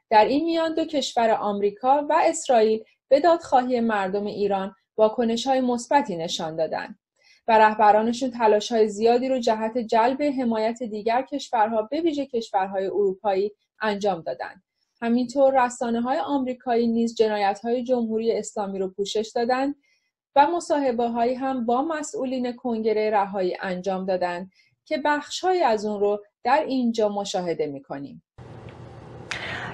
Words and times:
در 0.09 0.25
این 0.25 0.45
میان 0.45 0.73
دو 0.73 0.85
کشور 0.85 1.29
آمریکا 1.29 2.05
و 2.09 2.21
اسرائیل 2.25 2.83
به 3.09 3.19
دادخواهی 3.19 3.79
مردم 3.79 4.25
ایران 4.25 4.75
واکنش 4.97 5.47
های 5.47 5.61
مثبتی 5.61 6.17
نشان 6.17 6.55
دادند 6.55 6.99
و 7.47 7.57
رهبرانشون 7.57 8.31
تلاش 8.31 8.71
های 8.71 8.87
زیادی 8.87 9.29
رو 9.29 9.39
جهت 9.39 9.77
جلب 9.77 10.21
حمایت 10.21 10.83
دیگر 10.83 11.21
کشورها 11.21 11.81
به 11.81 12.01
ویژه 12.01 12.25
کشورهای 12.25 12.85
اروپایی 12.85 13.51
انجام 13.81 14.21
دادند. 14.21 14.63
همینطور 15.01 15.65
رسانه 15.65 16.01
های 16.01 16.17
آمریکایی 16.17 16.87
نیز 16.87 17.15
جنایت 17.15 17.59
های 17.63 17.83
جمهوری 17.83 18.31
اسلامی 18.31 18.79
رو 18.79 18.87
پوشش 18.89 19.31
دادند 19.35 19.75
و 20.35 20.47
مصاحبه 20.47 21.07
هایی 21.07 21.33
هم 21.33 21.65
با 21.65 21.81
مسئولین 21.81 22.51
کنگره 22.51 23.09
رهایی 23.09 23.57
انجام 23.61 24.05
دادند 24.05 24.51
که 24.89 24.97
بخشهایی 25.05 25.61
از 25.61 25.85
اون 25.85 25.99
رو 25.99 26.23
در 26.43 26.63
اینجا 26.67 27.09
مشاهده 27.09 27.67
می‌کنیم. 27.67 28.23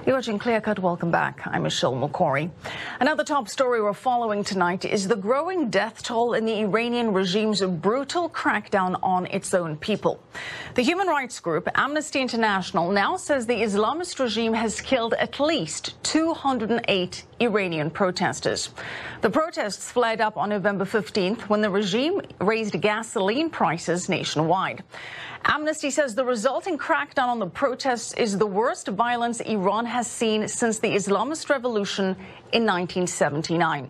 You're 0.06 0.14
watching 0.14 0.38
Clear 0.38 0.60
Cut. 0.60 0.78
Welcome 0.78 1.10
back. 1.10 1.40
I'm 1.46 1.64
Michelle 1.64 1.92
McCory. 1.92 2.48
Another 3.00 3.24
top 3.24 3.48
story 3.48 3.82
we're 3.82 3.92
following 3.92 4.44
tonight 4.44 4.84
is 4.84 5.08
the 5.08 5.16
growing 5.16 5.68
death 5.68 6.00
toll 6.04 6.34
in 6.34 6.44
the 6.44 6.60
Iranian 6.60 7.12
regime's 7.12 7.60
brutal 7.60 8.30
crackdown 8.30 8.96
on 9.02 9.26
its 9.26 9.52
own 9.52 9.76
people. 9.76 10.22
The 10.74 10.82
human 10.82 11.08
rights 11.08 11.40
group 11.40 11.68
Amnesty 11.74 12.20
International 12.20 12.92
now 12.92 13.16
says 13.16 13.46
the 13.46 13.54
Islamist 13.54 14.20
regime 14.20 14.52
has 14.52 14.80
killed 14.80 15.14
at 15.14 15.40
least 15.40 16.00
208 16.04 17.24
Iranian 17.40 17.90
protesters. 17.90 18.70
The 19.22 19.30
protests 19.30 19.90
flared 19.90 20.20
up 20.20 20.36
on 20.36 20.50
November 20.50 20.84
15th 20.84 21.48
when 21.48 21.62
the 21.62 21.70
regime 21.70 22.20
raised 22.40 22.80
gasoline 22.80 23.50
prices 23.50 24.08
nationwide. 24.08 24.84
Amnesty 25.48 25.90
says 25.90 26.16
the 26.16 26.24
resulting 26.24 26.76
crackdown 26.76 27.28
on 27.28 27.38
the 27.38 27.46
protests 27.46 28.12
is 28.14 28.36
the 28.36 28.46
worst 28.46 28.88
violence 28.88 29.38
Iran 29.40 29.86
has 29.86 29.95
seen 30.04 30.48
since 30.48 30.78
the 30.78 30.88
Islamist 30.88 31.48
revolution 31.48 32.16
in 32.52 32.66
1979. 32.66 33.88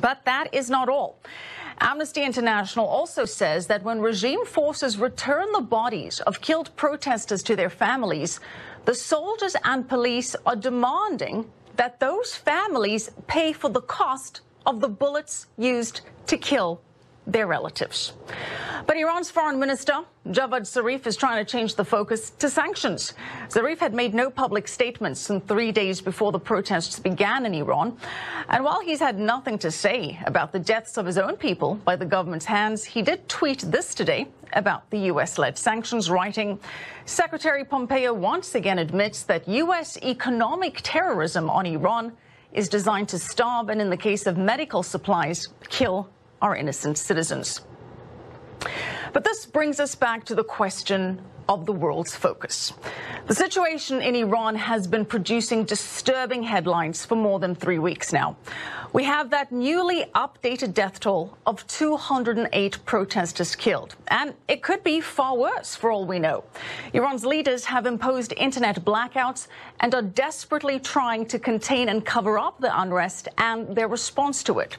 But 0.00 0.24
that 0.24 0.54
is 0.54 0.70
not 0.70 0.88
all. 0.88 1.18
Amnesty 1.80 2.22
International 2.22 2.86
also 2.86 3.24
says 3.24 3.66
that 3.66 3.82
when 3.82 4.00
regime 4.00 4.44
forces 4.44 4.98
return 4.98 5.50
the 5.52 5.60
bodies 5.60 6.20
of 6.20 6.40
killed 6.40 6.74
protesters 6.76 7.42
to 7.44 7.56
their 7.56 7.70
families, 7.70 8.40
the 8.84 8.94
soldiers 8.94 9.54
and 9.64 9.88
police 9.88 10.34
are 10.46 10.56
demanding 10.56 11.50
that 11.76 12.00
those 12.00 12.34
families 12.34 13.10
pay 13.26 13.52
for 13.52 13.70
the 13.70 13.82
cost 13.82 14.40
of 14.66 14.80
the 14.80 14.88
bullets 14.88 15.46
used 15.56 16.00
to 16.26 16.36
kill 16.36 16.80
their 17.28 17.46
relatives. 17.46 18.12
But 18.86 18.96
Iran's 18.96 19.30
foreign 19.30 19.58
minister, 19.60 20.02
Javad 20.28 20.62
Zarif, 20.62 21.06
is 21.06 21.14
trying 21.14 21.44
to 21.44 21.50
change 21.50 21.74
the 21.74 21.84
focus 21.84 22.30
to 22.30 22.48
sanctions. 22.48 23.12
Zarif 23.50 23.78
had 23.78 23.92
made 23.92 24.14
no 24.14 24.30
public 24.30 24.66
statements 24.66 25.28
in 25.28 25.42
three 25.42 25.72
days 25.72 26.00
before 26.00 26.32
the 26.32 26.38
protests 26.38 26.98
began 26.98 27.44
in 27.44 27.52
Iran. 27.52 27.98
And 28.48 28.64
while 28.64 28.80
he's 28.80 29.00
had 29.00 29.18
nothing 29.18 29.58
to 29.58 29.70
say 29.70 30.18
about 30.24 30.52
the 30.52 30.58
deaths 30.58 30.96
of 30.96 31.04
his 31.04 31.18
own 31.18 31.36
people 31.36 31.74
by 31.84 31.96
the 31.96 32.06
government's 32.06 32.46
hands, 32.46 32.82
he 32.82 33.02
did 33.02 33.28
tweet 33.28 33.60
this 33.60 33.94
today 33.94 34.28
about 34.54 34.88
the 34.88 35.00
U.S. 35.12 35.36
led 35.36 35.58
sanctions, 35.58 36.08
writing 36.08 36.58
Secretary 37.04 37.64
Pompeo 37.64 38.14
once 38.14 38.54
again 38.54 38.78
admits 38.78 39.22
that 39.24 39.46
U.S. 39.46 39.98
economic 40.02 40.80
terrorism 40.82 41.50
on 41.50 41.66
Iran 41.66 42.12
is 42.54 42.70
designed 42.70 43.10
to 43.10 43.18
starve 43.18 43.68
and, 43.68 43.82
in 43.82 43.90
the 43.90 43.98
case 43.98 44.26
of 44.26 44.38
medical 44.38 44.82
supplies, 44.82 45.48
kill 45.68 46.08
our 46.40 46.56
innocent 46.56 46.98
citizens. 46.98 47.62
But 49.12 49.24
this 49.24 49.46
brings 49.46 49.80
us 49.80 49.94
back 49.94 50.24
to 50.26 50.34
the 50.34 50.44
question 50.44 51.20
of 51.48 51.66
the 51.66 51.72
world's 51.72 52.14
focus. 52.14 52.72
The 53.26 53.34
situation 53.34 54.02
in 54.02 54.14
Iran 54.14 54.54
has 54.54 54.86
been 54.86 55.04
producing 55.04 55.64
disturbing 55.64 56.42
headlines 56.42 57.04
for 57.04 57.14
more 57.14 57.38
than 57.38 57.54
three 57.54 57.78
weeks 57.78 58.12
now. 58.12 58.36
We 58.92 59.04
have 59.04 59.28
that 59.30 59.52
newly 59.52 60.06
updated 60.14 60.72
death 60.72 61.00
toll 61.00 61.36
of 61.46 61.66
208 61.66 62.84
protesters 62.86 63.54
killed. 63.54 63.96
And 64.08 64.32
it 64.48 64.62
could 64.62 64.82
be 64.82 65.02
far 65.02 65.36
worse 65.36 65.76
for 65.76 65.90
all 65.90 66.06
we 66.06 66.18
know. 66.18 66.44
Iran's 66.94 67.26
leaders 67.26 67.66
have 67.66 67.84
imposed 67.84 68.32
internet 68.38 68.82
blackouts 68.84 69.48
and 69.80 69.94
are 69.94 70.02
desperately 70.02 70.80
trying 70.80 71.26
to 71.26 71.38
contain 71.38 71.90
and 71.90 72.04
cover 72.04 72.38
up 72.38 72.60
the 72.60 72.80
unrest 72.80 73.28
and 73.36 73.76
their 73.76 73.88
response 73.88 74.42
to 74.44 74.58
it. 74.60 74.78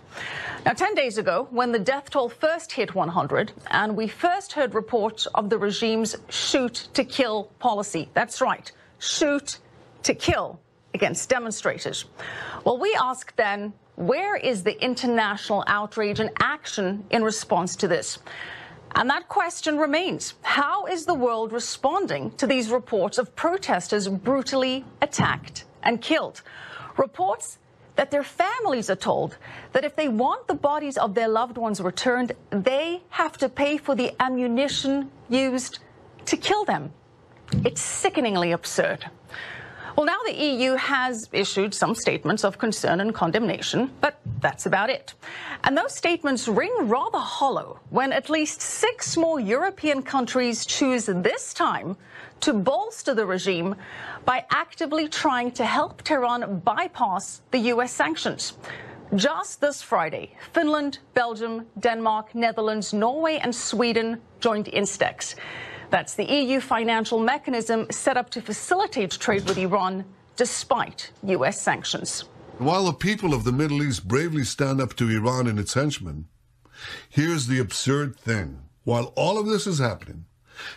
Now, 0.66 0.74
10 0.74 0.96
days 0.96 1.20
ago, 1.20 1.48
when 1.52 1.72
the 1.72 1.80
death 1.80 2.10
toll 2.10 2.30
first 2.30 2.72
hit 2.72 2.96
100, 2.96 3.52
and 3.70 3.96
we 3.96 4.08
first 4.08 4.54
heard 4.54 4.74
reports 4.74 5.28
of 5.28 5.50
the 5.52 5.58
regime's 5.58 6.16
shoot 6.60 6.90
to 6.94 7.06
kill 7.06 7.46
policy. 7.60 8.10
That's 8.14 8.42
right, 8.42 8.70
shoot 8.98 9.60
to 10.04 10.14
kill 10.14 10.60
against 10.94 11.30
demonstrators. 11.30 12.06
Well, 12.66 12.78
we 12.78 12.94
ask 13.00 13.34
then, 13.38 13.72
where 13.96 14.36
is 14.36 14.64
the 14.64 14.82
international 14.84 15.64
outrage 15.68 16.20
and 16.20 16.32
action 16.40 17.06
in 17.12 17.24
response 17.24 17.78
to 17.78 17.88
this? 17.88 18.20
And 18.96 19.10
that 19.10 19.30
question 19.30 19.78
remains. 19.78 20.34
How 20.42 20.86
is 20.86 21.06
the 21.06 21.14
world 21.14 21.54
responding 21.54 22.32
to 22.32 22.46
these 22.46 22.70
reports 22.72 23.18
of 23.18 23.34
protesters 23.38 24.10
brutally 24.10 24.84
attacked 25.02 25.64
and 25.84 26.02
killed? 26.02 26.42
Reports 26.98 27.60
that 27.96 28.12
their 28.12 28.24
families 28.24 28.90
are 28.90 28.98
told 28.98 29.38
that 29.72 29.86
if 29.86 29.96
they 29.96 30.10
want 30.10 30.48
the 30.48 30.56
bodies 30.56 30.98
of 30.98 31.14
their 31.14 31.28
loved 31.30 31.58
ones 31.58 31.80
returned, 31.80 32.34
they 32.50 33.02
have 33.10 33.38
to 33.38 33.48
pay 33.48 33.78
for 33.78 33.96
the 33.96 34.12
ammunition 34.20 35.10
used 35.30 35.80
to 36.30 36.38
kill 36.38 36.64
them. 36.64 36.92
It's 37.66 37.82
sickeningly 37.82 38.52
absurd. 38.52 39.10
Well, 39.96 40.06
now 40.06 40.20
the 40.26 40.34
EU 40.34 40.76
has 40.76 41.28
issued 41.34 41.74
some 41.74 41.96
statements 41.96 42.46
of 42.46 42.60
concern 42.60 43.02
and 43.02 43.14
condemnation, 43.14 43.92
but 44.00 44.22
that's 44.40 44.68
about 44.68 44.92
it. 44.92 45.16
And 45.64 45.76
those 45.76 45.94
statements 45.94 46.48
ring 46.48 46.74
rather 46.84 47.18
hollow 47.18 47.80
when 47.90 48.14
at 48.14 48.30
least 48.30 48.62
six 48.62 49.18
more 49.18 49.40
European 49.40 50.04
countries 50.04 50.66
choose 50.66 51.08
this 51.08 51.54
time 51.54 51.98
to 52.42 52.54
bolster 52.54 53.16
the 53.16 53.26
regime 53.26 53.76
by 54.24 54.46
actively 54.52 55.08
trying 55.08 55.52
to 55.54 55.66
help 55.66 56.04
Tehran 56.04 56.60
bypass 56.60 57.42
the 57.50 57.60
US 57.74 57.92
sanctions. 57.92 58.54
Just 59.16 59.60
this 59.60 59.82
Friday, 59.82 60.36
Finland, 60.54 61.00
Belgium, 61.16 61.66
Denmark, 61.80 62.36
Netherlands, 62.36 62.94
Norway, 62.94 63.40
and 63.40 63.54
Sweden 63.54 64.22
joined 64.40 64.68
Instex. 64.68 65.36
That's 65.90 66.14
the 66.14 66.26
EU 66.26 66.60
financial 66.60 67.20
mechanism 67.20 67.88
set 67.90 68.16
up 68.16 68.30
to 68.32 68.42
facilitate 68.42 69.12
trade 69.12 69.46
with 69.48 69.58
Iran 69.58 70.06
despite 70.36 71.12
US 71.24 71.60
sanctions. 71.60 72.26
While 72.60 72.86
the 72.86 72.94
people 72.94 73.34
of 73.34 73.44
the 73.44 73.52
Middle 73.52 73.82
East 73.82 74.08
bravely 74.08 74.44
stand 74.44 74.80
up 74.80 74.96
to 74.98 75.10
Iran 75.10 75.48
and 75.48 75.58
its 75.58 75.74
henchmen, 75.74 76.28
here's 77.10 77.48
the 77.48 77.60
absurd 77.60 78.18
thing. 78.18 78.60
While 78.84 79.14
all 79.16 79.40
of 79.40 79.48
this 79.48 79.66
is 79.66 79.80
happening, 79.80 80.26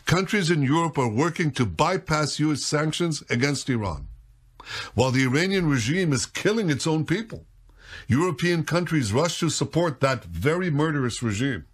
countries 0.06 0.50
in 0.50 0.62
Europe 0.62 0.96
are 0.96 1.08
working 1.08 1.50
to 1.52 1.66
bypass 1.66 2.40
US 2.40 2.62
sanctions 2.62 3.22
against 3.28 3.68
Iran. 3.68 4.08
While 4.94 5.10
the 5.10 5.24
Iranian 5.24 5.68
regime 5.68 6.12
is 6.12 6.24
killing 6.24 6.70
its 6.70 6.86
own 6.86 7.04
people, 7.04 7.44
European 8.06 8.64
countries 8.64 9.12
rush 9.12 9.40
to 9.40 9.50
support 9.50 10.00
that 10.00 10.24
very 10.24 10.70
murderous 10.70 11.22
regime. 11.22 11.66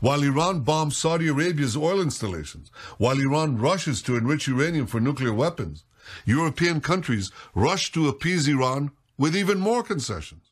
While 0.00 0.22
Iran 0.22 0.60
bombs 0.60 0.96
Saudi 0.96 1.28
Arabia's 1.28 1.76
oil 1.76 2.00
installations, 2.00 2.70
while 2.98 3.18
Iran 3.18 3.58
rushes 3.58 4.02
to 4.02 4.16
enrich 4.16 4.48
uranium 4.48 4.86
for 4.86 5.00
nuclear 5.00 5.32
weapons, 5.32 5.84
European 6.24 6.80
countries 6.80 7.30
rush 7.54 7.92
to 7.92 8.08
appease 8.08 8.48
Iran 8.48 8.90
with 9.16 9.36
even 9.36 9.58
more 9.58 9.82
concessions. 9.82 10.48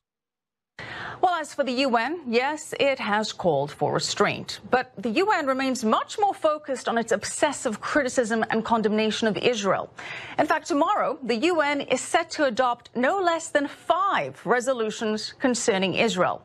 Well, 1.23 1.35
as 1.35 1.55
for 1.55 1.65
the 1.65 1.73
UN, 1.73 2.21
yes, 2.27 2.75
it 2.79 2.99
has 2.99 3.33
called 3.33 3.71
for 3.73 3.95
restraint. 3.95 4.61
But 4.71 4.93
the 4.99 5.09
UN 5.23 5.47
remains 5.47 5.83
much 5.83 6.19
more 6.19 6.35
focused 6.35 6.89
on 6.89 6.99
its 6.99 7.11
obsessive 7.11 7.81
criticism 7.81 8.45
and 8.51 8.65
condemnation 8.65 9.27
of 9.27 9.37
Israel. 9.39 9.91
In 10.39 10.47
fact, 10.47 10.67
tomorrow, 10.67 11.19
the 11.23 11.37
UN 11.53 11.81
is 11.81 12.03
set 12.03 12.31
to 12.33 12.45
adopt 12.45 12.91
no 12.95 13.19
less 13.19 13.49
than 13.49 13.67
five 13.67 14.45
resolutions 14.45 15.33
concerning 15.39 15.95
Israel. 15.95 16.43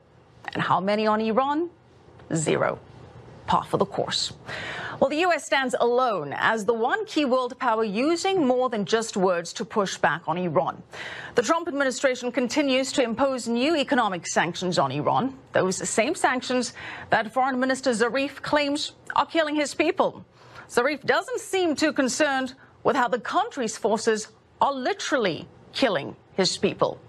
And 0.54 0.64
how 0.64 0.80
many 0.80 1.06
on 1.06 1.20
Iran? 1.20 1.70
Zero. 2.36 2.80
Par 3.48 3.64
for 3.64 3.78
the 3.78 3.86
course. 3.86 4.34
Well, 5.00 5.10
the 5.10 5.22
U.S. 5.22 5.46
stands 5.46 5.74
alone 5.80 6.32
as 6.38 6.64
the 6.64 6.76
one 6.76 7.06
key 7.06 7.26
world 7.26 7.58
power 7.58 7.84
using 7.84 8.46
more 8.46 8.70
than 8.70 8.86
just 8.86 9.18
words 9.18 9.52
to 9.54 9.66
push 9.66 9.98
back 9.98 10.22
on 10.28 10.38
Iran. 10.38 10.84
The 11.34 11.42
Trump 11.42 11.68
administration 11.68 12.32
continues 12.32 12.92
to 12.92 13.02
impose 13.02 13.48
new 13.48 13.76
economic 13.76 14.28
sanctions 14.28 14.78
on 14.78 14.92
Iran, 14.92 15.36
those 15.54 15.90
same 15.90 16.14
sanctions 16.14 16.74
that 17.10 17.34
Foreign 17.34 17.60
Minister 17.60 17.90
Zarif 17.92 18.44
claims 18.44 18.92
are 19.16 19.26
killing 19.26 19.56
his 19.56 19.74
people. 19.74 20.24
Zarif 20.70 21.04
doesn't 21.04 21.40
seem 21.40 21.76
too 21.76 21.92
concerned 21.92 22.54
with 22.84 22.96
how 22.96 23.08
the 23.08 23.20
country's 23.20 23.76
forces 23.76 24.28
are 24.62 24.72
literally 24.72 25.48
killing 25.74 26.16
his 26.34 26.58
people. 26.58 27.00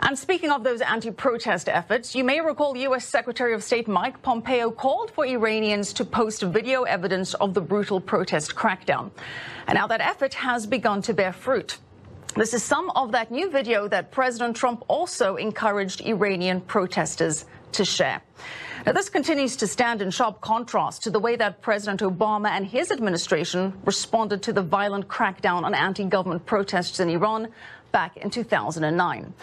And 0.00 0.16
speaking 0.16 0.50
of 0.50 0.62
those 0.62 0.80
anti-protest 0.80 1.68
efforts, 1.68 2.14
you 2.14 2.22
may 2.22 2.40
recall 2.40 2.76
U.S. 2.76 3.04
Secretary 3.04 3.52
of 3.52 3.64
State 3.64 3.88
Mike 3.88 4.22
Pompeo 4.22 4.70
called 4.70 5.10
for 5.10 5.26
Iranians 5.26 5.92
to 5.94 6.04
post 6.04 6.42
video 6.42 6.84
evidence 6.84 7.34
of 7.34 7.52
the 7.52 7.60
brutal 7.60 8.00
protest 8.00 8.54
crackdown. 8.54 9.10
And 9.66 9.76
now 9.76 9.86
that 9.88 10.00
effort 10.00 10.34
has 10.34 10.66
begun 10.66 11.02
to 11.02 11.14
bear 11.14 11.32
fruit. 11.32 11.78
This 12.36 12.54
is 12.54 12.62
some 12.62 12.90
of 12.90 13.12
that 13.12 13.32
new 13.32 13.50
video 13.50 13.88
that 13.88 14.12
President 14.12 14.56
Trump 14.56 14.84
also 14.86 15.36
encouraged 15.36 16.02
Iranian 16.02 16.60
protesters 16.60 17.44
to 17.72 17.84
share. 17.84 18.22
Now, 18.86 18.92
this 18.92 19.08
continues 19.08 19.56
to 19.56 19.66
stand 19.66 20.00
in 20.00 20.10
sharp 20.10 20.40
contrast 20.40 21.02
to 21.02 21.10
the 21.10 21.18
way 21.18 21.34
that 21.36 21.60
President 21.60 22.00
Obama 22.00 22.50
and 22.50 22.64
his 22.64 22.92
administration 22.92 23.74
responded 23.84 24.42
to 24.44 24.52
the 24.52 24.62
violent 24.62 25.08
crackdown 25.08 25.64
on 25.64 25.74
anti-government 25.74 26.46
protests 26.46 27.00
in 27.00 27.08
Iran 27.08 27.48
back 27.90 28.16
in 28.16 28.30
2009. 28.30 29.34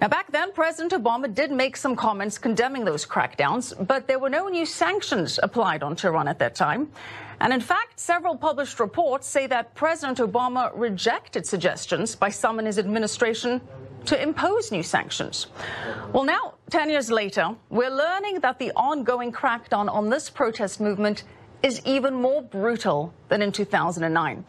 Now, 0.00 0.06
back 0.06 0.30
then, 0.30 0.52
President 0.52 0.92
Obama 0.92 1.32
did 1.32 1.50
make 1.50 1.76
some 1.76 1.96
comments 1.96 2.38
condemning 2.38 2.84
those 2.84 3.04
crackdowns, 3.04 3.74
but 3.88 4.06
there 4.06 4.20
were 4.20 4.30
no 4.30 4.46
new 4.46 4.64
sanctions 4.64 5.40
applied 5.42 5.82
on 5.82 5.96
Tehran 5.96 6.28
at 6.28 6.38
that 6.38 6.54
time. 6.54 6.92
And 7.40 7.52
in 7.52 7.60
fact, 7.60 7.98
several 7.98 8.36
published 8.36 8.78
reports 8.78 9.26
say 9.26 9.48
that 9.48 9.74
President 9.74 10.18
Obama 10.18 10.70
rejected 10.74 11.44
suggestions 11.44 12.14
by 12.14 12.30
some 12.30 12.60
in 12.60 12.66
his 12.66 12.78
administration 12.78 13.60
to 14.04 14.22
impose 14.22 14.70
new 14.70 14.84
sanctions. 14.84 15.48
Well, 16.12 16.24
now, 16.24 16.54
10 16.70 16.90
years 16.90 17.10
later, 17.10 17.56
we're 17.68 17.90
learning 17.90 18.38
that 18.40 18.60
the 18.60 18.70
ongoing 18.76 19.32
crackdown 19.32 19.92
on 19.92 20.10
this 20.10 20.30
protest 20.30 20.80
movement 20.80 21.24
is 21.64 21.82
even 21.84 22.14
more 22.14 22.40
brutal 22.40 23.12
than 23.28 23.42
in 23.42 23.50
2009. 23.50 24.44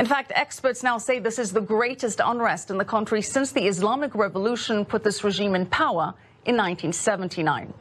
In 0.00 0.06
fact, 0.06 0.32
experts 0.34 0.82
now 0.82 0.96
say 0.96 1.18
this 1.18 1.38
is 1.38 1.52
the 1.52 1.60
greatest 1.60 2.22
unrest 2.24 2.70
in 2.70 2.78
the 2.78 2.86
country 2.86 3.20
since 3.20 3.52
the 3.52 3.66
Islamic 3.66 4.14
Revolution 4.14 4.82
put 4.86 5.04
this 5.04 5.22
regime 5.22 5.54
in 5.54 5.66
power 5.66 6.14
in 6.46 6.56
1979. 6.56 7.74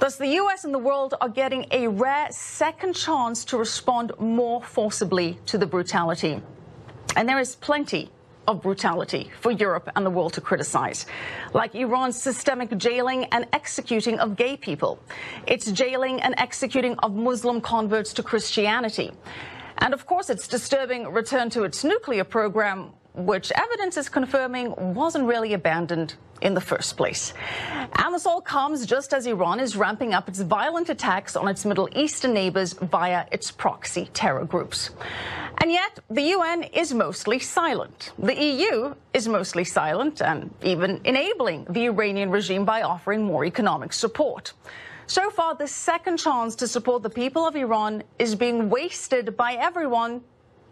Thus, 0.00 0.16
the 0.16 0.26
U.S. 0.26 0.64
and 0.64 0.74
the 0.74 0.80
world 0.80 1.14
are 1.20 1.28
getting 1.28 1.66
a 1.70 1.86
rare 1.86 2.26
second 2.32 2.96
chance 2.96 3.44
to 3.44 3.56
respond 3.56 4.10
more 4.18 4.60
forcibly 4.60 5.38
to 5.46 5.56
the 5.56 5.64
brutality. 5.64 6.42
And 7.14 7.28
there 7.28 7.38
is 7.38 7.54
plenty 7.54 8.10
of 8.48 8.60
brutality 8.60 9.30
for 9.40 9.52
Europe 9.52 9.88
and 9.94 10.04
the 10.04 10.10
world 10.10 10.32
to 10.32 10.40
criticize, 10.40 11.06
like 11.54 11.76
Iran's 11.76 12.20
systemic 12.20 12.76
jailing 12.76 13.26
and 13.26 13.46
executing 13.52 14.18
of 14.18 14.34
gay 14.34 14.56
people, 14.56 14.98
its 15.46 15.70
jailing 15.70 16.20
and 16.22 16.34
executing 16.38 16.98
of 17.04 17.14
Muslim 17.14 17.60
converts 17.60 18.12
to 18.14 18.24
Christianity, 18.24 19.12
and 19.78 19.94
of 19.94 20.06
course, 20.06 20.30
its 20.30 20.48
disturbing 20.48 21.08
return 21.12 21.50
to 21.50 21.64
its 21.64 21.84
nuclear 21.84 22.24
program, 22.24 22.90
which 23.14 23.52
evidence 23.54 23.96
is 23.96 24.08
confirming 24.08 24.74
wasn't 24.94 25.24
really 25.24 25.52
abandoned 25.54 26.14
in 26.42 26.54
the 26.54 26.60
first 26.60 26.96
place. 26.96 27.32
And 27.94 28.14
this 28.14 28.26
all 28.26 28.40
comes 28.40 28.84
just 28.84 29.14
as 29.14 29.26
Iran 29.26 29.60
is 29.60 29.76
ramping 29.76 30.12
up 30.12 30.28
its 30.28 30.40
violent 30.40 30.88
attacks 30.88 31.36
on 31.36 31.48
its 31.48 31.64
Middle 31.64 31.88
Eastern 31.94 32.34
neighbors 32.34 32.72
via 32.74 33.26
its 33.30 33.50
proxy 33.50 34.10
terror 34.12 34.44
groups. 34.44 34.90
And 35.58 35.70
yet, 35.70 36.00
the 36.10 36.22
UN 36.22 36.64
is 36.64 36.92
mostly 36.92 37.38
silent. 37.38 38.12
The 38.18 38.34
EU 38.34 38.94
is 39.14 39.28
mostly 39.28 39.64
silent 39.64 40.20
and 40.20 40.52
even 40.62 41.00
enabling 41.04 41.66
the 41.70 41.86
Iranian 41.86 42.30
regime 42.30 42.64
by 42.64 42.82
offering 42.82 43.22
more 43.22 43.44
economic 43.44 43.92
support. 43.92 44.52
So 45.12 45.28
far, 45.28 45.54
the 45.54 45.68
second 45.68 46.16
chance 46.16 46.56
to 46.56 46.66
support 46.66 47.02
the 47.02 47.10
people 47.10 47.46
of 47.46 47.54
Iran 47.54 48.02
is 48.18 48.34
being 48.34 48.70
wasted 48.70 49.36
by 49.36 49.58
everyone 49.60 50.22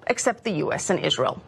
except 0.07 0.45
the 0.45 0.53
US 0.65 0.89
and 0.89 0.99
Israel. 0.99 1.43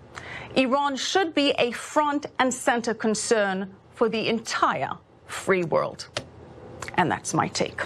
Iran 0.57 0.97
should 0.97 1.35
be 1.35 1.53
a 1.53 1.71
front 1.71 2.27
and 2.39 2.53
center 2.53 2.93
concern 2.93 3.75
for 3.95 4.11
the 4.11 4.29
entire 4.29 4.91
free 5.27 5.65
world. 5.65 6.07
And 6.99 7.11
that's 7.11 7.33
my 7.33 7.49
take. 7.49 7.81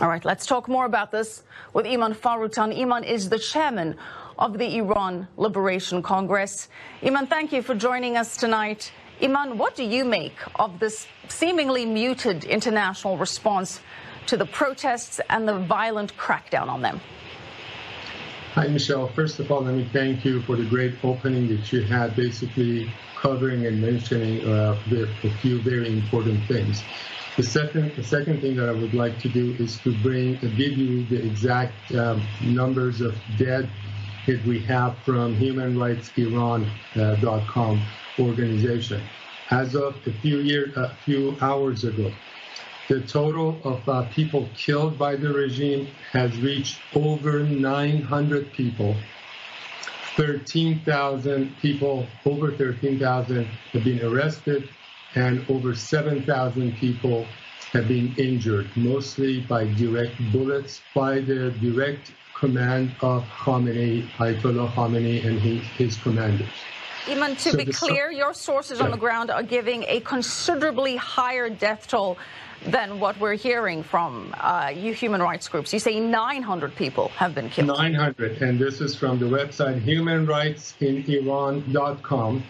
All 0.00 0.08
right, 0.08 0.24
let's 0.24 0.44
talk 0.44 0.66
more 0.66 0.86
about 0.86 1.12
this 1.12 1.44
with 1.72 1.86
Iman 1.86 2.12
Faroutan. 2.12 2.76
Iman 2.76 3.04
is 3.04 3.28
the 3.28 3.38
chairman 3.38 3.94
of 4.40 4.58
the 4.58 4.78
Iran 4.78 5.28
Liberation 5.36 6.02
Congress. 6.02 6.68
Iman, 7.04 7.28
thank 7.28 7.52
you 7.52 7.62
for 7.62 7.76
joining 7.76 8.16
us 8.16 8.36
tonight. 8.36 8.90
Iman, 9.22 9.56
what 9.56 9.76
do 9.76 9.84
you 9.84 10.04
make 10.04 10.36
of 10.56 10.80
this 10.80 11.06
seemingly 11.28 11.86
muted 11.86 12.42
international 12.42 13.16
response 13.16 13.80
to 14.26 14.36
the 14.36 14.46
protests 14.46 15.20
and 15.30 15.46
the 15.46 15.58
violent 15.58 16.16
crackdown 16.16 16.68
on 16.68 16.82
them. 16.82 17.00
Hi, 18.52 18.66
Michelle. 18.68 19.08
First 19.08 19.38
of 19.38 19.52
all, 19.52 19.62
let 19.62 19.74
me 19.74 19.88
thank 19.92 20.24
you 20.24 20.40
for 20.42 20.56
the 20.56 20.64
great 20.64 20.94
opening 21.04 21.46
that 21.48 21.72
you 21.72 21.82
had, 21.82 22.16
basically 22.16 22.90
covering 23.14 23.66
and 23.66 23.80
mentioning 23.80 24.46
uh, 24.46 24.78
a 24.90 25.30
few 25.40 25.60
very 25.60 25.88
important 25.88 26.44
things. 26.46 26.82
The 27.36 27.42
second, 27.42 27.94
the 27.96 28.02
second 28.02 28.40
thing 28.40 28.56
that 28.56 28.70
I 28.70 28.72
would 28.72 28.94
like 28.94 29.18
to 29.20 29.28
do 29.28 29.54
is 29.58 29.78
to 29.80 29.94
bring, 30.02 30.38
give 30.40 30.78
you 30.78 31.04
the 31.04 31.22
exact 31.22 31.94
um, 31.94 32.26
numbers 32.42 33.02
of 33.02 33.14
dead 33.36 33.68
that 34.26 34.42
we 34.46 34.58
have 34.60 34.96
from 35.04 35.36
HumanRightsIran.com 35.36 37.82
organization. 38.18 39.02
As 39.50 39.74
of 39.74 39.96
a 40.06 40.12
few 40.22 40.38
years, 40.38 40.74
a 40.78 40.96
few 41.04 41.36
hours 41.42 41.84
ago, 41.84 42.10
the 42.88 43.00
total 43.00 43.60
of 43.64 43.88
uh, 43.88 44.06
people 44.10 44.48
killed 44.56 44.98
by 44.98 45.16
the 45.16 45.32
regime 45.32 45.88
has 46.12 46.36
reached 46.38 46.78
over 46.94 47.40
900 47.40 48.52
people. 48.52 48.94
13,000 50.16 51.54
people, 51.60 52.06
over 52.24 52.52
13,000 52.52 53.44
have 53.44 53.84
been 53.84 54.02
arrested, 54.02 54.68
and 55.14 55.44
over 55.50 55.74
7,000 55.74 56.76
people 56.76 57.26
have 57.72 57.88
been 57.88 58.14
injured, 58.16 58.68
mostly 58.76 59.40
by 59.40 59.64
direct 59.74 60.14
bullets 60.32 60.80
by 60.94 61.20
the 61.20 61.50
direct 61.60 62.12
command 62.34 62.94
of 63.00 63.24
Khamenei, 63.24 64.08
Ayatollah 64.12 64.72
Khamenei, 64.72 65.24
and 65.26 65.40
his, 65.40 65.62
his 65.76 65.96
commanders. 65.96 66.48
Iman, 67.08 67.36
to 67.36 67.50
so 67.50 67.56
be 67.56 67.66
clear, 67.66 68.10
your 68.10 68.34
sources 68.34 68.80
on 68.80 68.90
the 68.90 68.96
ground 68.96 69.30
are 69.30 69.42
giving 69.42 69.84
a 69.86 70.00
considerably 70.00 70.96
higher 70.96 71.48
death 71.48 71.86
toll 71.88 72.18
than 72.64 73.00
what 73.00 73.18
we're 73.20 73.34
hearing 73.34 73.82
from 73.82 74.34
uh, 74.40 74.72
you 74.74 74.92
human 74.92 75.22
rights 75.22 75.48
groups. 75.48 75.72
You 75.72 75.78
say 75.78 75.98
900 76.00 76.74
people 76.74 77.08
have 77.08 77.34
been 77.34 77.50
killed. 77.50 77.68
900, 77.68 78.42
and 78.42 78.58
this 78.58 78.80
is 78.80 78.96
from 78.96 79.18
the 79.18 79.26
website 79.26 79.84
humanrightsiniran.com. 79.84 82.42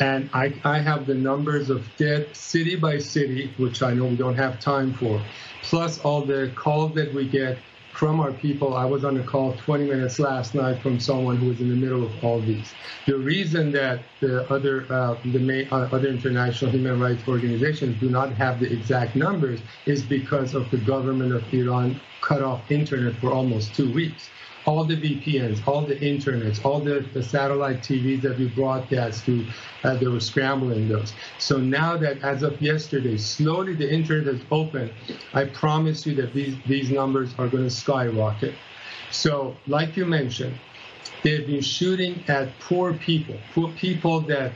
And 0.00 0.30
I, 0.32 0.54
I 0.64 0.78
have 0.78 1.06
the 1.06 1.14
numbers 1.14 1.70
of 1.70 1.86
dead 1.96 2.34
city 2.34 2.74
by 2.76 2.98
city, 2.98 3.52
which 3.58 3.82
I 3.82 3.92
know 3.94 4.06
we 4.06 4.16
don't 4.16 4.36
have 4.36 4.58
time 4.58 4.94
for, 4.94 5.22
plus 5.62 6.00
all 6.00 6.24
the 6.24 6.50
calls 6.54 6.94
that 6.94 7.12
we 7.12 7.28
get 7.28 7.58
from 7.92 8.20
our 8.20 8.32
people. 8.32 8.74
I 8.74 8.84
was 8.84 9.04
on 9.04 9.18
a 9.18 9.22
call 9.22 9.54
20 9.54 9.84
minutes 9.84 10.18
last 10.18 10.54
night 10.54 10.80
from 10.82 10.98
someone 10.98 11.36
who 11.36 11.46
was 11.46 11.60
in 11.60 11.68
the 11.68 11.76
middle 11.76 12.04
of 12.04 12.24
all 12.24 12.40
these. 12.40 12.72
The 13.06 13.16
reason 13.16 13.70
that 13.72 14.00
the 14.20 14.44
other 14.50 14.86
uh, 14.92 15.16
the 15.24 15.38
main, 15.38 15.68
uh, 15.70 15.88
other 15.92 16.08
international 16.08 16.70
human 16.70 16.98
rights 16.98 17.22
organizations 17.28 18.00
do 18.00 18.08
not 18.08 18.32
have 18.34 18.60
the 18.60 18.72
exact 18.72 19.14
numbers 19.14 19.60
is 19.86 20.02
because 20.02 20.54
of 20.54 20.70
the 20.70 20.78
government 20.78 21.32
of 21.32 21.52
Iran 21.52 22.00
cut 22.22 22.42
off 22.42 22.70
internet 22.70 23.14
for 23.16 23.32
almost 23.32 23.74
two 23.74 23.92
weeks. 23.92 24.28
All 24.66 24.84
the 24.84 24.96
VPNs, 24.96 25.66
all 25.66 25.82
the 25.82 25.96
internets, 25.96 26.64
all 26.64 26.80
the, 26.80 27.04
the 27.12 27.22
satellite 27.22 27.80
TVs 27.80 28.22
that 28.22 28.38
we 28.38 28.48
broadcast 28.48 29.26
to, 29.26 29.44
uh, 29.84 29.96
they 29.96 30.06
were 30.06 30.20
scrambling 30.20 30.88
those. 30.88 31.12
So 31.38 31.58
now 31.58 31.96
that 31.96 32.22
as 32.22 32.42
of 32.42 32.60
yesterday, 32.62 33.16
slowly 33.16 33.74
the 33.74 33.92
internet 33.92 34.34
is 34.34 34.40
open, 34.50 34.90
I 35.34 35.46
promise 35.46 36.06
you 36.06 36.14
that 36.16 36.32
these, 36.32 36.56
these 36.66 36.90
numbers 36.90 37.34
are 37.38 37.48
going 37.48 37.64
to 37.64 37.70
skyrocket. 37.70 38.54
So 39.10 39.56
like 39.66 39.96
you 39.96 40.06
mentioned, 40.06 40.56
they've 41.22 41.46
been 41.46 41.60
shooting 41.60 42.22
at 42.28 42.58
poor 42.60 42.94
people, 42.94 43.36
poor 43.54 43.70
people 43.72 44.20
that 44.22 44.52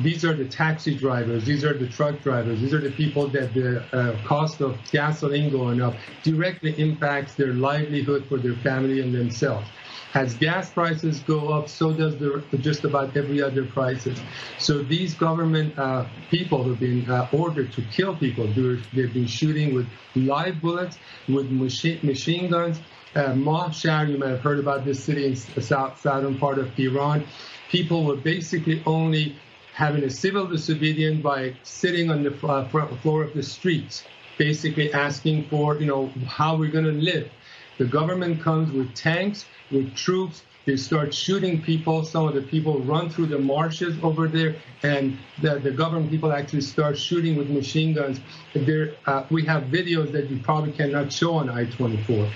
these 0.00 0.24
are 0.24 0.34
the 0.34 0.44
taxi 0.44 0.96
drivers, 0.96 1.44
these 1.44 1.64
are 1.64 1.74
the 1.74 1.86
truck 1.88 2.22
drivers, 2.22 2.60
these 2.60 2.72
are 2.72 2.80
the 2.80 2.90
people 2.90 3.26
that 3.28 3.52
the 3.54 3.82
uh, 3.92 4.16
cost 4.24 4.60
of 4.60 4.78
gasoline 4.90 5.50
going 5.50 5.80
up 5.80 5.94
directly 6.22 6.78
impacts 6.80 7.34
their 7.34 7.52
livelihood 7.54 8.24
for 8.26 8.38
their 8.38 8.54
family 8.56 9.00
and 9.00 9.14
themselves. 9.14 9.68
As 10.14 10.34
gas 10.34 10.70
prices 10.70 11.20
go 11.20 11.50
up, 11.52 11.68
so 11.68 11.92
does 11.92 12.16
the, 12.16 12.42
just 12.60 12.84
about 12.84 13.14
every 13.16 13.42
other 13.42 13.64
prices. 13.64 14.18
So 14.58 14.82
these 14.82 15.14
government 15.14 15.78
uh, 15.78 16.06
people 16.30 16.62
who've 16.62 16.80
been 16.80 17.08
uh, 17.10 17.28
ordered 17.30 17.72
to 17.72 17.82
kill 17.92 18.16
people, 18.16 18.46
they've 18.46 19.12
been 19.12 19.26
shooting 19.26 19.74
with 19.74 19.86
live 20.14 20.62
bullets, 20.62 20.98
with 21.28 21.50
machine, 21.50 22.00
machine 22.02 22.50
guns. 22.50 22.80
Uh, 23.14 23.32
Mahshar, 23.34 24.10
you 24.10 24.18
might 24.18 24.30
have 24.30 24.40
heard 24.40 24.58
about 24.58 24.84
this 24.84 25.02
city 25.02 25.26
in 25.26 25.36
the 25.54 25.62
south, 25.62 26.00
southern 26.00 26.38
part 26.38 26.58
of 26.58 26.78
Iran. 26.78 27.24
People 27.68 28.04
were 28.04 28.16
basically 28.16 28.82
only 28.86 29.36
having 29.78 30.02
a 30.02 30.10
civil 30.10 30.44
disobedience 30.44 31.22
by 31.22 31.54
sitting 31.62 32.10
on 32.10 32.24
the 32.24 32.34
uh, 32.44 32.66
floor 32.96 33.22
of 33.22 33.32
the 33.32 33.42
streets, 33.44 34.02
basically 34.36 34.92
asking 34.92 35.44
for, 35.48 35.76
you 35.76 35.86
know, 35.86 36.08
how 36.26 36.56
we're 36.56 36.72
going 36.72 36.84
to 36.84 36.90
live. 36.90 37.30
The 37.78 37.84
government 37.84 38.42
comes 38.42 38.72
with 38.72 38.92
tanks, 38.96 39.46
with 39.70 39.94
troops. 39.94 40.42
They 40.64 40.76
start 40.76 41.14
shooting 41.14 41.62
people. 41.62 42.04
Some 42.04 42.26
of 42.26 42.34
the 42.34 42.42
people 42.42 42.80
run 42.80 43.08
through 43.08 43.26
the 43.26 43.38
marshes 43.38 43.96
over 44.02 44.26
there, 44.26 44.56
and 44.82 45.16
the, 45.42 45.60
the 45.60 45.70
government 45.70 46.10
people 46.10 46.32
actually 46.32 46.62
start 46.62 46.98
shooting 46.98 47.36
with 47.36 47.48
machine 47.48 47.94
guns. 47.94 48.18
There, 48.54 48.96
uh, 49.06 49.26
we 49.30 49.44
have 49.44 49.62
videos 49.78 50.10
that 50.10 50.28
you 50.28 50.40
probably 50.40 50.72
cannot 50.72 51.12
show 51.12 51.34
on 51.34 51.48
I-24. 51.48 52.28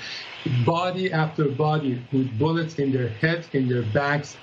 Body 0.64 1.12
after 1.12 1.46
body 1.48 2.00
with 2.12 2.38
bullets 2.38 2.76
in 2.76 2.92
their 2.92 3.08
heads, 3.08 3.48
in 3.52 3.68
their 3.68 3.82
backs, 3.82 4.36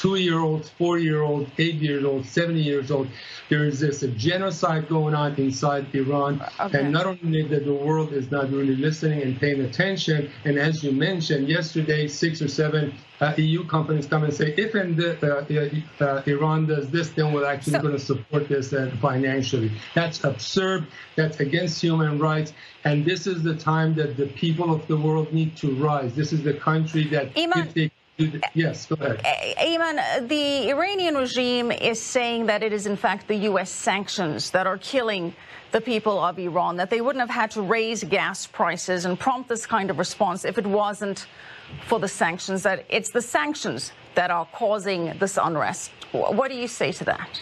two-year-olds, 0.00 0.70
four-year-olds, 0.70 1.50
eight-year-olds, 1.58 2.30
70 2.30 2.60
years 2.60 2.90
old. 2.90 3.06
There 3.50 3.64
is 3.64 3.80
this 3.80 4.02
a 4.02 4.08
genocide 4.08 4.88
going 4.88 5.14
on 5.14 5.34
inside 5.34 5.94
Iran, 5.94 6.42
okay. 6.58 6.80
and 6.80 6.92
not 6.92 7.04
only 7.04 7.42
that 7.48 7.66
the 7.66 7.74
world 7.74 8.14
is 8.14 8.30
not 8.30 8.50
really 8.50 8.76
listening 8.76 9.20
and 9.20 9.38
paying 9.38 9.60
attention. 9.60 10.30
And 10.46 10.58
as 10.58 10.82
you 10.82 10.92
mentioned 10.92 11.48
yesterday, 11.48 12.08
six 12.08 12.40
or 12.40 12.48
seven 12.48 12.94
uh, 13.20 13.34
EU 13.36 13.66
companies 13.66 14.06
come 14.06 14.24
and 14.24 14.32
say, 14.32 14.54
if 14.56 14.74
and 14.74 14.98
uh, 14.98 15.44
uh, 16.00 16.22
Iran 16.26 16.66
does 16.66 16.88
this, 16.88 17.10
then 17.10 17.34
we're 17.34 17.44
actually 17.44 17.74
so, 17.74 17.82
going 17.82 17.92
to 17.92 18.00
support 18.00 18.48
this 18.48 18.72
uh, 18.72 18.90
financially. 19.02 19.70
That's 19.94 20.24
absurd. 20.24 20.86
That's 21.16 21.40
against 21.40 21.82
human 21.82 22.18
rights. 22.18 22.54
And 22.84 23.04
this 23.04 23.26
is 23.26 23.42
the 23.42 23.54
time 23.54 23.94
that 23.96 24.16
the 24.16 24.28
people 24.28 24.74
of 24.74 24.86
the 24.86 24.96
world 24.96 25.30
need 25.34 25.56
to 25.58 25.74
rise. 25.74 26.14
This 26.14 26.32
is 26.32 26.42
the 26.42 26.54
country 26.54 27.04
that 27.08 27.36
Iman, 27.36 27.66
if 27.66 27.74
they 27.74 27.90
Yes, 28.54 28.86
go 28.86 28.96
ahead. 28.96 29.22
Ayman, 29.58 30.28
the 30.28 30.70
Iranian 30.70 31.16
regime 31.16 31.72
is 31.72 32.00
saying 32.00 32.46
that 32.46 32.62
it 32.62 32.72
is, 32.72 32.86
in 32.86 32.96
fact, 32.96 33.28
the 33.28 33.36
U.S. 33.36 33.70
sanctions 33.70 34.50
that 34.50 34.66
are 34.66 34.78
killing 34.78 35.34
the 35.72 35.80
people 35.80 36.18
of 36.18 36.38
Iran, 36.38 36.76
that 36.76 36.90
they 36.90 37.00
wouldn't 37.00 37.20
have 37.20 37.30
had 37.30 37.50
to 37.52 37.62
raise 37.62 38.02
gas 38.04 38.46
prices 38.46 39.04
and 39.04 39.18
prompt 39.18 39.48
this 39.48 39.66
kind 39.66 39.90
of 39.90 39.98
response 39.98 40.44
if 40.44 40.58
it 40.58 40.66
wasn't 40.66 41.26
for 41.86 42.00
the 42.00 42.08
sanctions, 42.08 42.62
that 42.64 42.84
it's 42.88 43.10
the 43.10 43.22
sanctions 43.22 43.92
that 44.16 44.30
are 44.30 44.46
causing 44.52 45.16
this 45.18 45.38
unrest. 45.40 45.92
What 46.12 46.50
do 46.50 46.56
you 46.56 46.66
say 46.66 46.90
to 46.92 47.04
that? 47.04 47.40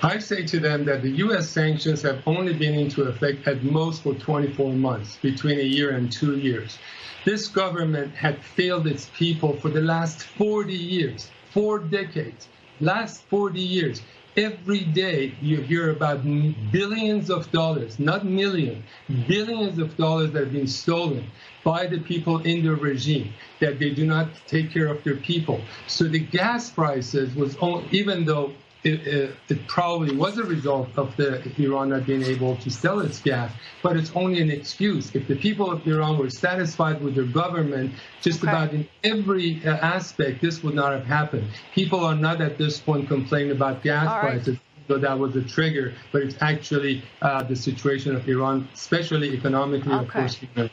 I 0.00 0.20
say 0.20 0.44
to 0.46 0.60
them 0.60 0.84
that 0.84 1.02
the 1.02 1.10
U.S. 1.10 1.48
sanctions 1.48 2.02
have 2.02 2.22
only 2.24 2.52
been 2.52 2.74
into 2.74 3.02
effect 3.02 3.48
at 3.48 3.64
most 3.64 4.04
for 4.04 4.14
24 4.14 4.72
months, 4.74 5.16
between 5.16 5.58
a 5.58 5.64
year 5.64 5.96
and 5.96 6.12
two 6.12 6.38
years. 6.38 6.78
This 7.24 7.48
government 7.48 8.14
had 8.14 8.44
failed 8.44 8.86
its 8.86 9.10
people 9.16 9.56
for 9.56 9.68
the 9.70 9.80
last 9.80 10.22
40 10.22 10.72
years, 10.72 11.30
four 11.50 11.80
decades, 11.80 12.48
last 12.80 13.24
40 13.24 13.60
years. 13.60 14.02
Every 14.36 14.84
day 14.84 15.34
you 15.42 15.60
hear 15.62 15.90
about 15.90 16.22
billions 16.70 17.28
of 17.28 17.50
dollars, 17.50 17.98
not 17.98 18.24
millions, 18.24 18.84
billions 19.26 19.78
of 19.78 19.96
dollars 19.96 20.30
that 20.30 20.44
have 20.44 20.52
been 20.52 20.68
stolen 20.68 21.28
by 21.64 21.88
the 21.88 21.98
people 21.98 22.38
in 22.42 22.62
the 22.62 22.74
regime, 22.74 23.34
that 23.58 23.80
they 23.80 23.90
do 23.90 24.06
not 24.06 24.28
take 24.46 24.70
care 24.70 24.86
of 24.86 25.02
their 25.02 25.16
people. 25.16 25.60
So 25.88 26.04
the 26.04 26.20
gas 26.20 26.70
prices 26.70 27.34
was, 27.34 27.56
even 27.90 28.24
though 28.24 28.52
it, 28.84 29.06
it, 29.06 29.36
it, 29.48 29.66
probably 29.66 30.14
was 30.14 30.38
a 30.38 30.44
result 30.44 30.88
of 30.96 31.16
the 31.16 31.42
Iran 31.58 31.88
not 31.90 32.06
being 32.06 32.22
able 32.22 32.56
to 32.56 32.70
sell 32.70 33.00
its 33.00 33.20
gas, 33.20 33.52
but 33.82 33.96
it's 33.96 34.12
only 34.14 34.40
an 34.40 34.50
excuse. 34.50 35.14
If 35.14 35.26
the 35.26 35.34
people 35.34 35.70
of 35.70 35.86
Iran 35.86 36.16
were 36.18 36.30
satisfied 36.30 37.02
with 37.02 37.16
their 37.16 37.24
government, 37.24 37.92
just 38.22 38.42
okay. 38.42 38.50
about 38.50 38.72
in 38.72 38.88
every 39.02 39.60
uh, 39.66 39.76
aspect, 39.78 40.40
this 40.40 40.62
would 40.62 40.74
not 40.74 40.92
have 40.92 41.06
happened. 41.06 41.48
People 41.74 42.04
are 42.04 42.14
not 42.14 42.40
at 42.40 42.56
this 42.56 42.78
point 42.78 43.08
complaining 43.08 43.50
about 43.50 43.82
gas 43.82 44.08
All 44.08 44.20
prices. 44.20 44.48
Right. 44.48 44.58
So 44.86 44.96
that 44.96 45.18
was 45.18 45.36
a 45.36 45.42
trigger, 45.42 45.92
but 46.12 46.22
it's 46.22 46.36
actually 46.40 47.02
uh, 47.20 47.42
the 47.42 47.54
situation 47.54 48.16
of 48.16 48.26
Iran, 48.26 48.66
especially 48.72 49.34
economically, 49.34 49.92
okay. 49.92 50.04
of 50.04 50.10
course. 50.10 50.70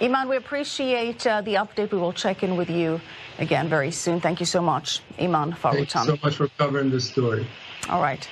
Iman, 0.00 0.28
we 0.28 0.36
appreciate 0.36 1.26
uh, 1.26 1.40
the 1.40 1.54
update. 1.54 1.90
We 1.90 1.98
will 1.98 2.12
check 2.12 2.44
in 2.44 2.56
with 2.56 2.70
you 2.70 3.00
again 3.40 3.68
very 3.68 3.90
soon. 3.90 4.20
Thank 4.20 4.38
you 4.38 4.46
so 4.46 4.62
much, 4.62 5.02
Iman 5.18 5.56
you 5.72 5.86
so 5.86 6.16
much 6.22 6.36
for 6.36 6.48
covering 6.56 6.90
the 6.90 7.00
story. 7.00 7.46
All 7.88 8.02
right. 8.02 8.28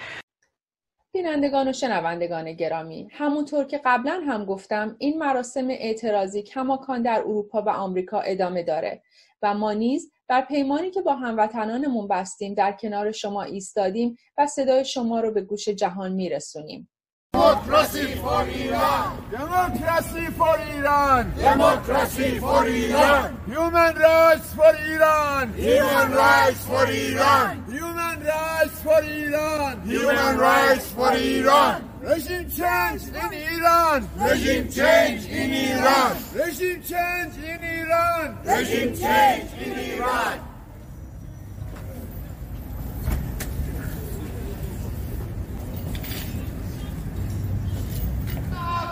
بینندگان 1.13 1.69
و 1.69 1.73
شنوندگان 1.73 2.53
گرامی 2.53 3.09
همونطور 3.13 3.65
که 3.65 3.81
قبلا 3.85 4.23
هم 4.27 4.45
گفتم 4.45 4.97
این 4.99 5.19
مراسم 5.19 5.69
اعتراضی 5.71 6.43
کماکان 6.43 7.03
در 7.03 7.21
اروپا 7.21 7.63
و 7.63 7.69
آمریکا 7.69 8.21
ادامه 8.21 8.63
داره 8.63 9.03
و 9.43 9.55
ما 9.55 9.73
نیز 9.73 10.13
بر 10.29 10.41
پیمانی 10.41 10.91
که 10.91 11.01
با 11.01 11.15
هموطنانمون 11.15 12.09
بستیم 12.09 12.55
در 12.55 12.73
کنار 12.73 13.13
شما 13.13 13.43
ایستادیم 13.43 14.17
و 14.39 14.47
صدای 14.47 14.85
شما 14.85 15.21
رو 15.21 15.33
به 15.33 15.41
گوش 15.41 15.69
جهان 15.69 16.13
میرسونیم 16.13 16.89
Democracy 17.37 18.15
for 18.15 18.49
Iran! 18.49 19.31
Democracy 19.31 20.27
for 20.39 20.59
Iran! 20.59 21.35
Democracy 21.37 22.39
for 22.39 22.67
Iran! 22.67 23.41
Human 23.47 23.95
rights 23.95 24.55
for 24.55 24.75
Iran! 24.75 25.53
Human 25.53 26.13
rights 26.13 26.65
for 26.65 26.87
Iran! 26.87 27.65
Human 27.69 28.25
rights 28.25 28.81
for 28.81 29.03
Iran! 29.05 29.83
Human 29.87 30.39
rights 30.39 30.91
for 30.93 31.13
Iran! 31.13 31.91
Regime 32.01 32.49
change 32.49 33.03
in 33.09 33.33
Iran! 33.53 34.09
Regime 34.17 34.69
change 34.71 35.27
in 35.27 35.53
Iran! 35.53 36.17
Regime 36.33 36.83
change 36.83 37.37
in 37.37 37.61
Iran! 37.63 38.39
Regime 38.47 38.97
change 38.97 39.53
in 39.61 40.01
Iran! 40.01 40.56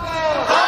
شهر 0.05 0.64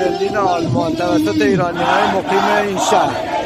برلین 0.00 0.36
آلمان 0.36 0.94
توسط 0.94 1.42
ایرانی 1.42 1.82
های 1.82 2.02
مقیم 2.02 2.68
این 2.68 2.78
شهر. 2.78 3.40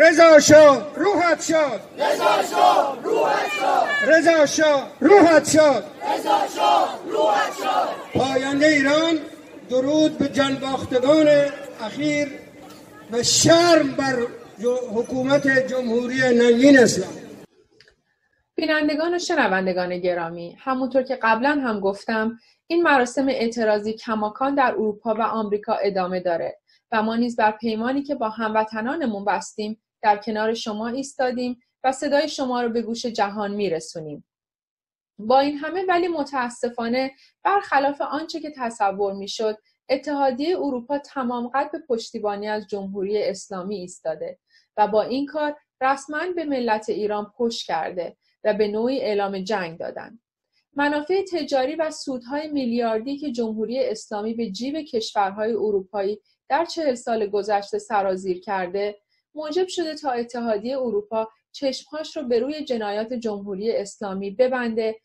رضا 0.00 0.38
شاه 0.38 0.94
روحت 0.96 1.42
شاد. 1.42 1.80
رضا 1.98 2.42
شاه 2.50 2.98
روحت 3.02 3.50
شاد. 3.60 4.12
رضا 4.12 4.46
شاه 4.46 4.92
روحت 5.00 5.50
شاد. 5.50 5.84
رضا 6.14 6.38
شاه 6.56 6.98
روحت 7.10 7.52
شاد. 7.62 7.88
پاینده 8.14 8.66
ایران 8.66 9.18
درود 9.70 10.18
به 10.18 10.28
جنباختگان 10.28 11.26
اخیر 11.80 12.28
و 13.12 13.22
شرم 13.22 13.92
بر 13.92 14.16
حکومت 14.94 15.66
جمهوری 15.66 16.16
نوین 16.16 16.78
اسلام. 16.78 17.12
بینندگان 18.54 19.14
و 19.14 19.18
شنوندگان 19.18 19.98
گرامی 19.98 20.56
همونطور 20.60 21.02
که 21.02 21.18
قبلا 21.22 21.50
هم 21.50 21.80
گفتم 21.80 22.38
این 22.66 22.82
مراسم 22.82 23.28
اعتراضی 23.28 23.92
کماکان 23.92 24.54
در 24.54 24.72
اروپا 24.72 25.14
و 25.14 25.22
آمریکا 25.22 25.74
ادامه 25.74 26.20
داره 26.20 26.58
و 26.92 27.02
ما 27.02 27.16
نیز 27.16 27.36
بر 27.36 27.50
پیمانی 27.50 28.02
که 28.02 28.14
با 28.14 28.28
هموطنانمون 28.28 29.24
بستیم 29.24 29.80
در 30.02 30.16
کنار 30.16 30.54
شما 30.54 30.88
ایستادیم 30.88 31.60
و 31.84 31.92
صدای 31.92 32.28
شما 32.28 32.62
رو 32.62 32.68
به 32.68 32.82
گوش 32.82 33.06
جهان 33.06 33.54
میرسونیم 33.54 34.24
با 35.18 35.40
این 35.40 35.58
همه 35.58 35.84
ولی 35.88 36.08
متاسفانه 36.08 37.12
برخلاف 37.44 38.00
آنچه 38.00 38.40
که 38.40 38.52
تصور 38.56 39.12
می‌شد 39.12 39.56
اتحادیه 39.88 40.58
اروپا 40.58 40.98
تمام 40.98 41.48
قد 41.48 41.70
به 41.72 41.78
پشتیبانی 41.88 42.48
از 42.48 42.66
جمهوری 42.66 43.22
اسلامی 43.22 43.76
ایستاده 43.76 44.38
و 44.76 44.88
با 44.88 45.02
این 45.02 45.26
کار 45.26 45.56
رسما 45.80 46.20
به 46.36 46.44
ملت 46.44 46.88
ایران 46.88 47.32
پشت 47.36 47.66
کرده 47.66 48.16
و 48.44 48.54
به 48.54 48.68
نوعی 48.68 49.00
اعلام 49.00 49.38
جنگ 49.38 49.78
دادند. 49.78 50.20
منافع 50.76 51.24
تجاری 51.32 51.74
و 51.74 51.90
سودهای 51.90 52.48
میلیاردی 52.48 53.18
که 53.18 53.32
جمهوری 53.32 53.84
اسلامی 53.84 54.34
به 54.34 54.50
جیب 54.50 54.80
کشورهای 54.80 55.52
اروپایی 55.52 56.20
در 56.48 56.64
چهل 56.64 56.94
سال 56.94 57.26
گذشته 57.26 57.78
سرازیر 57.78 58.40
کرده 58.40 58.98
موجب 59.34 59.68
شده 59.68 59.94
تا 59.94 60.10
اتحادیه 60.10 60.78
اروپا 60.78 61.28
چشمهاش 61.52 62.16
رو 62.16 62.22
به 62.22 62.38
روی 62.38 62.64
جنایات 62.64 63.12
جمهوری 63.12 63.72
اسلامی 63.72 64.30
ببنده 64.30 64.96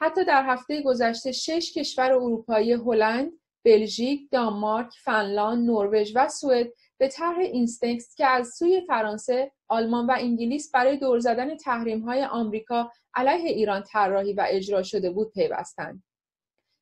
حتی 0.00 0.24
در 0.24 0.44
هفته 0.46 0.82
گذشته 0.82 1.32
شش 1.32 1.72
کشور 1.76 2.12
اروپایی 2.12 2.72
هلند، 2.72 3.32
بلژیک، 3.64 4.28
دانمارک، 4.30 4.92
فنلاند، 5.04 5.70
نروژ 5.70 6.12
و 6.14 6.28
سوئد 6.28 6.72
به 6.98 7.08
طرح 7.08 7.38
اینستکس 7.38 8.14
که 8.14 8.26
از 8.26 8.48
سوی 8.58 8.80
فرانسه، 8.80 9.52
آلمان 9.68 10.06
و 10.06 10.14
انگلیس 10.18 10.70
برای 10.70 10.96
دور 10.96 11.18
زدن 11.18 11.56
تحریم 11.56 12.08
آمریکا 12.08 12.90
علیه 13.14 13.50
ایران 13.50 13.82
طراحی 13.82 14.32
و 14.32 14.46
اجرا 14.48 14.82
شده 14.82 15.10
بود 15.10 15.32
پیوستند. 15.32 16.02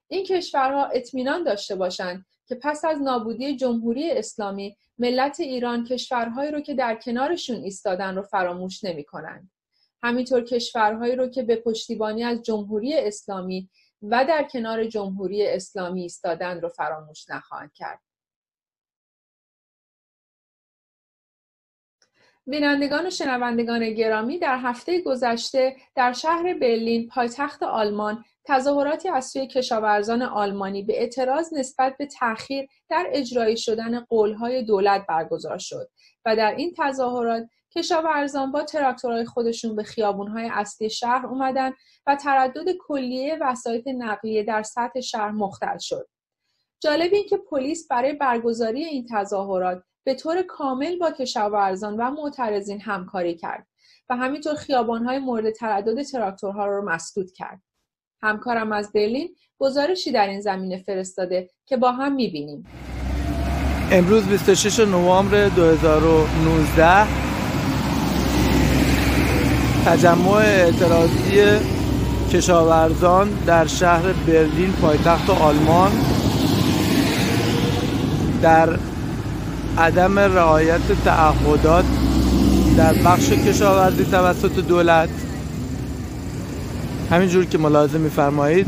این 0.08 0.24
کشورها 0.24 0.84
اطمینان 0.84 1.44
داشته 1.44 1.76
باشند 1.76 2.26
که 2.46 2.54
پس 2.54 2.84
از 2.84 3.02
نابودی 3.02 3.56
جمهوری 3.56 4.10
اسلامی 4.10 4.76
ملت 5.00 5.40
ایران 5.40 5.84
کشورهایی 5.84 6.50
رو 6.50 6.60
که 6.60 6.74
در 6.74 6.94
کنارشون 6.94 7.56
ایستادن 7.56 8.16
رو 8.16 8.22
فراموش 8.22 8.84
نمی 8.84 9.04
کنند. 9.04 9.50
همینطور 10.02 10.44
کشورهایی 10.44 11.16
رو 11.16 11.28
که 11.28 11.42
به 11.42 11.56
پشتیبانی 11.56 12.24
از 12.24 12.42
جمهوری 12.42 12.98
اسلامی 12.98 13.70
و 14.02 14.24
در 14.24 14.48
کنار 14.52 14.84
جمهوری 14.84 15.46
اسلامی 15.46 16.02
ایستادن 16.02 16.60
رو 16.60 16.68
فراموش 16.68 17.30
نخواهند 17.30 17.72
کرد. 17.74 18.00
بینندگان 22.46 23.06
و 23.06 23.10
شنوندگان 23.10 23.90
گرامی 23.90 24.38
در 24.38 24.58
هفته 24.58 25.00
گذشته 25.00 25.76
در 25.94 26.12
شهر 26.12 26.54
برلین 26.54 27.08
پایتخت 27.08 27.62
آلمان 27.62 28.24
تظاهراتی 28.44 29.08
از 29.08 29.26
سوی 29.26 29.46
کشاورزان 29.46 30.22
آلمانی 30.22 30.82
به 30.82 31.00
اعتراض 31.00 31.54
نسبت 31.54 31.96
به 31.98 32.06
تأخیر 32.06 32.68
در 32.88 33.06
اجرایی 33.12 33.56
شدن 33.56 34.00
قولهای 34.00 34.62
دولت 34.62 35.06
برگزار 35.08 35.58
شد 35.58 35.90
و 36.24 36.36
در 36.36 36.54
این 36.54 36.74
تظاهرات 36.78 37.48
کشاورزان 37.76 38.52
با 38.52 38.62
تراکتورهای 38.62 39.24
خودشون 39.24 39.76
به 39.76 39.82
خیابونهای 39.82 40.48
اصلی 40.52 40.90
شهر 40.90 41.26
اومدن 41.26 41.72
و 42.06 42.16
تردد 42.16 42.76
کلیه 42.78 43.38
وسایط 43.40 43.88
نقلیه 43.88 44.42
در 44.42 44.62
سطح 44.62 45.00
شهر 45.00 45.30
مختل 45.30 45.78
شد. 45.78 46.08
جالب 46.82 47.14
این 47.14 47.26
که 47.28 47.36
پلیس 47.36 47.88
برای 47.88 48.12
برگزاری 48.12 48.84
این 48.84 49.06
تظاهرات 49.10 49.82
به 50.04 50.14
طور 50.14 50.42
کامل 50.42 50.98
با 50.98 51.10
کشاورزان 51.10 51.96
و 51.96 52.10
معترضین 52.10 52.80
همکاری 52.80 53.34
کرد 53.34 53.66
و 54.08 54.16
همینطور 54.16 54.54
خیابانهای 54.54 55.18
مورد 55.18 55.50
تردد 55.50 56.02
تراکتورها 56.02 56.66
را 56.66 56.82
مسدود 56.82 57.32
کرد. 57.32 57.62
همکارم 58.22 58.72
از 58.72 58.92
برلین 58.92 59.34
گزارشی 59.58 60.12
در 60.12 60.28
این 60.28 60.40
زمینه 60.40 60.76
فرستاده 60.76 61.50
که 61.66 61.76
با 61.76 61.92
هم 61.92 62.12
می‌بینیم. 62.14 62.66
امروز 63.92 64.28
26 64.28 64.80
نوامبر 64.80 65.48
2019 65.48 67.06
تجمع 69.86 70.32
اعتراضی 70.32 71.66
کشاورزان 72.32 73.30
در 73.46 73.66
شهر 73.66 74.12
برلین 74.12 74.72
پایتخت 74.72 75.30
آلمان 75.30 75.92
در 78.42 78.78
عدم 79.78 80.18
رعایت 80.18 80.80
تعهدات 81.04 81.84
در 82.76 82.92
بخش 82.92 83.28
کشاورزی 83.28 84.04
توسط 84.04 84.58
دولت. 84.68 85.08
همینجور 87.10 87.44
که 87.44 87.58
ملاحظه 87.58 87.98
میفرمایید 87.98 88.66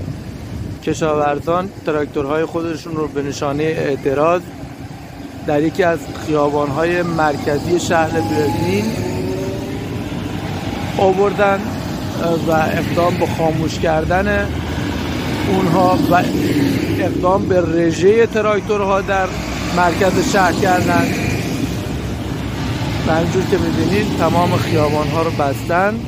کشاورزان 0.85 1.69
تراکتورهای 1.87 2.45
خودشون 2.45 2.97
رو 2.97 3.09
به 3.09 3.23
نشانه 3.23 3.63
اعتراض 3.63 4.43
در 5.47 5.63
یکی 5.63 5.83
از 5.83 5.99
خیابانهای 6.27 7.03
مرکزی 7.03 7.81
شهر 7.81 8.21
برلین 8.21 8.85
آوردن 10.99 11.61
و 12.49 12.51
اقدام 12.51 13.15
به 13.15 13.27
خاموش 13.27 13.79
کردن 13.79 14.49
اونها 15.49 15.99
و 16.11 16.23
اقدام 16.99 17.47
به 17.47 17.61
رژه 17.61 18.27
تراکتورها 18.27 19.01
در 19.01 19.27
مرکز 19.77 20.33
شهر 20.33 20.53
کردن. 20.53 21.05
و 23.09 23.25
که 23.51 23.59
می‌بینید 23.59 24.19
تمام 24.19 24.57
خیابان 24.57 25.09
ها 25.09 25.23
رو 25.23 25.31
بستن. 25.31 26.01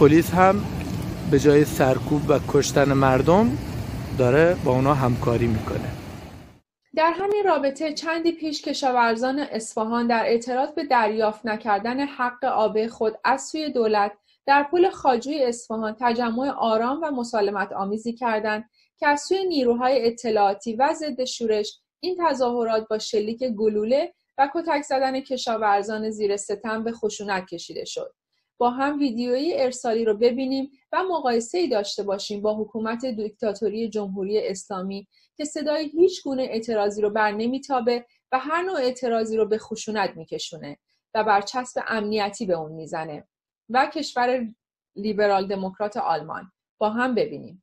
پلیس 0.00 0.30
هم 0.30 0.64
به 1.30 1.38
جای 1.38 1.64
سرکوب 1.64 2.30
و 2.30 2.38
کشتن 2.48 2.92
مردم 2.92 3.58
داره 4.18 4.56
با 4.64 4.72
اونا 4.72 4.94
همکاری 4.94 5.46
می‌کنه. 5.46 5.88
در 6.96 7.12
همین 7.20 7.44
رابطه 7.44 7.92
چندی 7.92 8.32
پیش 8.32 8.62
کشاورزان 8.62 9.38
اصفهان 9.38 10.06
در 10.06 10.24
اعتراض 10.24 10.68
به 10.68 10.84
دریافت 10.84 11.46
نکردن 11.46 12.00
حق 12.00 12.44
آب 12.44 12.86
خود 12.86 13.14
از 13.24 13.42
سوی 13.42 13.72
دولت 13.72 14.12
در 14.46 14.62
پل 14.62 14.90
خاجوی 14.90 15.44
اصفهان 15.44 15.96
تجمع 16.00 16.50
آرام 16.50 17.00
و 17.02 17.10
مسالمت 17.10 17.72
آمیزی 17.72 18.12
کردند. 18.12 18.64
که 18.98 19.06
از 19.06 19.20
سوی 19.20 19.44
نیروهای 19.44 20.06
اطلاعاتی 20.06 20.76
و 20.76 20.94
ضد 20.94 21.24
شورش 21.24 21.80
این 22.00 22.16
تظاهرات 22.20 22.88
با 22.88 22.98
شلیک 22.98 23.44
گلوله 23.44 24.14
و 24.38 24.50
کتک 24.54 24.82
زدن 24.82 25.20
کشاورزان 25.20 26.10
زیر 26.10 26.36
ستم 26.36 26.84
به 26.84 26.92
خشونت 26.92 27.46
کشیده 27.46 27.84
شد. 27.84 28.14
با 28.58 28.70
هم 28.70 28.98
ویدیویی 28.98 29.54
ارسالی 29.54 30.04
رو 30.04 30.14
ببینیم 30.14 30.70
و 30.92 31.04
مقایسه 31.04 31.58
ای 31.58 31.68
داشته 31.68 32.02
باشیم 32.02 32.42
با 32.42 32.54
حکومت 32.54 33.06
دیکتاتوری 33.06 33.88
جمهوری 33.88 34.48
اسلامی 34.48 35.08
که 35.36 35.44
صدای 35.44 35.88
هیچ 35.88 36.22
گونه 36.22 36.42
اعتراضی 36.42 37.02
رو 37.02 37.10
بر 37.10 37.32
نمیتابه 37.32 38.06
و 38.32 38.38
هر 38.38 38.62
نوع 38.62 38.76
اعتراضی 38.76 39.36
رو 39.36 39.46
به 39.46 39.58
خشونت 39.58 40.16
میکشونه 40.16 40.78
و 41.14 41.24
بر 41.24 41.40
چسب 41.40 41.82
امنیتی 41.86 42.46
به 42.46 42.54
اون 42.54 42.72
می‌زنه. 42.72 43.28
و 43.68 43.86
کشور 43.94 44.48
لیبرال 44.96 45.46
دموکرات 45.46 45.96
آلمان. 45.96 46.52
با 46.78 46.90
هم 46.90 47.14
ببینیم. 47.14 47.62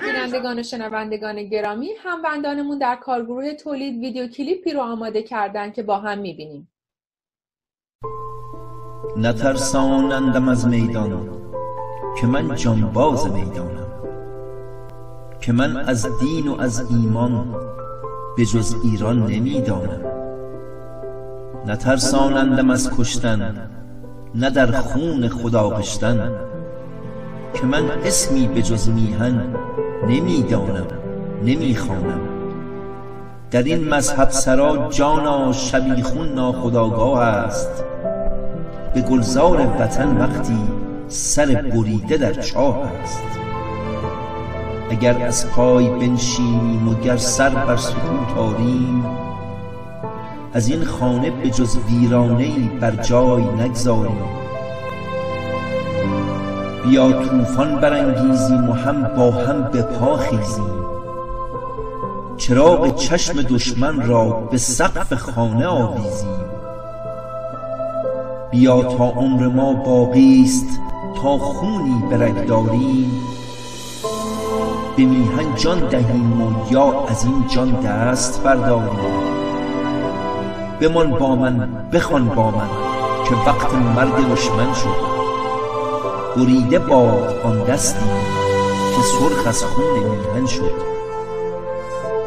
بینندگان 0.00 0.58
و 0.58 0.62
شنوندگان 0.62 1.42
گرامی 1.42 1.90
هموندانمون 2.04 2.78
در 2.78 2.96
کارگروه 2.96 3.54
تولید 3.54 4.00
ویدیو 4.00 4.28
کلیپی 4.28 4.72
رو 4.72 4.80
آماده 4.80 5.22
کردن 5.22 5.70
که 5.70 5.82
با 5.82 5.98
هم 5.98 6.18
می‌بینیم. 6.18 6.68
نترسانندم 9.16 10.48
از 10.48 10.66
میدان 10.66 11.28
که 12.20 12.26
من 12.26 12.56
جانباز 12.56 13.32
می‌دانم 13.32 13.88
که 15.40 15.52
من 15.52 15.76
از 15.76 16.18
دین 16.20 16.48
و 16.48 16.60
از 16.60 16.90
ایمان 16.90 17.56
به 18.36 18.44
جز 18.44 18.76
ایران 18.84 19.26
نمی‌دانم. 19.26 20.04
نترسانندم 21.66 22.70
از 22.70 22.90
کشتن 22.98 23.70
نه 24.34 24.50
در 24.50 24.66
خون 24.66 25.28
خدا 25.28 25.70
بشتن 25.70 26.47
که 27.54 27.66
من 27.66 27.90
اسمی 28.04 28.46
به 28.46 28.62
جز 28.62 28.88
میهن 28.88 29.42
نمی‌دانم 30.08 30.86
نمی‌خوانم. 31.44 32.20
در 33.50 33.62
این 33.62 33.88
مذهب 33.88 34.30
سرا 34.30 34.88
جانا 34.90 35.52
شبیخون 35.52 36.28
ناخداگاه 36.28 37.20
است. 37.20 37.84
به 38.94 39.00
گلزار 39.00 39.60
وطن 39.80 40.16
وقتی 40.16 40.58
سر 41.08 41.46
بریده 41.46 42.16
در 42.16 42.32
چاه 42.32 42.92
است. 43.02 43.22
اگر 44.90 45.22
از 45.22 45.50
پای 45.50 45.88
بنشینیم 45.88 46.88
و 46.88 46.94
گر 46.94 47.16
سر 47.16 47.50
بر 47.50 47.76
سکوت 47.76 48.36
آریم 48.38 49.04
از 50.54 50.68
این 50.68 50.84
خانه 50.84 51.30
به 51.30 51.50
جز 51.50 51.78
ویرانه 51.90 52.70
بر 52.80 52.90
جای 52.90 53.44
نگذاریم. 53.44 54.47
بیا 56.88 57.12
طوفان 57.12 57.80
برانگیزیم 57.80 58.70
و 58.70 58.72
هم 58.72 59.02
با 59.02 59.30
هم 59.30 59.62
به 59.62 59.82
پا 59.82 60.16
خیزیم 60.16 60.78
چراغ 62.36 62.94
چشم 62.94 63.42
دشمن 63.42 64.08
را 64.08 64.24
به 64.24 64.58
سقف 64.58 65.14
خانه 65.14 65.66
آویزیم 65.66 66.38
بیا 68.50 68.82
تا 68.82 69.04
عمر 69.04 69.46
ما 69.48 69.72
باقی 69.72 70.44
است 70.44 70.80
تا 71.22 71.38
خونی 71.38 72.02
به 72.10 72.24
رگ 72.24 72.46
داریم 72.46 73.12
به 74.96 75.04
میهن 75.04 75.54
جان 75.56 75.78
دهیم 75.88 76.42
و 76.42 76.72
یا 76.72 77.06
از 77.08 77.24
این 77.24 77.44
جان 77.48 77.70
دست 77.70 78.42
برداریم 78.42 79.28
بمان 80.80 81.10
با 81.10 81.36
من 81.36 81.68
بخوان 81.92 82.28
با 82.28 82.50
من 82.50 82.68
که 83.28 83.34
وقت 83.34 83.74
مرگ 83.74 84.32
دشمن 84.32 84.74
شد. 84.74 85.07
بریده 86.38 86.78
باد 86.78 87.40
آن 87.44 87.64
دستی 87.64 88.06
که 88.96 89.02
سرخ 89.02 89.46
از 89.46 89.64
خون 89.64 89.84
میهن 89.84 90.46
شد. 90.46 90.88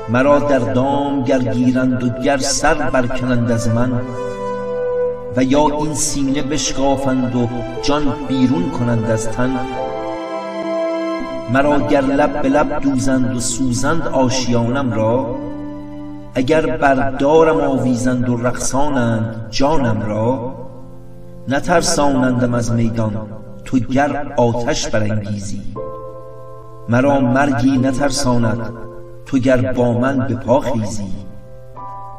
مرا 0.09 0.39
در 0.39 0.59
دام 0.59 1.23
گر 1.23 1.39
گیرند 1.39 2.03
و 2.03 2.09
گر 2.09 2.37
سر 2.37 2.73
برکنند 2.73 3.51
از 3.51 3.69
من 3.69 3.91
و 5.35 5.43
یا 5.43 5.67
این 5.67 5.93
سینه 5.93 6.41
بشکافند 6.41 7.35
و 7.35 7.47
جان 7.81 8.03
بیرون 8.27 8.69
کنند 8.69 9.11
از 9.11 9.29
تن 9.29 9.59
مرا 11.53 11.79
گر 11.79 12.01
لب 12.01 12.41
به 12.41 12.49
لب 12.49 12.79
دوزند 12.81 13.35
و 13.35 13.39
سوزند 13.39 14.07
آشیانم 14.07 14.93
را 14.93 15.35
اگر 16.35 16.77
بردارم 16.77 17.57
آویزند 17.61 18.29
و 18.29 18.37
رقصانند 18.37 19.47
جانم 19.49 20.01
را 20.01 20.55
نترسانندم 21.47 22.53
از 22.53 22.71
میدان. 22.71 23.40
تو 23.65 23.79
گر 23.79 24.33
آتش 24.37 24.87
برانگیزی. 24.87 25.61
مرا 26.89 27.19
مرگی 27.19 27.77
نترساند 27.77 28.73
تو 29.25 29.37
گر 29.37 29.73
با 29.73 29.93
من 29.93 30.27
به 30.27 30.35
پا 30.35 30.59
خیزی. 30.59 31.11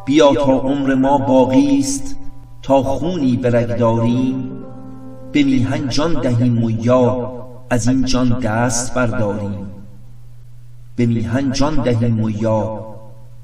بیا 0.06 0.34
تا 0.34 0.52
عمر 0.52 0.94
ما 0.94 1.18
باقی 1.18 1.78
است 1.78 2.16
تا 2.62 2.82
خونی 2.82 3.36
به 3.36 3.50
رگ 3.50 3.76
داریم. 3.76 4.64
به 5.32 5.42
میهن 5.42 5.88
جان 5.88 6.20
دهیم 6.20 6.64
و 6.64 6.70
یا 6.70 7.32
از 7.70 7.88
این 7.88 8.04
جان 8.04 8.38
دست 8.38 8.94
برداریم. 8.94 9.70
به 10.96 11.06
میهن 11.06 11.52
جان 11.52 11.74
دهیم 11.82 12.20
و 12.20 12.30
یا 12.30 12.86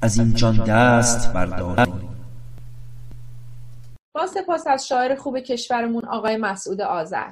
از 0.01 0.19
این 0.19 0.33
جان 0.33 0.55
دست 0.57 1.33
برداریم. 1.33 2.09
با 4.15 4.27
سپاس 4.27 4.67
از 4.67 4.87
شاعر 4.87 5.15
خوب 5.15 5.39
کشورمون 5.39 6.05
آقای 6.05 6.37
مسعود 6.37 6.81
آذر. 6.81 7.31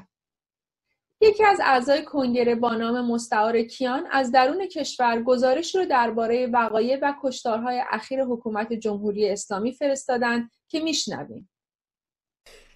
یکی 1.22 1.44
از 1.44 1.60
اعضای 1.64 2.04
کنگره 2.04 2.56
با 2.56 2.74
نام 2.74 3.12
مستعار 3.12 3.62
کیان 3.62 4.08
از 4.12 4.32
درون 4.32 4.68
کشور 4.68 5.22
گزارش 5.22 5.76
رو 5.76 5.86
درباره 5.86 6.48
وقایع 6.48 7.00
و 7.02 7.14
کشتارهای 7.24 7.84
اخیر 7.90 8.24
حکومت 8.24 8.74
جمهوری 8.74 9.30
اسلامی 9.30 9.74
فرستادند 9.74 10.52
که 10.68 10.80
میشنویم. 10.80 11.50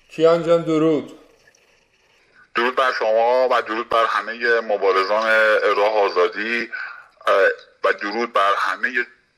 کیان 0.09 0.43
جان 0.43 0.61
درود. 0.61 1.11
درود 2.55 2.75
بر 2.75 2.91
شما 2.91 3.47
و 3.51 3.61
درود 3.61 3.89
بر 3.89 4.05
همه 4.05 4.61
مبارزان 4.61 5.23
راه 5.77 5.93
آزادی 5.93 6.69
و 7.83 7.93
درود 8.01 8.33
بر 8.33 8.53
همه 8.57 8.93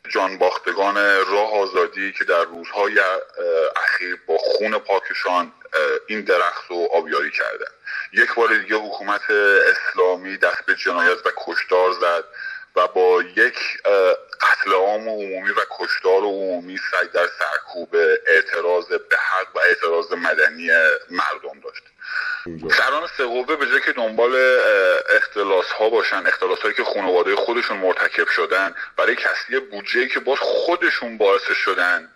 جانباختگان 0.09 0.95
راه 1.27 1.53
آزادی 1.53 2.13
که 2.17 2.23
در 2.23 2.43
روزهای 2.43 2.99
اخیر 3.75 4.19
با 4.27 4.37
خون 4.37 4.77
پاکشان 4.77 5.51
این 6.07 6.21
درخت 6.21 6.69
رو 6.69 6.87
آبیاری 6.93 7.31
کردن 7.31 7.71
یک 8.13 8.33
بار 8.33 8.57
دیگه 8.57 8.75
حکومت 8.75 9.29
اسلامی 9.29 10.37
دست 10.37 10.65
به 10.65 10.75
جنایت 10.75 11.25
و 11.25 11.31
کشتار 11.37 11.91
زد 11.91 12.23
و 12.75 12.87
با 12.87 13.23
یک 13.35 13.57
قتل 14.41 14.73
عام 14.73 15.09
عمومی 15.09 15.49
و 15.49 15.61
کشتار 15.79 16.21
عمومی 16.21 16.79
سعی 16.91 17.07
در 17.07 17.27
سرکوب 17.39 17.95
اعتراض 18.27 18.85
به 18.85 19.17
حق 19.17 19.55
و 19.55 19.59
اعتراض 19.59 20.13
مدنی 20.13 20.69
مردم 21.09 21.59
داشت. 21.63 21.83
سران 22.77 23.07
سقوبه 23.17 23.55
به 23.55 23.65
جای 23.65 23.81
که 23.81 23.91
دنبال 23.91 24.59
اختلاس 25.09 25.65
ها 25.65 25.89
باشن 25.89 26.27
اختلاس 26.27 26.59
هایی 26.59 26.75
که 26.75 26.83
خانواده 26.83 27.35
خودشون 27.35 27.77
مرتکب 27.77 28.27
شدن 28.27 28.75
برای 28.97 29.15
کسری 29.15 29.59
بودجه 29.59 30.07
که 30.07 30.19
باز 30.19 30.37
خودشون 30.39 31.17
باعث 31.17 31.51
شدن 31.51 32.09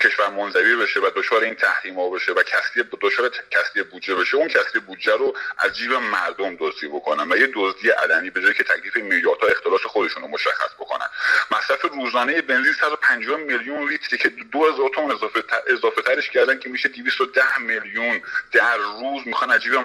کشور 0.00 0.30
منزوی 0.30 0.76
بشه 0.76 1.00
و 1.00 1.10
دچار 1.16 1.42
این 1.42 1.54
تحریم 1.54 1.94
ها 1.94 2.10
بشه 2.10 2.32
و 2.32 2.42
کسری 2.42 2.84
دچار 3.00 3.30
کسری 3.50 3.82
بودجه 3.82 4.14
بشه 4.14 4.36
اون 4.36 4.48
کسری 4.48 4.80
بودجه 4.80 5.12
رو 5.12 5.36
از 5.58 5.76
جیب 5.76 5.92
مردم 5.92 6.56
دزدی 6.60 6.88
بکنن 6.88 7.32
و 7.32 7.36
یه 7.36 7.50
دزدی 7.54 7.90
علنی 7.90 8.30
به 8.30 8.42
جای 8.42 8.54
که 8.54 8.64
تکلیف 8.64 8.96
میلیاردها 8.96 9.46
اختلاس 9.46 9.80
خودشون 9.80 10.22
رو 10.22 10.28
مشخص 10.28 10.74
بکنن. 10.74 11.06
مصرف 11.50 11.82
روزانه 11.82 12.42
بنزین 12.42 12.72
150 12.72 13.36
میلیون 13.36 13.88
لیتری 13.88 14.18
که 14.18 14.28
2000 14.28 14.90
تومن 14.94 15.10
اضافه 15.10 15.44
اضافه 15.66 16.02
ترش 16.02 16.30
کردن 16.30 16.58
که 16.58 16.68
میشه 16.68 16.88
210 16.88 17.58
میلیون 17.58 18.22
در 18.52 18.76
روز 18.76 19.26
می‌خوان 19.26 19.50
از 19.50 19.60
جیب 19.60 19.84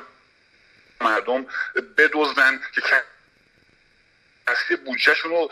مردم 1.01 1.45
بدزدن 1.97 2.61
که 2.75 2.81
اصلی 4.47 4.75
بودجهشون 4.75 5.31
رو 5.31 5.51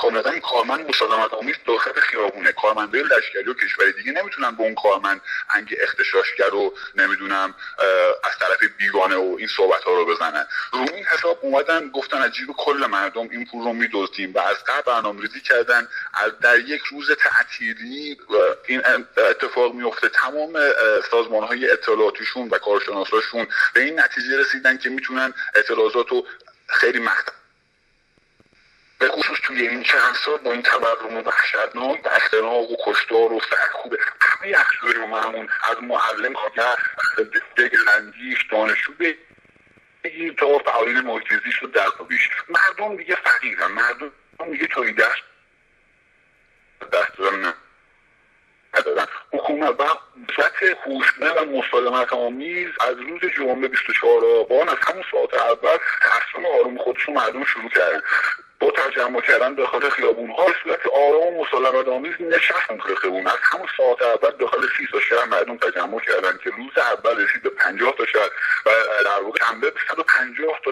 کاملا 0.00 0.40
کارمند 0.40 0.88
مسالمت 0.88 1.34
آمیز 1.34 1.56
داخل 1.66 2.00
خیابونه. 2.00 2.52
کارمنده 2.52 3.02
لشکری 3.02 3.48
و 3.48 3.54
کشور 3.54 3.90
دیگه 3.90 4.12
نمی‌تونن 4.12 4.50
به 4.50 4.62
اون 4.62 4.74
کارمند 4.74 5.20
انگ 5.50 5.76
اختشاشگر 5.80 6.48
رو 6.48 6.74
نمی‌دونم 6.94 7.54
از 8.24 8.38
طرف 8.38 8.58
بیگانه 8.78 9.16
و 9.16 9.36
این 9.38 9.48
صحبت 9.56 9.82
ها 9.82 9.94
رو 9.94 10.06
بزنن 10.06 10.46
رو 10.72 10.86
این 10.94 11.04
حساب 11.04 11.38
اومدن 11.42 11.88
گفتن 11.88 12.22
از 12.22 12.30
جیب 12.32 12.48
کل 12.56 12.86
مردم 12.90 13.28
این 13.30 13.46
پول 13.46 13.64
رو 13.64 13.72
میدزدیم 13.72 14.32
و 14.34 14.38
از 14.38 14.64
قبل 14.64 14.82
برنامه 14.82 15.22
ریزی 15.22 15.40
کردن 15.40 15.88
در 16.40 16.58
یک 16.58 16.82
روز 16.82 17.10
تعطیلی 17.10 18.18
این 18.66 18.82
اتفاق 19.16 19.74
میفته 19.74 20.08
تمام 20.08 20.58
سازمان 21.10 21.44
های 21.44 21.70
اطلاعاتیشون 21.70 22.48
و 22.48 22.58
کارشناساشون 22.58 23.46
به 23.74 23.80
این 23.80 24.00
نتیجه 24.00 24.38
رسیدن 24.38 24.78
که 24.78 24.88
می‌تونن 24.88 25.34
اطلاعات 25.54 26.08
رو 26.08 26.26
خیلی 26.66 26.98
مختلف 26.98 27.41
به 29.02 29.08
خصوص 29.08 29.38
توی 29.42 29.68
این 29.68 29.82
چند 29.82 30.14
سال 30.24 30.38
با 30.38 30.52
این 30.52 30.62
تورم 30.62 31.16
وحشتناک 31.26 32.00
اختناق 32.04 32.70
و 32.70 32.76
کشتار 32.86 33.32
و 33.32 33.40
سرکوب 33.50 33.96
همه 34.20 35.06
معمون 35.06 35.48
از 35.70 35.76
معلم 35.82 36.32
کارگر 36.32 36.76
دگلندیش 37.56 38.46
دانشجو 38.50 38.92
بگیر 40.04 40.34
تا 40.34 40.58
فعالین 40.58 41.00
محیطزیش 41.00 41.58
رو 41.62 41.68
در 41.68 41.88
بیش 42.08 42.30
مردم 42.48 42.96
دیگه 42.96 43.14
فقیرن. 43.14 43.66
مردم 43.66 44.12
دیگه 44.52 44.66
توی 44.66 44.92
دست 44.92 45.22
دست 46.92 47.18
دارن 47.18 47.54
ندارن. 48.74 49.06
حکومت 49.32 49.80
و 49.80 49.84
سطح 50.36 50.74
و 51.40 51.44
مسالمت 51.44 52.12
آمیز 52.12 52.68
از 52.80 52.96
روز 52.96 53.20
جمعه 53.36 53.68
24 53.68 54.24
آبان 54.24 54.68
از 54.68 54.78
همون 54.80 55.04
ساعت 55.12 55.34
اول 55.34 55.78
تحصیل 56.02 56.46
آروم 56.46 56.78
خودشون 56.78 57.14
مردم 57.14 57.44
شروع 57.44 57.68
کردن. 57.68 58.02
با 58.62 58.70
تجمع 58.70 59.20
کردن 59.20 59.54
داخل 59.54 59.88
خیابون 59.88 60.30
ها 60.30 60.46
صورت 60.62 60.86
آرام 60.86 61.36
و 61.36 61.44
مسالمت 61.44 61.88
آمیز 61.88 62.14
نشستن 62.20 62.78
توی 62.78 62.96
خیابون. 62.96 63.26
از 63.26 63.38
همون 63.42 63.68
ساعت 63.76 64.02
اول 64.02 64.36
داخل 64.36 64.60
سی 64.78 64.86
تا 64.92 65.00
شهر 65.00 65.24
مردم 65.24 65.56
تجمع 65.56 66.00
کردن 66.00 66.38
که 66.44 66.50
روز 66.50 66.78
اول 66.78 67.24
رسید 67.24 67.42
به 67.42 67.50
50 67.50 67.94
تا 67.98 68.06
شهر 68.06 68.30
و 68.66 68.70
در 69.04 69.22
واقع 69.22 69.38
شنبه 69.38 69.70
به 69.70 69.80
150 69.88 70.60
تا 70.64 70.70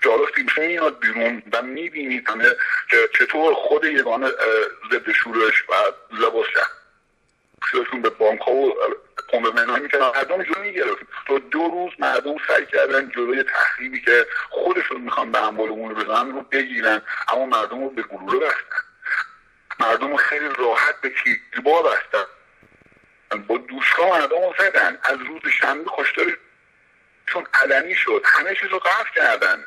جالب 0.00 0.26
فیلم 0.34 0.48
این 0.56 0.66
میاد 0.66 0.98
بیرون 0.98 1.42
و 1.52 1.62
می‌بینید 1.62 2.28
همه 2.28 2.56
که 2.90 3.08
چطور 3.18 3.54
خود 3.54 3.84
یگان 3.84 4.32
ضد 4.92 5.12
شورش 5.12 5.64
و 5.68 5.74
لباس 6.10 6.46
شون 7.90 8.02
به 8.02 8.10
بانک 8.10 8.40
ها 8.40 8.52
و 8.52 8.74
پمپ 9.32 9.58
منهایی 9.60 9.82
می‌کردن 9.82 10.04
مردم 10.04 10.42
جلو 10.42 10.60
می‌گرفت. 10.60 11.02
تا 11.28 11.38
دو 11.38 11.58
روز 11.58 11.92
مردم 11.98 12.36
سعی 12.48 12.66
کردن 12.66 13.08
جلوی 13.08 13.42
تخریبی 13.42 14.00
که 14.00 14.26
خودشون 14.50 15.00
می‌خوان 15.00 15.32
به 15.32 15.38
اموال 15.38 15.68
رو 15.68 15.94
بزنن 15.94 16.32
رو 16.32 16.40
بگیرن 16.40 17.02
اما 17.28 17.46
مردم 17.46 17.80
رو 17.80 17.90
به 17.90 18.02
گلوله 18.02 18.46
بستن. 18.46 18.82
مردم 19.80 20.10
رو 20.10 20.16
خیلی 20.16 20.48
راحت 20.58 21.00
به 21.00 21.12
تیربا 21.24 21.82
بستن. 21.82 22.24
با 23.46 23.58
دوشها 23.58 24.08
مردم 24.10 24.36
رو 24.36 24.54
زدن. 24.58 24.98
از 25.04 25.18
روز 25.28 25.52
شنبه 25.52 25.90
چون 27.26 27.46
علنی 27.54 27.94
شد. 27.94 28.22
همه 28.24 28.54
چیز 28.54 28.70
رو 28.70 28.80
کردن. 29.14 29.64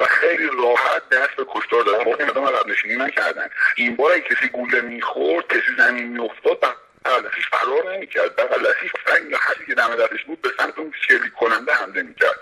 و 0.00 0.04
خیلی 0.04 0.46
راحت 0.46 1.08
دست 1.08 1.36
به 1.36 1.46
کشتار 1.48 1.84
دادن. 1.84 2.24
مردم 2.24 2.44
عقب 2.44 2.66
نشینی 2.68 2.96
نکردن. 2.96 3.50
این 3.76 3.96
بار 3.96 4.18
کسی 4.18 4.48
گوله 4.48 4.80
می‌خورد 4.80 5.48
کسی 5.48 5.76
زمین 5.78 6.08
میافتاد 6.08 6.60
بغلسیش 7.04 7.48
فرار 7.48 7.94
نمی‌کرد 7.94 8.36
بغلسیش 8.36 8.90
سنگ 9.06 9.30
یا 9.30 9.38
حدی 9.38 9.66
که 9.66 9.74
دم 9.74 9.96
دستش 9.96 10.24
بود 10.24 10.42
به 10.42 10.48
سمت 10.58 10.78
اون 10.78 10.92
شلیک 11.08 11.32
کننده 11.32 11.72
حمله 11.72 12.02
می‌کرد 12.02 12.40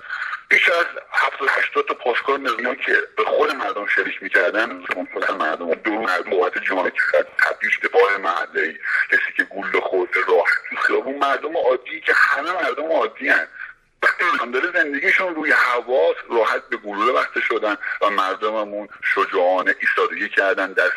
بیش 0.49 0.69
از 0.69 0.87
هفتاد 1.13 1.49
هشتاد 1.49 1.85
تا 1.85 1.95
پاسکار 1.95 2.39
نظامی 2.39 2.77
که 2.77 2.97
به 3.17 3.25
خود 3.25 3.55
مردم 3.55 3.87
شریک 3.87 4.23
می‌کردن 4.23 4.85
خود 5.13 5.31
مردم 5.31 5.75
دو 5.75 5.91
مردم 5.91 6.31
بابت 6.31 6.65
جامعه 6.65 6.91
که 6.91 7.27
تبدیل 7.39 7.71
دفاع 7.83 8.17
محله 8.17 8.79
کسی 9.11 9.33
که 9.37 9.45
گول 9.45 9.81
خورد 9.81 10.11
راه 10.29 10.47
تو 10.71 10.77
خیابون 10.77 11.19
مردم 11.19 11.57
عادی 11.57 12.01
که 12.01 12.13
همه 12.17 12.53
مردم 12.53 12.93
عادی 12.93 13.29
هن. 13.29 13.49
داره 14.53 14.73
زندگیشون 14.73 15.35
روی 15.35 15.51
حواس 15.51 16.17
راحت 16.31 16.69
به 16.69 16.77
گلوله 16.77 17.13
بسته 17.13 17.41
شدن 17.41 17.77
و 18.01 18.11
مردممون 18.11 18.89
شجاعانه 19.15 19.75
ایستادگی 19.81 20.29
کردن 20.29 20.73
در 20.73 20.91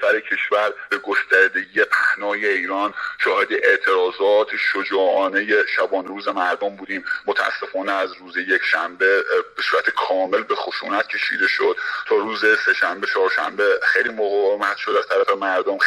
سر 0.00 0.20
کشور 0.20 0.72
به 0.90 0.98
گستردگی 0.98 1.84
پهنای 1.84 2.46
ایران 2.46 2.94
شاهد 3.18 3.48
اعتراضات 3.52 4.48
شجاعانه 4.56 5.46
شبان 5.76 6.06
روز 6.06 6.28
مردم 6.28 6.76
بودیم. 6.76 7.04
متاسفانه 7.26 7.92
از 7.92 8.12
روز 8.12 8.36
یک 8.36 8.62
شنبه 8.70 9.22
به 9.56 9.62
صورت 9.62 9.90
کامل 9.90 10.42
به 10.42 10.54
خشونت 10.54 11.08
کشیده 11.08 11.48
شد. 11.48 11.76
تا 12.08 12.16
روز 12.16 12.40
سه 12.40 12.72
شنبه 12.72 13.06
چهارشنبه 13.06 13.80
خیلی 13.82 14.08
مقاومت 14.08 14.76
شد 14.76 14.90
از 14.90 15.06
طرف 15.08 15.36
مردم. 15.36 15.78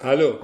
الو. 0.00 0.38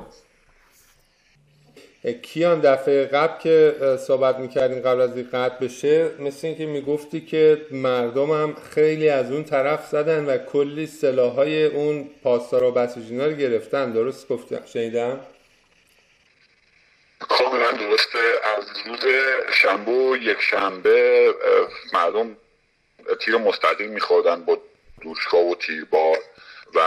کیان 2.12 2.60
دفعه 2.60 3.04
قبل 3.04 3.42
که 3.42 3.74
صحبت 4.06 4.38
می‌کردیم 4.38 4.80
قبل 4.80 5.00
از 5.00 5.16
این 5.16 5.28
قطع 5.32 5.64
بشه 5.64 6.10
مثل 6.18 6.46
اینکه 6.46 6.66
می‌گفتی 6.66 7.20
که 7.20 7.66
مردم 7.70 8.30
هم 8.30 8.56
خیلی 8.70 9.08
از 9.08 9.32
اون 9.32 9.44
طرف 9.44 9.86
زدن 9.86 10.24
و 10.24 10.38
کلی 10.38 10.86
سلاحهای 10.86 11.64
اون 11.64 12.10
پاسدار 12.22 12.64
و 12.64 12.72
بسیجینا 12.72 13.26
رو 13.26 13.32
گرفتن. 13.32 13.92
درست 13.92 14.28
گفتم 14.28 14.62
شنیدم. 14.66 15.20
کاملا 17.18 17.72
درسته 17.72 18.18
از 18.56 18.64
روز 18.86 19.12
شنبه 19.52 19.92
و 19.92 20.16
یک 20.16 20.40
شنبه 20.40 21.34
مردم 21.92 22.36
تیر 23.20 23.36
مستقیم 23.36 23.90
میخوردن 23.90 24.44
با 24.44 24.58
دوشکا 25.00 25.38
و 25.38 25.54
تیربار. 25.54 26.18
و 26.74 26.81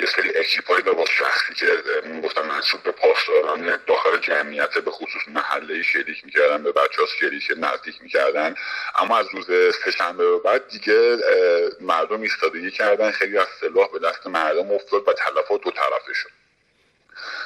یه 0.00 0.06
سری 0.06 0.38
اکیپ 0.38 0.70
های 0.70 0.82
لباس 0.82 1.08
شخصی 1.10 1.54
که 1.54 1.66
گفتن 2.24 2.46
منصوب 2.46 2.82
به 2.82 2.90
پاسداران 2.92 3.78
داخل 3.86 4.16
جمعیت 4.16 4.78
به 4.78 4.90
خصوص 4.90 5.22
محله 5.28 5.82
شریک 5.82 6.24
می‌کردن 6.24 6.62
به 6.62 6.72
بچه 6.72 7.02
ها 7.02 7.06
شریک 7.20 7.52
نزدیک 7.56 8.02
می‌کردن. 8.02 8.54
اما 8.94 9.18
از 9.18 9.26
روز 9.32 9.74
سهشنبه 9.84 10.30
به 10.30 10.38
بعد 10.38 10.68
دیگه 10.68 11.18
مردم 11.80 12.20
ایستادگی 12.20 12.70
کردن. 12.70 13.10
خیلی 13.10 13.38
از 13.38 13.46
سلاح 13.60 13.88
به 13.92 13.98
دست 13.98 14.26
مردم 14.26 14.72
افتاد 14.72 15.08
و 15.08 15.12
تلفات 15.12 15.60
دو 15.60 15.70
طرفه 15.70 16.14
شد. 16.14 16.30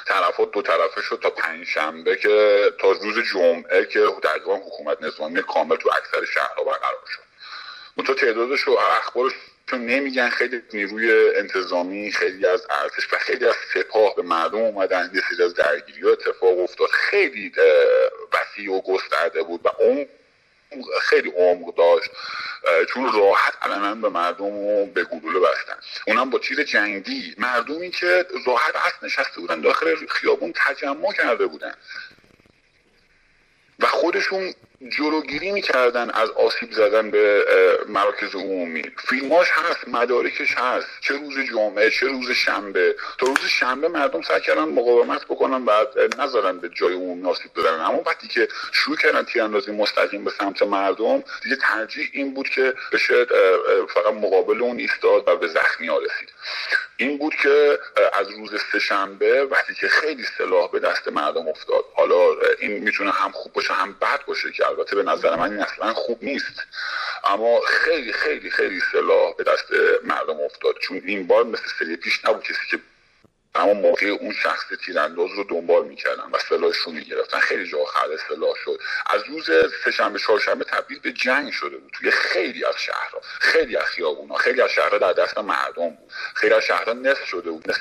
تلفات 0.07 0.51
دو 0.51 0.61
طرفه 0.61 1.01
شد 1.01 1.19
تا 1.23 1.29
پنج 1.29 1.67
شنبه 1.67 2.15
که 2.15 2.73
تا 2.79 2.91
روز 2.91 3.19
جمعه 3.33 3.85
که 3.85 4.07
تقریبا 4.23 4.55
حکومت 4.55 5.01
نظامی 5.01 5.41
کامل 5.41 5.75
تو 5.75 5.89
اکثر 5.97 6.25
شهرها 6.25 6.63
برقرار 6.63 7.05
شد. 7.07 7.21
منتها 7.97 8.13
تعدادش 8.13 8.67
و 8.67 8.71
اخبارش 8.71 9.33
چون 9.71 9.85
نمیگن 9.85 10.29
خیلی 10.29 10.61
نیروی 10.73 11.35
انتظامی 11.35 12.11
خیلی 12.11 12.45
از 12.45 12.67
ارتش 12.69 13.13
و 13.13 13.17
خیلی 13.17 13.45
از 13.45 13.55
سپاه 13.73 14.15
به 14.15 14.21
مردم 14.21 14.57
اومدن 14.57 15.11
یه 15.13 15.21
سری 15.29 15.43
از 15.43 15.53
درگیری 15.53 16.03
اتفاق 16.03 16.59
افتاد. 16.59 16.89
خیلی 16.89 17.51
وسیع 18.33 18.71
و 18.71 18.81
گسترده 18.81 19.43
بود 19.43 19.61
و 19.65 19.69
اون 19.79 20.05
خیلی 21.01 21.29
عمق 21.29 21.75
داشت 21.75 22.11
چون 22.89 23.13
راحت 23.13 23.53
علنا 23.61 23.95
به 23.95 24.09
مردم 24.09 24.45
رو 24.45 24.85
به 24.85 25.03
گلوله 25.03 25.39
بستن. 25.39 25.75
اونم 26.07 26.29
با 26.29 26.39
تیر 26.39 26.63
جنگی. 26.63 27.35
مردمی 27.37 27.91
که 27.91 28.25
راحت 28.45 28.75
هست 28.75 29.03
نشسته 29.03 29.39
بودن 29.41 29.61
داخل 29.61 29.95
خیابون 30.09 30.53
تجمع 30.55 31.13
کرده 31.13 31.47
بودن. 31.47 31.73
و 33.79 33.85
خودشون 33.85 34.53
جلوگیری 34.89 35.51
می‌کردن 35.51 36.09
از 36.09 36.29
آسیب 36.29 36.71
زدن 36.71 37.11
به 37.11 37.45
مراکز 37.87 38.35
عمومی. 38.35 38.83
فیلماش 39.09 39.47
هست 39.51 39.87
مدارکش 39.87 40.55
هست. 40.57 40.87
چه 41.01 41.13
روز 41.13 41.39
جمعه 41.39 41.89
چه 41.89 42.07
روز 42.07 42.31
شنبه. 42.31 42.95
تا 43.17 43.25
روز 43.25 43.45
شنبه 43.45 43.87
مردم 43.87 44.21
سعی 44.21 44.41
کردن 44.41 44.63
مقاومت 44.63 45.25
بکنن 45.25 45.65
و 45.65 45.71
نذارن 46.19 46.57
به 46.57 46.69
جای 46.69 46.93
عمومی 46.93 47.29
آسیب 47.29 47.51
بزنن. 47.55 47.81
اما 47.81 48.03
وقتی 48.05 48.27
که 48.27 48.47
شروع 48.71 48.97
کردن 48.97 49.23
تیراندازی 49.23 49.71
مستقیم 49.71 50.23
به 50.23 50.31
سمت 50.31 50.61
مردم 50.61 51.23
دیگه 51.43 51.55
ترجیح 51.55 52.09
این 52.13 52.33
بود 52.33 52.49
که 52.49 52.73
بشه 52.91 53.25
فقط 53.93 54.13
مقابل 54.13 54.61
اون 54.61 54.77
ایستاد 54.77 55.23
و 55.27 55.35
به 55.35 55.47
زخمی 55.47 55.87
ها 55.87 55.97
رسید. 55.97 56.29
این 57.01 57.17
بود 57.17 57.35
که 57.35 57.79
از 58.13 58.29
روز 58.29 58.61
سهشنبه 58.71 59.43
وقتی 59.43 59.73
که 59.73 59.87
خیلی 59.87 60.23
سلاح 60.37 60.71
به 60.71 60.79
دست 60.79 61.07
مردم 61.07 61.47
افتاد. 61.47 61.85
حالا 61.95 62.15
این 62.59 62.71
می‌تونه 62.71 63.11
هم 63.11 63.31
خوب 63.31 63.53
باشه 63.53 63.73
هم 63.73 63.93
بد 63.93 64.25
باشه 64.25 64.51
که 64.51 64.67
البته 64.67 64.95
به 64.95 65.03
نظر 65.03 65.35
من 65.35 65.51
این 65.51 65.61
اصلا 65.61 65.93
خوب 65.93 66.23
نیست. 66.23 66.63
اما 67.23 67.59
خیلی 67.59 68.13
خیلی 68.13 68.51
خیلی 68.51 68.81
سلاح 68.91 69.35
به 69.37 69.43
دست 69.43 69.65
مردم 70.03 70.39
افتاد. 70.45 70.75
چون 70.77 71.01
این 71.05 71.27
بار 71.27 71.43
مثل 71.43 71.63
سری 71.79 71.95
پیش 71.95 72.25
نبود 72.25 72.43
کسی 72.43 72.67
که 72.71 72.79
اما 73.55 73.73
موقع 73.73 74.05
اون 74.05 74.33
شخص 74.33 74.65
تیرانداز 74.85 75.29
رو 75.31 75.43
دنبال 75.43 75.85
می‌کردن 75.85 76.23
و 76.31 76.39
سلاحش 76.49 76.77
رو 76.77 76.91
می‌گرفتن. 76.91 77.39
خیلی 77.39 77.67
جا 77.67 77.85
خرد 77.85 78.15
سلاح 78.29 78.55
شد. 78.65 78.79
از 79.05 79.21
روز 79.27 79.49
سهشنبه 79.85 80.19
چهارشنبه 80.19 80.63
تبدیل 80.63 80.99
به 80.99 81.11
جنگ 81.11 81.51
شده 81.51 81.77
بود 81.77 81.91
توی 81.93 82.11
خیلی 82.11 82.65
از 82.65 82.75
شهرها. 82.77 83.21
خیلی 83.39 83.77
از 83.77 83.83
خیابونا. 83.83 84.35
خیلی 84.35 84.61
از 84.61 84.69
شهرها 84.69 84.97
در 84.97 85.13
دست 85.13 85.37
مردم 85.37 85.89
بود. 85.89 86.11
خیلی 86.33 86.53
از 86.53 86.63
شهرها 86.63 86.93
نصف 86.93 87.25
شده 87.25 87.51
بود. 87.51 87.75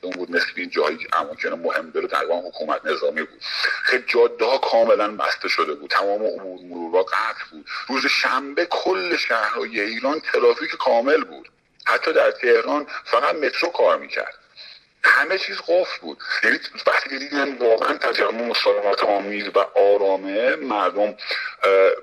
اون 0.00 0.12
بود. 0.12 0.30
مثل 0.30 0.46
این 0.56 0.70
جایی 0.70 0.96
که 0.96 1.08
اماکن 1.12 1.48
مهم 1.48 1.90
داره 1.90 2.08
تقریبا 2.08 2.40
حکومت 2.40 2.84
نظامی 2.84 3.22
بود. 3.22 3.40
خیلی 3.82 4.04
جاده 4.06 4.58
کاملا 4.70 5.16
بسته 5.16 5.48
شده 5.48 5.74
بود. 5.74 5.90
تمام 5.90 6.22
امور 6.22 6.60
مرورا 6.62 7.02
قطع 7.02 7.44
بود. 7.50 7.66
روز 7.88 8.06
شنبه 8.06 8.66
کل 8.66 9.16
شهرهای 9.16 9.80
ایران 9.80 10.20
ترافیک 10.20 10.70
کامل 10.70 11.24
بود. 11.24 11.48
حتی 11.86 12.12
در 12.12 12.30
تهران 12.30 12.86
فقط 13.04 13.34
مترو 13.34 13.68
کار 13.68 13.98
می‌کرد. 13.98 14.41
همه 15.04 15.38
چیز 15.38 15.56
قفل 15.56 16.00
بود. 16.00 16.18
یعنی 16.44 16.58
وقتی 16.86 17.10
که 17.10 17.18
دیدن 17.18 17.58
واقعا 17.58 17.96
تجمع 17.96 18.42
مسالمت 18.42 19.04
آمیز 19.04 19.48
و 19.54 19.58
آرامه 19.74 20.56
مردم 20.56 21.14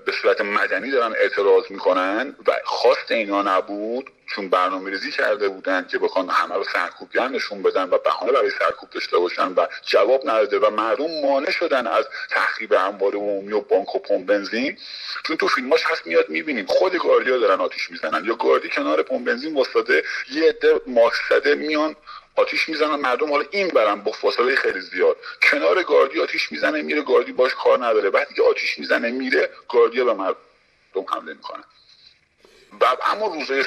به 0.05 0.11
صورت 0.21 0.41
مدنی 0.41 0.91
دارن 0.91 1.13
اعتراض 1.13 1.63
می‌کنن 1.69 2.35
و 2.47 2.51
خواست 2.63 3.11
اینا 3.11 3.41
نبود 3.41 4.11
چون 4.35 4.49
برنامه 4.49 4.89
ریزی 4.89 5.11
کرده 5.11 5.49
بودن 5.49 5.87
که 5.91 5.97
بخوان 5.99 6.29
همه 6.29 6.55
رو 6.55 6.63
سرکوب 6.63 7.17
نشون 7.17 7.61
بدن 7.61 7.83
و 7.83 7.97
بهانه 7.97 8.31
برای 8.31 8.49
سرکوب 8.59 8.89
داشته 8.89 9.17
باشن 9.17 9.47
و 9.47 9.67
جواب 9.85 10.29
نداده 10.29 10.59
و 10.59 10.69
مردم 10.69 11.21
مانع 11.21 11.51
شدن 11.51 11.87
از 11.87 12.05
تخریب 12.29 12.73
اموال 12.73 13.11
عمومی 13.11 13.53
و 13.53 13.61
بانک 13.61 13.95
و 13.95 13.99
پمپ 13.99 14.25
بنزین. 14.25 14.77
چون 15.23 15.37
تو 15.37 15.47
فیلماش 15.47 15.83
هست 15.85 16.07
میاد 16.07 16.29
می‌بینیم 16.29 16.65
خود 16.65 16.97
گاردیا 16.97 17.37
دارن 17.37 17.61
آتیش 17.61 17.91
می‌زنن. 17.91 18.25
یا 18.25 18.35
گاردی 18.35 18.69
کنار 18.69 19.01
پمپ 19.01 19.25
بنزین 19.25 19.55
واسطه 19.55 20.03
یه 20.31 20.49
عده 20.49 20.81
ماکس 20.87 21.45
میان 21.45 21.95
آتیش 22.35 22.69
می‌زنن 22.69 22.95
مردم 22.95 23.31
حالا 23.31 23.45
این 23.51 23.67
برن 23.67 23.95
با 23.95 24.11
فاصله 24.11 24.55
خیلی 24.55 24.81
زیاد. 24.81 25.17
کنار 25.41 25.83
گاردی 25.83 26.21
آتیش 26.21 26.51
می‌زنه 26.51 26.81
میره 26.81 27.01
گاردی 27.01 27.31
باش 27.31 27.55
کار 27.55 27.85
نداره. 27.85 28.09
وقتی 28.09 28.33
که 28.33 28.41
آتیش 28.41 28.79
می‌زنه 28.79 29.11
میره 29.11 29.49
گاردیا 29.69 30.05
به 30.05 30.13
مردم 30.13 30.37
حمله 31.07 31.33
می‌کنه. 31.33 31.63
و 32.81 32.85
اما 33.05 33.27
روز 33.27 33.65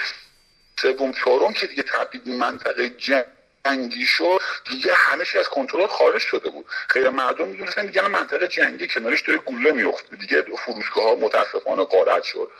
سوم 0.80 1.12
چهارم 1.12 1.52
که 1.52 1.66
دیگه 1.66 1.82
تبدیل 1.82 2.36
منطقه 2.36 2.88
جنگ 2.88 3.24
جنگی 3.64 4.06
شد 4.06 4.40
دیگه 4.70 4.94
همه 4.94 5.24
از 5.38 5.48
کنترل 5.48 5.86
خارج 5.86 6.20
شده 6.20 6.50
بود. 6.50 6.66
خیلی 6.88 7.08
مردم 7.08 7.48
می‌دونستن 7.48 7.86
دیگه 7.86 8.08
منطقه 8.08 8.48
جنگی 8.48 8.88
کنارش 8.88 9.20
داره 9.20 9.38
گوله 9.38 9.72
میفته 9.72 10.16
دیگه 10.16 10.42
فروشگاه 10.42 11.04
ها 11.04 11.14
متاسفانه 11.14 11.84
قارت 11.84 12.22
شد. 12.22 12.50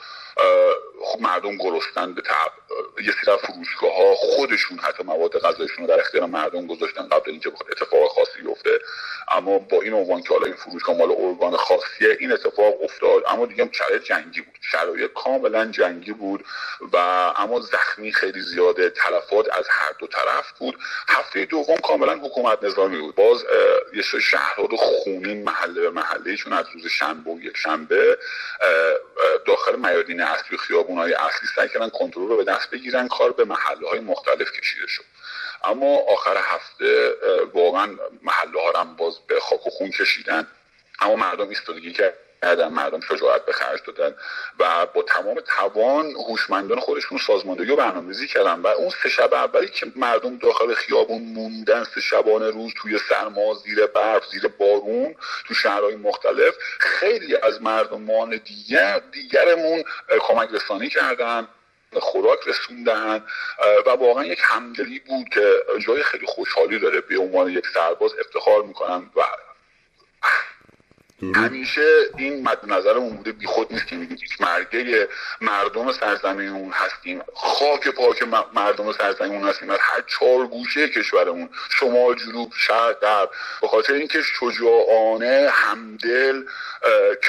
خب 1.05 1.21
مردم 1.21 1.57
گرستن 1.57 2.13
به 2.13 2.21
تب. 2.21 2.51
یه 3.01 3.13
سری 3.25 3.37
فروشگاه 3.37 3.95
ها 3.97 4.15
خودشون 4.15 4.79
حتی 4.79 5.03
مواد 5.03 5.39
غذایشون 5.39 5.87
رو 5.87 5.87
در 5.87 5.99
اختیار 5.99 6.25
مردم 6.25 6.67
گذاشتن 6.67 7.07
قبل 7.07 7.31
اینکه 7.31 7.51
اتفاق 7.71 8.09
خاصی 8.09 8.41
بیفته. 8.41 8.79
اما 9.31 9.57
با 9.57 9.81
این 9.81 9.93
عنوان 9.93 10.21
که 10.21 10.29
حالا 10.29 10.45
این 10.45 10.55
فروشگاه 10.55 10.97
مال 10.97 11.11
ارگان 11.11 11.57
خاصیه 11.57 12.17
این 12.19 12.31
اتفاق 12.31 12.83
افتاد. 12.83 13.23
اما 13.27 13.45
دیگه 13.45 13.69
شرایط 13.71 14.03
جنگی 14.03 14.41
بود. 14.41 14.53
شرایط 14.71 15.13
کاملا 15.13 15.65
جنگی 15.65 16.11
بود 16.11 16.45
و 16.93 16.97
اما 17.35 17.59
زخمی 17.59 18.11
خیلی 18.11 18.41
زیاده. 18.41 18.89
تلفات 18.89 19.57
از 19.57 19.67
هر 19.69 19.91
دو 19.99 20.07
طرف 20.07 20.51
بود. 20.59 20.79
هفته 21.07 21.45
دوم 21.45 21.77
کاملا 21.77 22.13
حکومت 22.13 22.63
نظامی 22.63 22.97
بود. 22.97 23.15
باز 23.15 23.45
یه 23.93 24.01
شهرها 24.01 24.65
رو 24.65 24.77
خونین 24.77 25.43
محله 25.43 25.81
به 25.81 25.89
محله 25.89 26.35
چون 26.35 26.53
از 26.53 26.65
روز 26.73 26.87
شنبه 26.87 27.31
و 27.31 27.39
یک 27.41 27.57
شنبه 27.57 28.17
داخل 29.45 29.75
میادین 29.75 30.22
اصلی 30.23 30.57
خیابون 30.57 30.97
های 30.97 31.13
اصلی 31.13 31.47
سعی 31.55 31.69
کردن 31.69 31.89
کنترل 31.89 32.27
رو 32.27 32.37
به 32.37 32.43
دست 32.43 32.69
بگیرن 32.69 33.07
کار 33.07 33.31
به 33.31 33.45
محله 33.45 33.89
های 33.89 33.99
مختلف 33.99 34.51
کشیده 34.51 34.87
شد. 34.87 35.03
اما 35.63 35.97
آخر 35.97 36.37
هفته 36.37 37.13
واقعا 37.53 37.97
محله 38.21 38.61
ها 38.61 38.81
هم 38.81 38.95
باز 38.95 39.19
به 39.27 39.39
خاک 39.39 39.67
و 39.67 39.69
خون 39.69 39.91
کشیدن. 39.91 40.47
اما 40.99 41.15
مردم 41.15 41.49
ایستادگی 41.49 41.93
کرد 41.93 42.13
کردن 42.43 42.67
مردم 42.67 42.99
شجاعت 42.99 43.45
به 43.45 43.51
خرج 43.51 43.79
دادن 43.87 44.15
و 44.59 44.85
با 44.85 45.03
تمام 45.03 45.39
توان 45.39 46.05
هوشمندان 46.05 46.79
خودشون 46.79 47.17
سازماندهی 47.17 47.71
و 47.71 47.75
برنامه‌ریزی 47.75 48.27
کردن 48.27 48.59
و 48.61 48.67
اون 48.67 48.89
سه 49.03 49.09
شب 49.09 49.33
اولی 49.33 49.67
که 49.67 49.91
مردم 49.95 50.37
داخل 50.37 50.73
خیابون 50.73 51.21
موندن 51.21 51.83
سه 51.83 52.01
شبانه 52.01 52.49
روز 52.49 52.73
توی 52.77 52.99
سرما 53.09 53.53
زیر 53.53 53.85
برف 53.85 54.25
زیر 54.25 54.47
بارون 54.47 55.15
تو 55.47 55.53
شهرهای 55.53 55.95
مختلف 55.95 56.55
خیلی 56.79 57.35
از 57.35 57.61
مردمان 57.61 58.41
دیگر 58.45 59.01
دیگرمون 59.11 59.83
کمک 60.19 60.49
رسانی 60.51 60.89
کردن 60.89 61.47
خوراک 61.99 62.39
رسوندن 62.45 63.23
و 63.85 63.89
واقعا 63.89 64.25
یک 64.25 64.39
همدلی 64.41 64.99
بود 64.99 65.29
که 65.29 65.53
جای 65.87 66.03
خیلی 66.03 66.25
خوشحالی 66.25 66.79
داره 66.79 67.01
به 67.01 67.17
عنوان 67.17 67.49
یک 67.49 67.67
سرباز 67.73 68.11
افتخار 68.19 68.63
می‌کنم 68.63 69.11
و 69.15 69.21
همیشه 71.35 71.87
این 72.17 72.47
مد 72.47 72.59
نظرمون 72.63 73.09
بوده 73.09 73.31
بی 73.31 73.45
خود 73.45 73.73
نیست 73.73 73.87
که 73.87 73.95
میگیم 73.95 74.17
یک 74.17 74.41
مرگه 74.41 75.07
مردم 75.41 75.91
سرزمینمون 75.91 76.71
هستیم. 76.71 77.21
خاک 77.35 77.87
پاک 77.87 78.23
مردم 78.53 78.91
سرزمینمون 78.91 79.49
هستیم. 79.49 79.69
از 79.69 79.79
هر 79.81 80.01
چهار 80.07 80.47
گوشه 80.47 80.89
کشورمون 80.89 81.49
شمال 81.69 82.15
جنوب 82.15 82.53
شرق 82.57 82.99
غرب 82.99 83.29
به 83.61 83.67
خاطر 83.67 83.93
اینکه 83.93 84.21
شجاعانه 84.21 85.49
همدل 85.51 86.43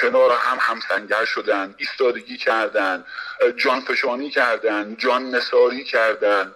کنار 0.01 0.31
هم 0.31 0.57
همسنگر 0.59 1.25
شدن 1.25 1.75
ایستادگی 1.77 2.37
کردن 2.37 3.05
جانفشانی 3.57 4.29
کردن 4.29 4.95
جان 4.99 5.35
نساری 5.35 5.83
کردن 5.83 6.51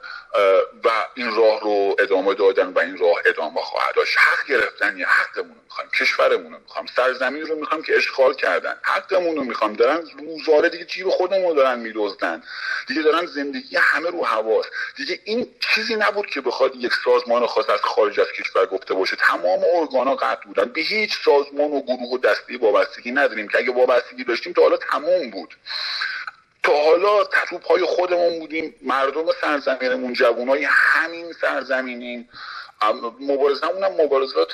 و 0.83 0.89
این 1.15 1.35
راه 1.35 1.59
رو 1.59 1.95
ادامه 1.99 2.33
دادن 2.33 2.67
و 2.67 2.79
این 2.79 2.97
راه 2.97 3.17
ادامه 3.25 3.61
خواهد 3.61 3.95
داشت. 3.95 4.17
حق 4.17 4.47
گرفتن 4.47 4.97
یه 4.97 5.07
حقمون 5.07 5.55
رو 5.55 5.63
می‌خوایم 5.63 5.89
کشورمون 5.99 6.53
رو 6.53 6.59
می‌خوایم 6.59 6.87
سرزمین 6.95 7.45
رو 7.45 7.55
می‌خوایم 7.55 7.83
که 7.83 7.97
اشغال 7.97 8.33
کردن. 8.33 8.75
حقمون 8.83 9.35
رو 9.35 9.43
می‌خوایم. 9.43 9.73
دارن 9.73 10.01
روزاره 10.19 10.69
دیگه 10.69 10.85
جیب 10.85 11.09
خودمون 11.09 11.49
رو 11.49 11.53
دارن 11.53 11.79
میدزدن. 11.79 12.43
دیگه 12.87 13.01
دارن 13.01 13.25
زندگی 13.25 13.77
همه 13.77 14.09
رو 14.09 14.25
حواس. 14.25 14.65
دیگه 14.95 15.19
این 15.23 15.47
چیزی 15.73 15.95
نبود 15.95 16.27
که 16.27 16.41
بخواد 16.41 16.75
یک 16.75 16.91
سازمان 17.05 17.47
خاص 17.47 17.69
از 17.69 17.81
خارج 17.81 18.19
از 18.19 18.27
کشور 18.31 18.65
گفته 18.65 18.93
باشه. 18.93 19.15
تمام 19.15 19.59
ارگانا 19.73 20.15
قطع 20.15 20.45
بودن. 20.45 20.65
به 20.65 20.81
هیچ 20.81 21.17
سازمان 21.25 21.71
و 21.71 21.81
گروه 21.81 22.09
و 22.13 22.17
دسته 22.17 22.57
وابستگی 22.57 23.11
نداریم 23.11 23.47
که 23.47 23.57
اگه 23.57 23.71
وابستگی 23.71 24.23
داشتیم 24.23 24.53
تا 24.53 24.61
حالا 24.61 24.77
تمام 24.77 25.29
بود. 25.29 25.55
حالا 26.71 27.23
توپ 27.49 27.67
های 27.67 27.83
خودمون 27.83 28.39
بودیم 28.39 28.75
مردم 28.81 29.25
سرزمینمون 29.41 30.13
جوانای 30.13 30.67
همین 30.69 31.33
سرزمینیم. 31.41 32.29
مبارزه 33.19 33.65
هم 33.65 34.01
مبارزات 34.01 34.51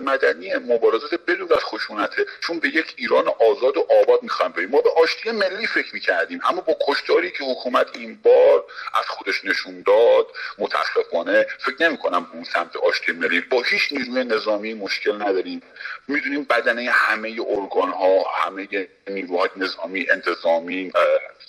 مدنی 0.00 0.54
مبارزات 0.54 1.14
بدون 1.14 1.52
از 1.52 1.64
خشونته. 1.64 2.26
چون 2.40 2.58
به 2.58 2.68
یک 2.68 2.94
ایران 2.96 3.28
آزاد 3.28 3.76
و 3.76 3.86
آباد 4.02 4.22
می‌خوایم 4.22 4.52
بریم. 4.52 4.70
ما 4.70 4.80
به 4.80 4.90
آشتی 4.90 5.30
ملی 5.30 5.66
فکر 5.66 5.94
می‌کردیم. 5.94 6.40
اما 6.44 6.60
با 6.60 6.76
کشتاری 6.88 7.30
که 7.30 7.44
حکومت 7.44 7.86
این 7.96 8.20
بار 8.22 8.64
از 8.94 9.04
خودش 9.08 9.44
نشون 9.44 9.82
داد 9.86 10.26
متاسفانه 10.58 11.46
فکر 11.58 11.76
نمی 11.80 11.98
کنم 11.98 12.30
اون 12.32 12.44
سمت 12.44 12.76
آشتی 12.76 13.12
ملی. 13.12 13.40
با 13.40 13.62
هیچ 13.62 13.92
نیروی 13.92 14.24
نظامی 14.24 14.74
مشکل 14.74 15.22
نداریم. 15.22 15.62
می‌دونیم 16.08 16.44
بدنه 16.44 16.90
همه 16.90 17.36
ارگان 17.48 17.90
ها 17.90 18.22
همه 18.22 18.88
نیروهای 19.08 19.48
نظامی 19.56 20.06
انتظامی 20.10 20.92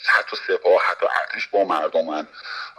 حتی 0.05 0.37
سپاه 0.47 0.81
حتی 0.83 1.05
ارتش 1.21 1.47
با 1.47 1.63
مردمن. 1.63 2.27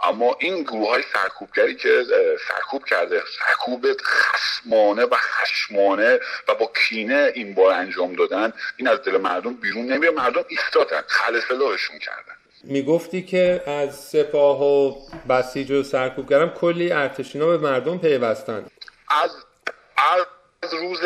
اما 0.03 0.37
این 0.39 0.63
گروه 0.63 0.89
های 0.89 1.03
سرکوبگری 1.13 1.75
که 1.75 2.05
سرکوب 2.47 2.85
کرده 2.85 3.23
سرکوب 3.39 3.85
خسمانه 4.03 5.05
و 5.05 5.15
خشمانه 5.15 6.19
و 6.47 6.55
با 6.55 6.71
کینه 6.75 7.31
این 7.35 7.53
بار 7.53 7.73
انجام 7.73 8.15
دادن. 8.15 8.53
این 8.77 8.87
از 8.87 9.01
دل 9.01 9.17
مردم 9.17 9.53
بیرون 9.53 9.85
نمیره 9.85 10.11
مردم 10.11 10.45
ایستادن 10.47 11.01
خل 11.07 11.39
سلاحشون 11.39 11.99
کردن. 11.99 12.33
می‌گفتی 12.63 13.21
که 13.21 13.63
از 13.67 13.99
سپاه 13.99 14.63
و 14.63 14.95
بسیج 15.29 15.71
و 15.71 15.83
سرکوبگرم 15.83 16.49
کلی 16.49 16.91
ارتشینا 16.91 17.45
به 17.45 17.57
مردم 17.57 17.97
پیوستن. 17.97 18.65
از 19.09 19.31
از 20.63 20.73
روز 20.73 21.01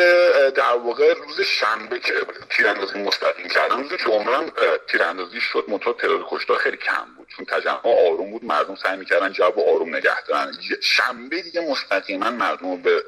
در 0.54 0.76
واقع 0.84 1.14
روز 1.14 1.40
شنبه 1.40 1.98
که 1.98 2.14
تیراندازی 2.50 2.98
مستقیم 2.98 3.48
کردن 3.48 3.82
روز 3.82 3.92
جمعه 4.06 4.36
هم 4.36 4.52
تیراندازی 4.88 5.40
شد. 5.40 5.64
منتها 5.68 5.92
تعداد 5.92 6.20
کشتار 6.30 6.58
خیلی 6.58 6.76
کم 6.76 7.06
بود. 7.16 7.21
چون 7.36 7.44
تجمع 7.44 8.10
آروم 8.10 8.30
بود 8.30 8.44
مردم 8.44 8.76
سعی 8.76 8.96
می‌کردن 8.96 9.32
جواب 9.32 9.58
آروم 9.58 9.96
نگه 9.96 10.22
دارن. 10.22 10.52
شنبه 10.80 11.42
دیگه 11.42 11.60
مستقیما 11.60 12.30
مردم 12.30 12.70
رو 12.70 12.76
به 12.76 13.04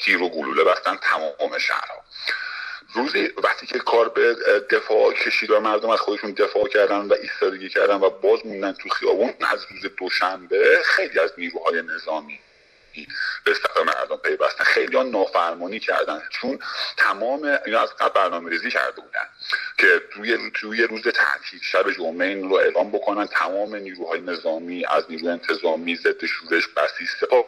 تیر 0.00 0.22
و 0.22 0.28
گلوله 0.28 0.64
بستن 0.64 0.98
تمام 1.02 1.58
شهرها. 1.58 2.04
روزی 2.94 3.30
وقتی 3.42 3.66
که 3.66 3.78
کار 3.78 4.08
به 4.08 4.34
دفاع 4.70 5.12
کشید 5.12 5.50
و 5.50 5.60
مردم 5.60 5.90
از 5.90 6.00
خودشون 6.00 6.32
دفاع 6.32 6.68
کردن 6.68 6.98
و 6.98 7.14
ایستادگی 7.22 7.68
کردن 7.68 7.94
و 7.94 8.10
باز 8.10 8.46
موندن 8.46 8.72
تو 8.72 8.88
خیابون 8.88 9.34
از 9.52 9.66
روز 9.70 9.92
دوشنبه 9.96 10.80
خیلی 10.84 11.18
از 11.18 11.32
نیروهای 11.38 11.82
نظامی 11.82 12.38
به 13.44 13.54
صف 13.54 13.76
مردم 13.76 14.16
پیوستن. 14.16 14.64
خیلی 14.64 14.96
ها 14.96 15.02
نافرمانی 15.02 15.78
کردن. 15.78 16.22
چون 16.30 16.58
تمام 16.96 17.58
اینا 17.66 17.82
از 17.82 17.96
قبل 17.96 18.14
برنامه 18.14 18.50
ریزی 18.50 18.70
کرده 18.70 19.00
بودن 19.00 19.28
که 19.78 20.02
توی 20.10 20.50
توی 20.54 20.82
روز 20.82 21.02
تعطیل 21.02 21.60
شب 21.62 21.90
جمعه 21.90 22.28
این 22.28 22.48
رو 22.48 22.54
اعلام 22.54 22.90
بکنن. 22.90 23.26
تمام 23.26 23.74
نیروهای 23.74 24.20
نظامی 24.20 24.84
از 24.86 25.04
نیروی 25.08 25.28
انتظامی 25.28 25.96
ضد 25.96 26.24
شورش 26.24 26.68
بسیج 26.68 27.08
سپاه 27.20 27.44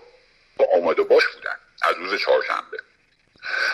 با 0.56 0.66
آماده 0.76 1.02
باش 1.02 1.26
بودن 1.26 1.56
از 1.82 1.96
روز 1.96 2.20
چهارشنبه. 2.20 2.78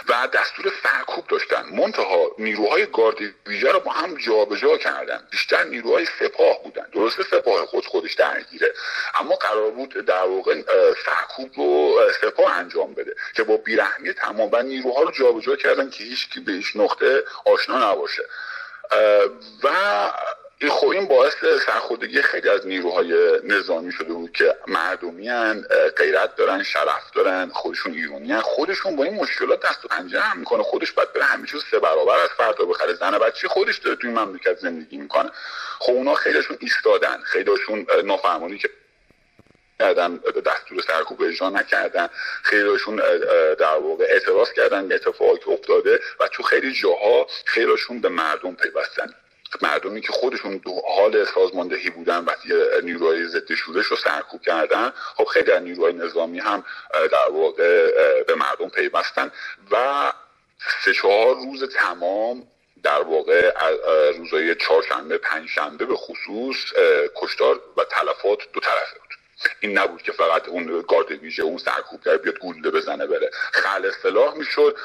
و 0.09 0.29
دستور 0.33 0.73
سرکوب 0.83 1.27
داشتن. 1.27 1.65
منتها 1.73 2.31
نیروهای 2.39 2.87
گارد 2.87 3.17
ویژه 3.47 3.73
رو 3.73 3.81
با 3.81 3.93
هم 3.93 4.15
جابجا 4.15 4.77
کردن. 4.77 5.27
بیشتر 5.31 5.65
نیروهای 5.65 6.07
سپاه 6.21 6.63
بودن. 6.63 6.87
درسته 6.93 7.23
سپاه 7.23 7.67
خود 7.67 7.87
خودش 7.87 8.15
درگیره. 8.15 8.73
اما 9.15 9.35
قرار 9.35 9.71
بود 9.71 10.07
در 10.07 10.23
واقع 10.23 10.63
سرکوب 11.07 11.51
رو 11.57 11.99
سپاه 12.21 12.53
انجام 12.53 12.95
بده 12.95 13.15
که 13.37 13.43
با 13.43 13.57
بیرحمی 13.57 14.13
تمام. 14.13 14.51
و 14.53 14.63
نیروها 14.63 15.03
رو 15.03 15.11
جابجا 15.11 15.57
کردن 15.57 15.91
که 15.91 16.05
هیچ 16.05 16.29
به 16.47 16.53
هیچ 16.53 16.73
نقطه 16.75 17.25
آشنا 17.47 17.93
نباشه. 17.93 18.23
و 19.63 19.69
این 20.63 20.71
خب 20.71 20.89
این 20.89 21.09
باعث 21.09 21.33
سرخودگی 21.67 22.23
خیلی 22.23 22.49
از 22.49 22.67
نیروهای 22.67 23.41
نظامی 23.45 23.93
شده 23.93 24.13
بود 24.13 24.33
که 24.33 24.57
مردمی 24.67 25.31
غیرت 25.97 26.37
دارن 26.37 26.63
شرف 26.63 27.11
دارن 27.15 27.51
خودشون 27.55 27.93
ایرانی 27.93 28.33
هن. 28.33 28.41
خودشون 28.41 28.97
با 28.97 29.05
این 29.05 29.15
مشکلات 29.15 29.67
دست 29.67 29.85
و 29.85 29.89
پنجه 29.89 30.21
هم 30.21 30.39
می‌کنه. 30.39 30.63
خودش 30.63 30.93
باید 30.93 31.13
بره 31.13 31.47
چیز 31.47 31.63
سه 31.71 31.79
برابر 31.79 32.19
از 32.19 32.29
فردا 32.29 32.65
بخره. 32.65 32.95
زن 32.95 33.19
بچه 33.19 33.49
خودش 33.49 33.79
داره 33.79 33.97
توی 33.97 34.11
مملکت 34.11 34.59
زندگی 34.59 34.97
می‌کنه؟ 34.97 35.31
خب 35.79 35.93
اونا 35.93 36.15
خیلیشون 36.15 36.57
ایستادن. 36.61 37.21
خیلیشون 37.25 37.87
نافرمانی 38.05 38.59
که 38.59 38.71
کردن 39.81 40.17
دستور 40.47 40.83
سرکوب 40.87 41.23
اجرا 41.23 41.51
نکردن. 41.51 42.09
خیلیشون 42.43 42.97
در 43.59 43.77
واقع 43.77 44.05
اعتراض 44.05 44.53
کردن 44.53 44.93
اتفاقی 44.93 45.39
که 45.39 45.49
افتاده 45.49 46.01
و 46.21 46.29
تو 46.29 46.43
خیلی 46.43 46.73
جاها 46.73 47.27
خیلیشون 47.45 48.01
به 48.01 48.09
مردم 48.09 48.55
پیوستن. 48.55 49.15
مردمی 49.63 50.01
که 50.01 50.13
خودشون 50.13 50.57
دو 50.57 50.81
حال 50.97 51.25
سازماندهی 51.25 51.91
بودن 51.91 52.25
وقتی 52.25 52.49
نیروهای 52.83 53.27
ضد 53.27 53.55
شورش 53.55 53.87
رو 53.87 53.97
سرکوب 53.97 54.43
کردن 54.43 54.93
خب 55.17 55.25
خیلی 55.25 55.53
از 55.53 55.63
نیروهای 55.63 55.93
نظامی 55.93 56.39
هم 56.39 56.65
در 56.93 57.31
واقع 57.31 57.91
به 58.23 58.35
مردم 58.35 58.69
پیوستن. 58.69 59.33
و 59.71 60.13
سه 60.85 60.93
چهار 60.93 61.35
روز 61.35 61.65
تمام 61.65 62.47
در 62.83 63.03
واقع 63.03 63.53
روزهای 64.11 64.55
چهارشنبه 64.55 65.19
پنجشنبه 65.19 65.87
به 65.87 65.97
خصوص 65.97 66.57
کشتار 67.17 67.61
و 67.77 67.85
تلفات 67.85 68.39
دو 68.53 68.61
طرفه 68.61 68.97
این 69.61 69.79
نبود 69.79 70.03
که 70.03 70.13
فقط 70.13 70.49
اون 70.49 70.85
گارد 70.89 71.11
ویژه 71.11 71.43
اون 71.43 71.59
سرکوبگر 71.59 72.17
بیاد 72.17 72.39
گوله 72.39 72.71
بزنه 72.71 73.07
بره. 73.07 73.31
خل 73.53 73.91
سلاح 74.03 74.35
می‌شد 74.35 74.77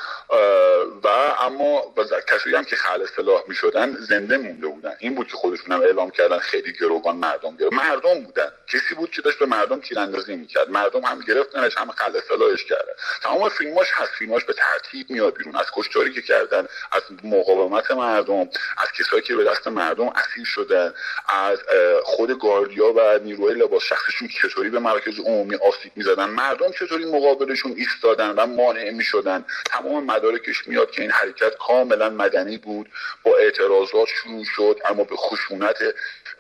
و 1.04 1.08
اما 1.40 1.94
کسایی 2.28 2.56
هم 2.56 2.64
که 2.64 2.76
خل 2.76 3.06
سلاح 3.16 3.44
می‌شدن 3.48 3.94
زنده 4.10 4.38
مونده 4.38 4.68
بودن. 4.68 4.96
این 5.00 5.16
بود 5.16 5.28
که 5.28 5.34
خودشون 5.34 5.72
هم 5.72 5.82
اعلام 5.82 6.12
کردن 6.12 6.40
خیلی 6.40 6.74
گروگان 6.74 7.16
مردم 7.16 7.56
گرفت. 7.56 7.74
مردم 7.74 8.24
بودن. 8.24 8.52
کسی 8.68 8.96
بود 8.96 9.12
که 9.12 9.22
داشت 9.22 9.40
به 9.40 9.46
مردم 9.46 9.80
تیراندازی 9.80 10.36
می‌کرد. 10.36 10.70
مردم 10.70 11.02
هم 11.02 11.20
گرفتنش 11.20 11.78
هم 11.78 11.92
خل 11.92 12.20
سلاحش 12.30 12.64
کرده. 12.66 12.96
تمام 13.22 13.50
فیلماش 13.50 13.88
هست. 13.94 14.12
فیلماش 14.12 14.46
به 14.46 14.54
ترتیب 14.54 15.10
میاد 15.10 15.38
بیرون. 15.38 15.56
از 15.56 15.66
کشتاری 15.74 16.14
که 16.14 16.22
کردن 16.22 16.68
از 16.92 17.02
مقاومت 17.24 17.92
مردم 17.92 18.50
از 18.78 18.92
کسایی 19.00 19.22
که 19.22 19.36
به 19.36 19.44
دست 19.44 19.68
مردم 19.68 20.08
اسیر 20.08 20.46
شدن 20.46 20.94
از 21.28 21.60
خود 22.04 22.40
گاردیا 22.40 22.94
و 22.94 23.20
نیروهای 23.20 23.54
لباس 23.54 23.84
شخصشون 23.84 24.28
چطوری 24.48 24.70
به 24.70 24.80
مراکز 24.80 25.20
عمومی 25.20 25.56
آسیب 25.56 25.92
می‌زدن؟ 25.96 26.26
مردم 26.26 26.72
چطوری 26.72 27.06
مقابلشون 27.06 27.74
ایستادن 27.78 28.30
و 28.30 28.46
مانع 28.46 28.92
می‌شدن؟ 28.92 29.46
تمام 29.66 30.04
مدارکش 30.04 30.68
میاد 30.68 30.92
که 30.92 31.02
این 31.02 31.12
حرکت 31.12 31.58
کاملا 31.68 32.10
مدنی 32.10 32.58
بود 32.58 32.90
با 33.24 33.38
اعتراضات 33.38 34.08
شروع 34.08 34.44
شد 34.56 34.82
اما 34.86 35.04
به 35.04 35.16
خشونت 35.16 35.78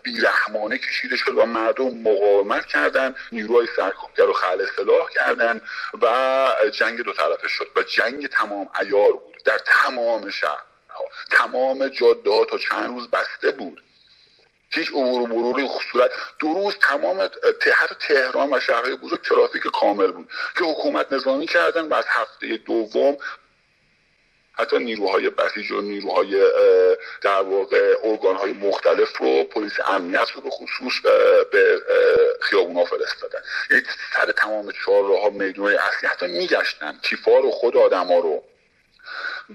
بیرحمانه 0.03 0.77
کشیده 0.77 1.15
شد 1.15 1.37
و 1.37 1.45
مردم 1.45 1.97
مقاومت 1.97 2.65
کردن 2.65 3.15
نیروهای 3.31 3.67
سرکوبگر 3.77 4.25
رو 4.25 4.33
خل 4.33 4.65
سلاح 4.77 5.09
کردن 5.09 5.61
و 6.01 6.47
جنگ 6.71 7.01
دو 7.01 7.13
طرفه 7.13 7.47
شد 7.47 7.67
و 7.75 7.83
جنگ 7.83 8.27
تمام 8.27 8.69
ایار 8.81 9.11
بود. 9.11 9.35
در 9.45 9.59
تمام 9.65 10.29
شهر 10.29 10.63
تمام 11.31 11.87
جاده 11.87 12.29
ها 12.31 12.45
تا 12.45 12.57
چند 12.57 12.87
روز 12.87 13.09
بسته 13.09 13.51
بود. 13.51 13.81
هیچ 14.69 14.89
عبور 14.89 15.21
و 15.21 15.27
مروری 15.27 15.69
صورت. 15.91 16.11
دو 16.39 16.53
روز 16.53 16.75
تمام 16.81 17.21
حتی 17.21 17.95
تهران 18.07 18.53
و 18.53 18.59
شهرهای 18.59 18.95
بزرگ 18.95 19.21
ترافیک 19.21 19.63
کامل 19.63 20.11
بود 20.11 20.29
که 20.57 20.63
حکومت 20.63 21.13
نظامی 21.13 21.45
کردن 21.47 21.87
و 21.87 21.93
از 21.93 22.05
هفته 22.07 22.57
دوم 22.57 23.17
حتی 24.57 24.79
نیروهای 24.79 25.29
بسیج 25.29 25.71
و 25.71 25.81
نیروهای 25.81 26.51
در 27.21 27.41
واقع 27.41 27.95
ارگانهای 28.03 28.53
مختلف 28.53 29.17
رو 29.17 29.43
پلیس 29.43 29.73
امنیت 29.87 30.31
رو 30.31 30.41
به 30.41 30.49
خصوص 30.49 30.93
به 31.51 31.81
خیابونا 32.41 32.85
فرستادن. 32.85 33.39
یعنی 33.69 33.83
سر 34.13 34.31
تمام 34.31 34.71
چهار 34.71 35.03
ها 35.03 35.29
میدون 35.29 35.73
اصلی 35.73 36.09
حتی 36.09 36.27
میگشتن. 36.27 36.99
کیفا 37.01 37.39
رو 37.39 37.51
خود 37.51 37.77
آدما 37.77 38.19
رو. 38.19 38.43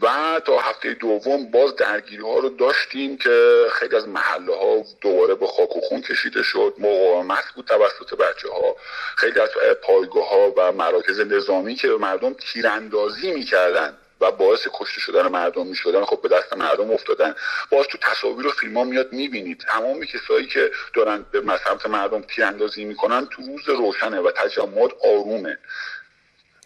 و 0.02 0.40
تا 0.46 0.58
هفته 0.58 0.94
دوم 0.94 1.50
باز 1.50 1.76
درگیری 1.76 2.22
ها 2.22 2.38
رو 2.38 2.48
داشتیم 2.48 3.16
که 3.16 3.66
خیلی 3.72 3.96
از 3.96 4.08
محله 4.08 4.56
ها 4.56 4.84
دوباره 5.00 5.34
به 5.34 5.46
خاک 5.46 5.76
و 5.76 5.80
خون 5.80 6.00
کشیده 6.02 6.42
شد. 6.42 6.74
مقاومت 6.78 7.44
بود 7.54 7.64
توسط 7.64 8.14
بچه 8.14 8.48
ها 8.48 8.76
خیلی 9.16 9.40
از 9.40 9.50
پایگاه 9.82 10.28
ها 10.28 10.52
و 10.56 10.72
مراکز 10.72 11.20
نظامی 11.20 11.74
که 11.74 11.88
به 11.88 11.96
مردم 11.96 12.32
تیراندازی 12.32 13.30
می‌کردن 13.32 13.96
و 14.20 14.30
باعث 14.30 14.68
کشته 14.72 15.00
شدن 15.00 15.28
مردم 15.28 15.66
می 15.66 15.76
شدن 15.76 16.04
خب 16.04 16.22
به 16.22 16.28
دست 16.28 16.56
مردم 16.56 16.90
افتادن. 16.90 17.34
باز 17.70 17.86
تو 17.86 17.98
تصاویر 17.98 18.46
و 18.46 18.50
فیلم 18.50 18.76
ها 18.76 18.84
میاد 18.84 19.12
می‌بینید. 19.12 19.64
تمام 19.68 20.04
کسایی 20.04 20.46
که 20.46 20.70
دارن 20.94 21.24
به 21.32 21.42
سمت 21.68 21.86
مردم 21.86 22.22
تیراندازی 22.22 22.84
می‌کنن 22.84 23.26
تو 23.26 23.42
روز 23.42 23.68
روشنه 23.68 24.20
و 24.20 24.30
تجمعات 24.30 24.90
آرومه. 25.04 25.58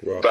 و 0.06 0.28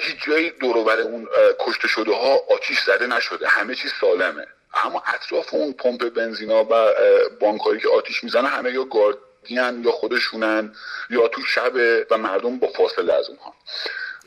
هیچ 0.00 0.24
جایی 0.26 0.50
دوروبر 0.50 1.00
اون 1.00 1.28
کشته 1.58 1.88
شده 1.88 2.12
ها 2.14 2.40
آتیش 2.50 2.80
زده 2.80 3.06
نشده. 3.06 3.48
همه 3.48 3.74
چیز 3.74 3.92
سالمه. 4.00 4.46
اما 4.74 5.02
اطراف 5.14 5.54
اون 5.54 5.72
پمپ 5.72 6.08
بنزینا 6.08 6.64
و 6.70 6.94
بانکاری 7.40 7.80
که 7.80 7.88
آتیش 7.88 8.24
می‌زنه 8.24 8.48
همه 8.48 8.72
یا 8.72 8.84
گاردین 8.84 9.84
یا 9.84 9.90
خودشونن 9.90 10.74
یا 11.10 11.28
تو 11.28 11.42
شب 11.42 11.72
و 12.10 12.18
مردم 12.18 12.58
با 12.58 12.68
فاصله 12.68 13.14
از 13.14 13.28
اونها. 13.28 13.54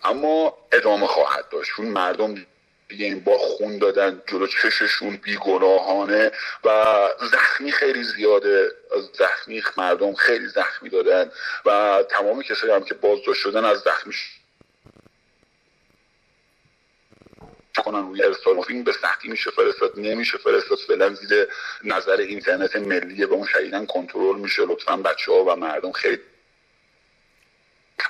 اما 0.04 0.58
ادامه 0.72 1.08
خواهد 1.08 1.50
داشت. 1.50 1.72
چون 1.72 1.86
مردم 1.86 2.36
دیگه 2.88 3.16
با 3.16 3.38
خون 3.38 3.78
دادن 3.78 4.22
جلو 4.28 4.48
چششون 4.48 5.20
بیگناهانه 5.24 6.32
و 6.64 6.86
زخمی 7.32 7.72
خیلی 7.72 8.04
زیاده. 8.04 8.72
زخمی 9.14 9.64
مردم 9.78 10.14
خیلی 10.14 10.48
زخمی 10.48 10.90
دادن 10.90 11.32
و 11.66 12.04
تمام 12.10 12.44
کسایی 12.44 12.74
هم 12.74 12.84
که 12.84 12.94
بازداشت 12.94 13.42
شدن 13.42 13.66
از 13.66 13.80
زخمی 13.80 14.14
کنن 17.82 18.10
روی 18.10 18.24
ارسال 18.24 18.62
فیلم 18.62 18.84
به 18.84 18.92
سختی 18.92 19.30
میشه 19.30 19.52
فرستاد 19.52 19.94
نمیشه 20.00 20.38
فرستاد 20.38 20.78
فعلا 20.78 21.14
زیر 21.14 21.48
نظر 21.84 22.18
اینترنت 22.18 22.76
ملیه 22.76 23.26
به 23.26 23.34
اون 23.36 23.48
شدیدن 23.48 23.86
کنترل 23.86 24.40
میشه 24.40 24.66
لطفا 24.66 24.98
بچه 24.98 25.32
ها 25.32 25.46
و 25.46 25.56
مردم 25.56 25.92
خیلی 25.92 26.20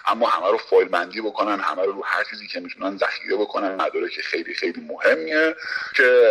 اما 0.05 0.29
همه 0.29 0.51
رو 0.51 0.57
فایل 0.57 0.87
بندی 0.87 1.21
بکنن 1.21 1.59
همه 1.59 1.85
رو 1.85 1.91
رو 1.91 2.03
هر 2.03 2.23
چیزی 2.23 2.47
که 2.47 2.59
می‌تونن 2.59 2.97
ذخیره 2.97 3.35
بکنن 3.35 3.77
که 4.15 4.21
خیلی 4.21 4.53
خیلی 4.53 4.81
مهمیه 4.81 5.55
که 5.95 6.29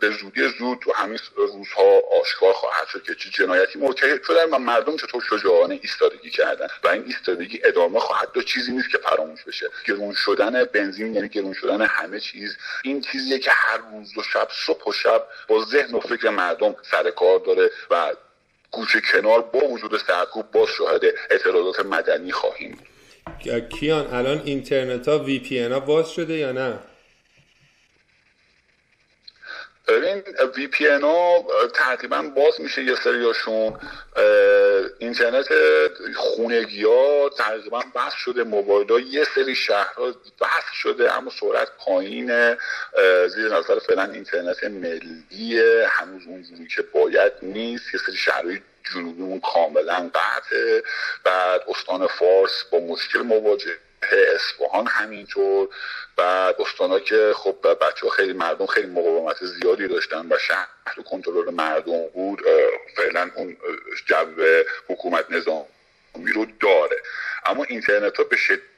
به 0.00 0.10
زودی 0.10 0.48
زود 0.58 0.78
تو 0.78 0.92
همین 0.92 1.18
روزها 1.36 2.02
آشکار 2.20 2.52
خواهد 2.52 2.86
شد 2.86 3.02
که 3.02 3.14
چه 3.14 3.30
جنایتی 3.30 3.78
مرتکب 3.78 4.22
شدن 4.22 4.50
و 4.50 4.58
مردم 4.58 4.96
چطور 4.96 5.22
شجاعانه 5.30 5.78
ایستادگی 5.82 6.30
کردن 6.30 6.66
و 6.84 6.88
این 6.88 7.04
ایستادگی 7.06 7.60
ادامه 7.64 8.00
خواهد 8.00 8.32
داشت. 8.32 8.46
چیزی 8.48 8.72
نیست 8.72 8.90
که 8.90 8.98
فراموش 8.98 9.44
بشه. 9.44 9.66
گرون 9.84 10.14
شدن 10.14 10.64
بنزین 10.64 11.14
یعنی 11.14 11.28
گرون 11.28 11.52
شدن 11.52 11.86
همه 11.86 12.20
چیز. 12.20 12.56
این 12.82 13.00
چیزیه 13.00 13.38
که 13.38 13.50
هر 13.50 13.78
روز 13.78 14.18
و 14.18 14.22
شب 14.22 14.48
صبح 14.66 14.84
و 14.88 14.92
شب 14.92 15.26
با 15.48 15.64
ذهن 15.64 15.94
و 15.94 16.00
فکر 16.00 16.30
مردم 16.30 16.76
سر 16.90 17.10
کار 17.10 17.38
داره 17.38 17.70
و 17.90 18.12
گوشه 18.76 19.00
کنار 19.12 19.40
با 19.40 19.68
وجود 19.68 20.00
سرکوب 20.06 20.50
باز 20.52 20.68
شاهد 20.78 21.02
اعتراضات 21.30 21.86
مدنی 21.86 22.32
خواهیم 22.32 22.78
کیان 23.70 24.06
الان 24.14 24.42
اینترنت 24.44 25.08
ها 25.08 25.18
وی 25.18 25.38
پی 25.38 25.58
ها 25.62 25.80
باز 25.80 26.10
شده 26.10 26.34
یا 26.34 26.52
نه؟ 26.52 26.78
ببین 29.88 30.22
وی 30.56 30.66
پی 30.66 30.86
ها 30.86 31.44
تقریبا 31.74 32.22
باز 32.22 32.60
میشه 32.60 32.82
یه 32.82 32.94
سریاشون. 32.94 33.80
اینترنت 34.98 35.46
خونگی 36.16 36.84
ها 36.84 37.28
تقریبا 37.38 37.82
بس 37.94 38.12
شده 38.12 38.44
موبایل 38.44 38.88
ها 38.88 39.00
یه 39.00 39.24
سری 39.34 39.54
شهرها 39.54 40.06
بس 40.40 40.72
شده 40.72 41.12
اما 41.12 41.30
سرعت 41.40 41.68
پایین 41.78 42.56
زیر 43.28 43.48
نظر 43.58 43.78
فعلا 43.78 44.04
اینترنت 44.04 44.64
ملی 44.64 45.60
هنوز 45.86 46.26
اونجوری 46.26 46.66
که 46.66 46.82
باید 46.82 47.32
نیست. 47.42 47.94
یه 47.94 48.00
سری 48.06 48.16
شهرهای 48.16 48.60
جنوبیمون 48.94 49.40
کاملا 49.40 50.10
قطعه. 50.14 50.82
بعد 51.24 51.60
استان 51.68 52.06
فارس 52.06 52.64
با 52.72 52.78
مشکل 52.78 53.18
مواجه 53.18 53.78
اصفهان 54.34 54.86
همینطور. 54.86 55.68
بعد 56.16 56.60
استانا 56.60 56.98
که 56.98 57.32
خب 57.36 57.56
بچه 57.80 58.06
ها 58.06 58.08
خیلی 58.08 58.32
مردم 58.32 58.66
خیلی 58.66 58.86
مقاومت 58.86 59.44
زیادی 59.44 59.88
داشتن 59.88 60.26
و 60.30 60.38
شهر 60.38 60.68
تو 60.94 61.02
کنترل 61.02 61.54
مردم 61.54 62.06
بود 62.14 62.42
فعلا 62.96 63.30
اون 63.34 63.56
جو 64.06 64.44
حکومت 64.88 65.30
نظامی 65.30 66.32
رو 66.34 66.46
داره. 66.60 66.96
اما 67.46 67.64
اینترنت 67.64 68.16
ها 68.16 68.24
به 68.24 68.36
شدت 68.36 68.75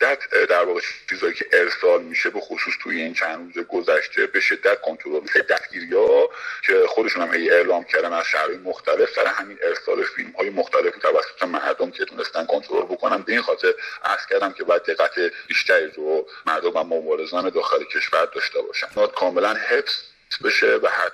شدت 0.00 0.48
در 0.48 0.64
واقع 0.64 0.80
چیزایی 1.10 1.34
که 1.34 1.46
ارسال 1.52 2.02
میشه 2.02 2.30
به 2.30 2.40
خصوص 2.40 2.74
توی 2.82 3.02
این 3.02 3.14
چند 3.14 3.56
روز 3.56 3.66
گذشته 3.66 4.26
به 4.26 4.40
شدت 4.40 4.80
کنترل 4.80 5.20
میشه. 5.20 5.42
دستگیری 5.42 5.94
ها 5.94 6.30
که 6.66 6.86
خودشون 6.88 7.22
هم 7.22 7.30
اعلام 7.30 7.84
کردن 7.84 8.12
از 8.12 8.26
شهرهای 8.26 8.56
مختلف 8.56 9.14
سر 9.14 9.26
همین 9.26 9.58
ارسال 9.62 10.02
فیلم 10.02 10.30
های 10.30 10.50
مختلف 10.50 10.98
توسط 10.98 11.42
مردم 11.42 11.90
که 11.90 12.04
تونستن 12.04 12.46
کنترل 12.46 12.82
بکنن. 12.82 13.22
به 13.22 13.32
این 13.32 13.42
خاطر 13.42 13.74
عرض 14.04 14.26
کردم 14.26 14.52
که 14.52 14.64
باید 14.64 14.82
دقت 14.82 15.18
بیشتری 15.48 15.90
رو 15.90 16.28
مردم 16.46 16.76
و 16.76 16.84
مبارزان 16.84 17.50
داخل 17.50 17.84
کشور 17.84 18.24
داشته 18.24 18.62
باشن. 18.62 18.86
کاملا 19.14 19.54
حفظ 19.54 20.02
بشه 20.44 20.76
و 20.76 20.86
هر 20.86 21.10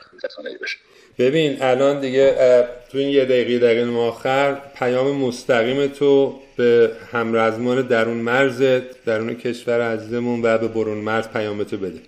بشه. 0.62 0.78
ببین 1.18 1.62
الان 1.62 2.00
دیگه 2.00 2.34
تو 2.92 2.98
این 2.98 3.08
یه 3.08 3.24
دقیقه 3.24 3.58
دقیقه 3.58 3.98
آخر 3.98 4.54
پیام 4.78 5.16
مستقیم 5.16 5.86
تو 5.86 6.40
به 6.56 6.96
همرزمان 7.12 7.82
درون 7.82 8.16
مرزت 8.16 9.04
درون 9.04 9.34
کشور 9.34 9.92
عزیزمون 9.92 10.42
و 10.42 10.58
به 10.58 10.68
برون 10.68 10.98
مرز 10.98 11.28
پیامتو 11.28 11.76
بده. 11.76 12.00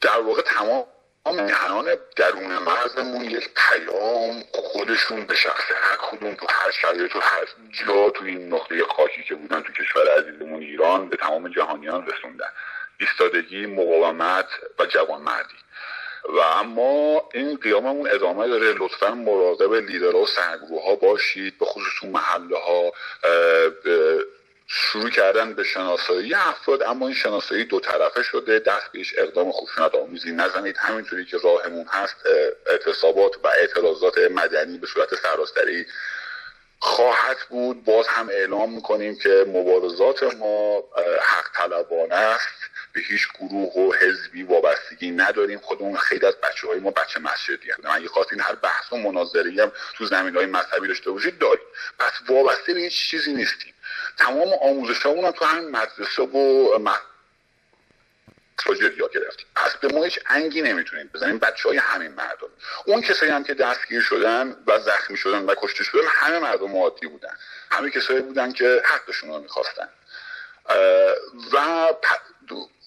در 0.00 0.20
واقع 0.20 0.42
تمام 0.42 0.84
میهنان 1.26 1.86
درون 2.16 2.58
مرزمون 2.58 3.24
یک 3.24 3.48
پیام 3.56 4.42
خودشون 4.52 5.24
به 5.24 5.34
شخص 5.34 5.64
هر 5.74 5.96
کدوم 5.96 6.34
تو 6.34 6.46
هر 6.50 6.70
شرایط 6.70 7.12
تو 7.12 7.20
هر 7.20 7.44
جا 7.70 8.10
تو 8.10 8.24
این 8.24 8.54
نقطه 8.54 8.74
خاکی 8.96 9.22
که 9.28 9.34
بودن 9.34 9.60
تو 9.60 9.72
کشور 9.72 10.18
عزیزمون 10.18 10.62
ایران 10.62 11.08
به 11.08 11.16
تمام 11.16 11.48
جهانیان 11.48 12.06
رسوندن. 12.06 12.50
ایستادگی 13.00 13.66
مقاومت 13.66 14.46
و 14.78 14.86
جوانمردی. 14.86 15.54
و 16.28 16.38
اما 16.38 17.28
این 17.34 17.56
قیاممون 17.56 18.10
ادامه 18.10 18.48
داره. 18.48 18.72
لطفا 18.72 19.14
مراقب 19.14 19.74
لیدرها 19.74 20.18
و 20.18 20.26
سرگروه 20.26 20.98
باشید. 21.02 21.58
به 21.58 21.66
خصوص 21.66 22.10
محله 22.10 22.58
ها 22.58 22.92
شروع 24.66 25.10
کردن 25.10 25.54
به 25.54 25.64
شناسایی 25.64 26.34
افراد. 26.34 26.82
اما 26.82 27.06
این 27.06 27.16
شناسایی 27.16 27.64
دو 27.64 27.80
طرفه 27.80 28.22
شده. 28.22 28.58
دست 28.58 28.92
پیش 28.92 29.14
اقدام 29.18 29.52
خشونت 29.52 29.94
آمیزی 29.94 30.32
نزنید. 30.32 30.76
همینطوری 30.76 31.24
که 31.24 31.38
راهمون 31.38 31.86
هست 31.86 32.16
اعتصابات 32.66 33.32
و 33.44 33.48
اعتراضات 33.48 34.18
مدنی 34.18 34.78
به 34.78 34.86
صورت 34.86 35.14
سراسری 35.14 35.86
خواهد 36.78 37.36
بود. 37.48 37.84
باز 37.84 38.08
هم 38.08 38.28
اعلام 38.28 38.74
می‌کنیم 38.74 39.18
که 39.18 39.44
مبارزات 39.48 40.22
ما 40.22 40.84
حق 41.22 41.46
طلبانه 41.54 42.14
است. 42.14 42.59
به 42.92 43.00
هیچ 43.00 43.28
گروه 43.40 43.72
و 43.72 43.92
حزبی 43.92 44.42
وابستگی 44.42 45.10
نداریم. 45.10 45.58
خودمون 45.58 45.96
خیلی 45.96 46.26
از 46.26 46.36
بچه 46.36 46.66
های 46.66 46.80
ما 46.80 46.90
بچه 46.90 47.20
مسجدی 47.20 47.70
هم 47.70 47.78
اگه 47.84 48.08
خواستین 48.08 48.40
هر 48.40 48.54
بحث 48.54 48.92
و 48.92 48.96
مناظری 48.96 49.60
هم 49.60 49.72
تو 49.94 50.06
زمین 50.06 50.36
های 50.36 50.46
مذهبی 50.46 50.88
داشته 50.88 51.10
باشید 51.10 51.38
داریم. 51.38 51.66
پس 51.98 52.12
وابسته 52.28 52.74
به 52.74 52.80
هیچ 52.80 53.10
چیزی 53.10 53.32
نیستیم. 53.32 53.74
تمام 54.18 54.48
آموزش 54.62 55.06
هم 55.06 55.30
تو 55.30 55.44
همین 55.44 55.70
مدرسه 55.70 56.22
و 56.22 56.78
مساجد 56.78 58.98
یاد 58.98 59.12
گرفتیم. 59.12 59.46
پس 59.56 59.76
به 59.76 59.88
ما 59.88 60.04
هیچ 60.04 60.20
انگی 60.26 60.62
نمی‌تونیم 60.62 61.10
بزنیم 61.14 61.38
بچه 61.38 61.68
های 61.68 61.78
همین 61.78 62.12
مردم. 62.12 62.48
اون 62.84 63.00
کسایی 63.00 63.32
هم 63.32 63.44
که 63.44 63.54
دستگیر 63.54 64.00
شدن 64.00 64.56
و 64.66 64.78
زخمی 64.78 65.16
شدن 65.16 65.38
و 65.38 65.54
کشته 65.58 65.84
شدن 65.84 66.06
همه 66.06 66.38
مردم 66.38 66.76
عادی 66.76 67.06
بودن. 67.06 67.36
همه 67.70 67.90
کسایی 67.90 68.20
بودن 68.20 68.52
که 68.52 68.82
حقشون 68.84 69.30
رو 69.30 69.38
می‌خواستن. 69.38 69.88
و 71.52 71.88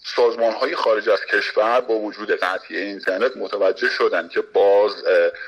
سازمان 0.06 0.54
های 0.54 0.76
خارج 0.76 1.10
از 1.10 1.26
کشور 1.26 1.82
با 1.82 1.94
وجود 1.94 2.32
قطعی 2.32 2.78
اینترنت 2.78 3.38
متوجه 3.38 3.90
شدن 3.90 4.28
که 4.28 4.42
باز 4.42 4.92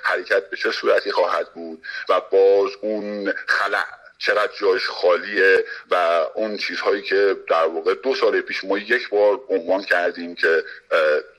حرکت 0.04 0.50
به 0.50 0.58
چه 0.58 0.72
صورتی 0.72 1.12
خواهد 1.12 1.54
بود 1.54 1.84
و 2.10 2.22
باز 2.32 2.72
اون 2.82 3.34
خلع 3.48 3.86
چقدر 4.18 4.52
جایش 4.60 4.88
خالیه 4.88 5.66
و 5.92 6.26
اون 6.36 6.58
چیزهایی 6.58 7.02
که 7.02 7.36
در 7.50 7.66
واقع 7.66 7.94
دو 7.94 8.16
سال 8.16 8.42
پیش 8.42 8.64
ما 8.64 8.78
یک 8.78 9.10
بار 9.10 9.40
عنوان 9.50 9.84
کردیم 9.84 10.36
که 10.36 10.64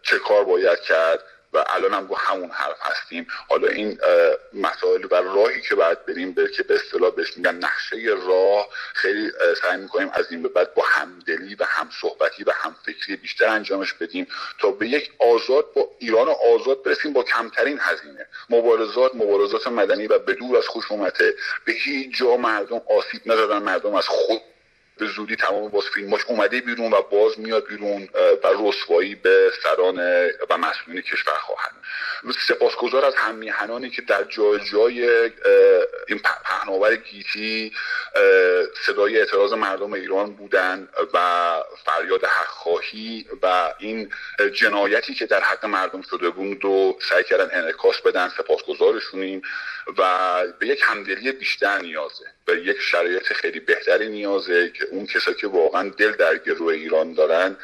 چه 0.02 0.18
کار 0.18 0.44
باید 0.44 0.80
کرد. 0.80 1.24
و 1.53 1.64
الان 1.66 1.94
هم 1.94 2.07
با 2.07 2.16
همون 2.16 2.51
حرف 2.51 2.78
هستیم. 2.80 3.26
حالا 3.49 3.68
این 3.68 3.99
مسائل 4.53 5.05
و 5.11 5.14
راهی 5.14 5.61
که 5.61 5.74
باید 5.74 6.07
بریم 6.07 6.32
به 6.32 6.51
که 6.57 6.62
به 6.62 6.74
اصطلاح 6.74 7.11
بهش 7.11 7.36
میگن 7.36 7.55
نقشه 7.55 7.97
راه 8.26 8.68
خیلی 8.94 9.32
سعی 9.62 9.76
می‌کنیم 9.76 10.11
از 10.12 10.26
این 10.30 10.42
به 10.42 10.49
بعد 10.49 10.74
با 10.74 10.82
همدلی 10.82 11.55
و 11.55 11.64
هم 11.64 11.88
صحبتی 12.01 12.44
و 12.44 12.51
هم 12.55 12.76
فکری 12.86 13.16
بیشتر 13.16 13.49
انجامش 13.49 13.92
بدیم 13.92 14.26
تا 14.59 14.70
به 14.70 14.88
یک 14.88 15.11
آزاد 15.18 15.72
با 15.74 15.90
ایران 15.99 16.28
آزاد 16.28 16.82
برسیم 16.82 17.12
با 17.12 17.22
کمترین 17.22 17.78
هزینه. 17.80 18.26
مبارزات 18.51 19.14
مبارزات 19.14 19.66
مدنی 19.66 20.07
و 20.07 20.18
به 20.18 20.34
دور 20.34 20.57
از 20.57 20.68
خشونت. 20.68 21.18
به 21.64 21.72
هیچ 21.72 22.16
جا 22.18 22.36
مردم 22.36 22.80
آسیب 22.99 23.26
نزدن 23.26 23.59
مردم 23.59 23.94
از 23.94 24.07
خود 24.07 24.40
به 24.99 25.07
زودی 25.07 25.36
تمام 25.36 25.68
باز 25.68 25.84
فیلماش 25.84 26.20
اومده 26.26 26.61
بیرون 26.61 26.92
و 26.92 27.03
باز 27.03 27.40
میاد 27.40 27.66
بیرون 27.66 28.09
و 28.44 28.68
رسوایی 28.68 29.14
به 29.14 29.53
سران 29.62 29.99
و 30.51 30.59
مسئولین 30.59 31.03
کشور 31.03 31.38
خواهد. 31.38 31.72
سپاسگزار 32.49 33.05
از 33.05 33.14
همیهنانی 33.14 33.90
که 33.90 34.03
در 34.03 34.24
جای 34.24 34.61
جای 34.70 35.30
این 36.09 36.20
پهناور 36.44 36.97
گیتی 36.97 37.72
صدای 38.86 39.18
اعتراض 39.18 39.53
مردم 39.53 39.92
ایران 39.92 40.34
بودن 40.34 40.88
و 41.14 41.18
فریاد 41.84 42.24
حق 42.24 42.47
خواهی 42.47 43.26
و 43.42 43.74
این 43.78 44.12
جنایتی 44.53 45.14
که 45.14 45.26
در 45.26 45.40
حق 45.40 45.64
مردم 45.66 46.03
شده 46.03 46.30
بود 46.30 46.64
و 46.64 46.99
سعی 47.09 47.24
کردن 47.24 47.49
انعکاس 47.53 48.01
بدن 48.01 48.28
سپاسگزارشونیم 48.28 49.42
و 49.99 50.42
به 50.59 50.66
یک 50.66 50.80
همدلی 50.84 51.32
بیشتر 51.32 51.78
نیازه. 51.78 52.36
به 52.47 52.61
یک 52.61 52.80
شرایط 52.80 53.32
خیلی 53.32 53.61
بهتری 53.61 54.09
نیازه 54.09 54.70
که 54.70 54.84
اون 54.84 55.07
کسایی 55.07 55.36
که 55.36 55.47
واقعا 55.47 55.88
دل 55.88 56.12
در 56.12 56.38
گروه 56.38 56.72
ایران 56.72 57.12
دارن 57.12 57.57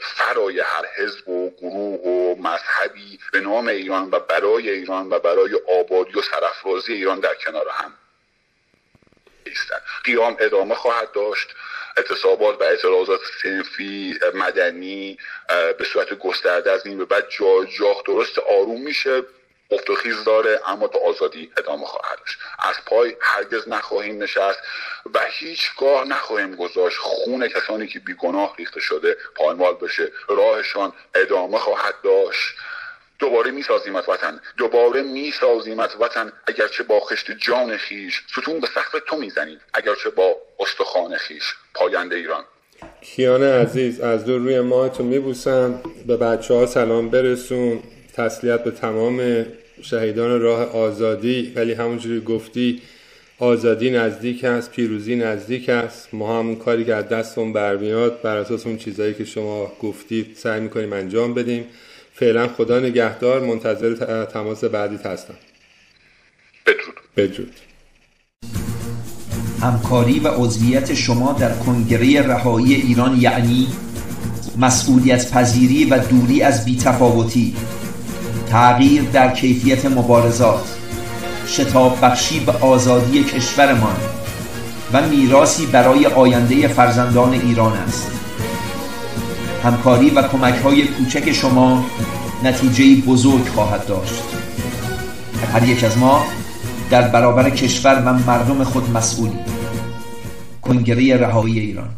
فرای 0.00 0.60
هر 0.60 0.86
حزب 0.96 1.28
و 1.28 1.50
گروه 1.50 2.00
و 2.00 2.34
مذهبی 2.42 3.18
به 3.32 3.40
نام 3.40 3.68
ایران 3.68 4.08
و 4.10 4.18
برای 4.18 4.70
ایران 4.70 5.10
و 5.10 5.18
برای 5.18 5.60
آبادی 5.80 6.18
و 6.18 6.22
سرفرازی 6.22 6.92
ایران 6.92 7.20
در 7.20 7.34
کنار 7.34 7.68
هم 7.68 7.92
ایستن 9.44 9.80
قیام 10.04 10.36
ادامه 10.40 10.74
خواهد 10.74 11.12
داشت. 11.12 11.48
اعتصابات 11.96 12.60
و 12.60 12.64
اعتراضات 12.64 13.20
سنفی 13.42 14.18
مدنی 14.34 15.18
به 15.78 15.84
صورت 15.84 16.14
گسترده 16.14 16.70
از 16.70 16.86
این 16.86 16.98
به 16.98 17.04
بعد 17.04 17.26
جا 17.38 17.64
جا 17.64 18.02
درست 18.06 18.38
آروم 18.38 18.82
میشه. 18.82 19.22
افت 19.70 19.90
و 19.90 19.94
خیز 19.94 20.24
داره 20.24 20.60
اما 20.66 20.88
تا 20.88 20.98
آزادی 20.98 21.52
ادامه 21.56 21.86
خواهد 21.86 22.18
داشت. 22.18 22.38
از 22.58 22.74
پای 22.86 23.16
هرگز 23.20 23.68
نخواهیم 23.68 24.22
نشست 24.22 24.58
و 25.14 25.20
هیچگاه 25.30 26.04
نخواهیم 26.04 26.56
گذاشت 26.56 26.96
خون 26.98 27.48
کسانی 27.48 27.86
که 27.86 27.98
بیگناه 27.98 28.54
ریخته 28.58 28.80
شده 28.80 29.16
پایمال 29.34 29.74
بشه. 29.74 30.12
راهشان 30.28 30.92
ادامه 31.14 31.58
خواهد 31.58 31.94
داشت. 32.04 32.54
دوباره 33.18 33.50
می‌سازیم 33.50 33.96
از 33.96 34.08
وطن. 34.08 34.40
دوباره 34.56 35.02
می‌سازیم 35.02 35.80
از 35.80 35.90
وطن. 36.00 36.32
اگرچه 36.46 36.82
با 36.82 37.00
خشت 37.00 37.30
جان 37.30 37.76
خیش 37.76 38.22
ستون 38.32 38.60
به 38.60 38.66
سقف 38.66 38.96
تو 39.06 39.16
می‌زنید. 39.16 39.60
اگرچه 39.74 40.10
با 40.10 40.36
استخوان 40.58 41.16
خیش. 41.16 41.54
پاینده 41.74 42.16
ایران. 42.16 42.44
کیان 43.02 43.42
عزیز 43.42 44.00
از 44.00 44.24
دور 44.24 44.40
روی 44.40 44.60
ماهتون 44.60 45.06
میبوسم. 45.06 45.82
به 46.06 46.16
بچه 46.16 46.54
ها 46.54 46.66
سلام 46.66 47.10
برسون. 47.10 47.82
تسلیت 48.16 48.64
به 48.64 48.70
تمام 48.70 49.46
شهیدان 49.82 50.40
راه 50.40 50.62
آزادی 50.62 51.52
ولی 51.56 51.72
همونجوری 51.72 52.20
گفتی 52.20 52.82
آزادی 53.38 53.90
نزدیک 53.90 54.44
است 54.44 54.70
پیروزی 54.70 55.16
نزدیک 55.16 55.68
است. 55.68 56.08
ما 56.14 56.38
هم 56.38 56.56
کاری 56.56 56.84
که 56.84 56.94
از 56.94 57.08
دستمون 57.08 57.52
برمیاد 57.52 58.22
بر 58.22 58.36
اساس 58.36 58.66
اون 58.66 58.76
چیزهایی 58.76 59.14
که 59.14 59.24
شما 59.24 59.72
گفتید 59.82 60.26
سعی 60.36 60.60
می‌کنیم 60.60 60.92
انجام 60.92 61.34
بدیم. 61.34 61.64
فعلا 62.14 62.48
خدا 62.48 62.80
نگهدار 62.80 63.40
منتظر 63.40 64.24
تماس 64.24 64.64
بعدی 64.64 64.96
هستم. 64.96 65.34
بدرود. 66.66 66.94
بدرود. 67.16 67.52
همکاری 69.60 70.20
و 70.20 70.28
عضویت 70.28 70.94
شما 70.94 71.36
در 71.40 71.52
کنگره 71.54 72.22
رهایی 72.26 72.74
ایران 72.74 73.20
یعنی 73.20 73.66
مسئولیت 74.58 75.30
پذیری 75.30 75.84
و 75.84 75.98
دوری 75.98 76.42
از 76.42 76.64
بیتفاوتی. 76.64 77.54
تغییر 78.50 79.02
در 79.02 79.34
کیفیت 79.34 79.86
مبارزات 79.86 80.78
شتاب 81.46 81.98
بخشی 82.02 82.40
به 82.40 82.52
آزادی 82.52 83.24
کشورمان 83.24 83.96
و 84.92 85.02
میراسی 85.08 85.66
برای 85.66 86.06
آینده 86.06 86.68
فرزندان 86.68 87.32
ایران 87.32 87.72
است. 87.72 88.10
همکاری 89.64 90.10
و 90.10 90.22
کمک 90.22 90.54
های 90.54 90.86
کوچک 90.86 91.32
شما 91.32 91.84
نتیجه 92.44 93.06
بزرگ 93.06 93.48
خواهد 93.48 93.86
داشت. 93.86 94.22
هر 95.52 95.68
یک 95.68 95.84
از 95.84 95.98
ما 95.98 96.24
در 96.90 97.08
برابر 97.08 97.50
کشور 97.50 98.02
و 98.06 98.12
مردم 98.12 98.64
خود 98.64 98.90
مسئولی. 98.90 99.38
کنگره 100.62 101.16
رهایی 101.16 101.60
ایران. 101.60 101.90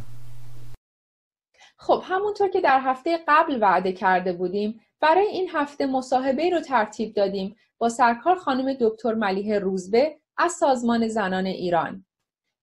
خب 1.77 2.03
همونطور 2.09 2.49
که 2.49 2.61
در 2.61 2.81
هفته 2.85 3.19
قبل 3.29 3.59
وعده 3.61 3.93
کرده 3.93 4.33
بودیم 4.33 4.81
برای 5.03 5.27
این 5.27 5.49
هفته 5.53 5.87
مصاحبه 5.87 6.51
رو 6.51 6.61
ترتیب 6.61 7.15
دادیم 7.15 7.57
با 7.79 7.89
سرکار 7.89 8.37
خانم 8.37 8.77
دکتر 8.81 9.15
ملیه 9.15 9.59
روزبه 9.59 10.17
از 10.37 10.53
سازمان 10.53 11.09
زنان 11.09 11.47
ایران. 11.47 12.07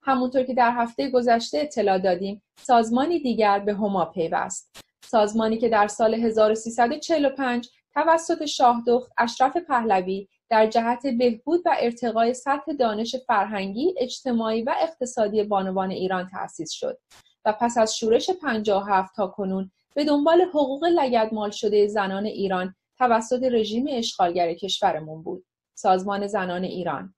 همونطور 0.01 0.43
که 0.43 0.53
در 0.53 0.71
هفته 0.71 1.09
گذشته 1.09 1.57
اطلاع 1.57 1.97
دادیم 1.97 2.41
سازمانی 2.59 3.19
دیگر 3.19 3.59
به 3.59 3.73
هما 3.73 4.05
پیوست. 4.05 4.85
سازمانی 5.05 5.57
که 5.57 5.69
در 5.69 5.87
سال 5.87 6.13
1345 6.13 7.69
توسط 7.93 8.45
شاهدخت 8.45 9.11
اشرف 9.17 9.57
پهلوی 9.57 10.27
در 10.49 10.67
جهت 10.67 11.07
بهبود 11.07 11.61
و 11.65 11.75
ارتقای 11.79 12.33
سطح 12.33 12.73
دانش 12.79 13.15
فرهنگی، 13.15 13.95
اجتماعی 13.97 14.63
و 14.63 14.73
اقتصادی 14.81 15.43
بانوان 15.43 15.91
ایران 15.91 16.27
تأسیس 16.27 16.71
شد 16.71 16.97
و 17.45 17.53
پس 17.53 17.77
از 17.77 17.97
شورش 17.97 18.29
57 18.29 19.15
تا 19.15 19.27
کنون 19.27 19.71
به 19.95 20.05
دنبال 20.05 20.41
حقوق 20.41 20.83
لگدمال 20.85 21.51
شده 21.51 21.87
زنان 21.87 22.25
ایران 22.25 22.75
توسط 22.97 23.43
رژیم 23.43 23.85
اشغالگر 23.89 24.53
کشورمون 24.53 25.23
بود. 25.23 25.45
سازمان 25.75 26.27
زنان 26.27 26.63
ایران. 26.63 27.13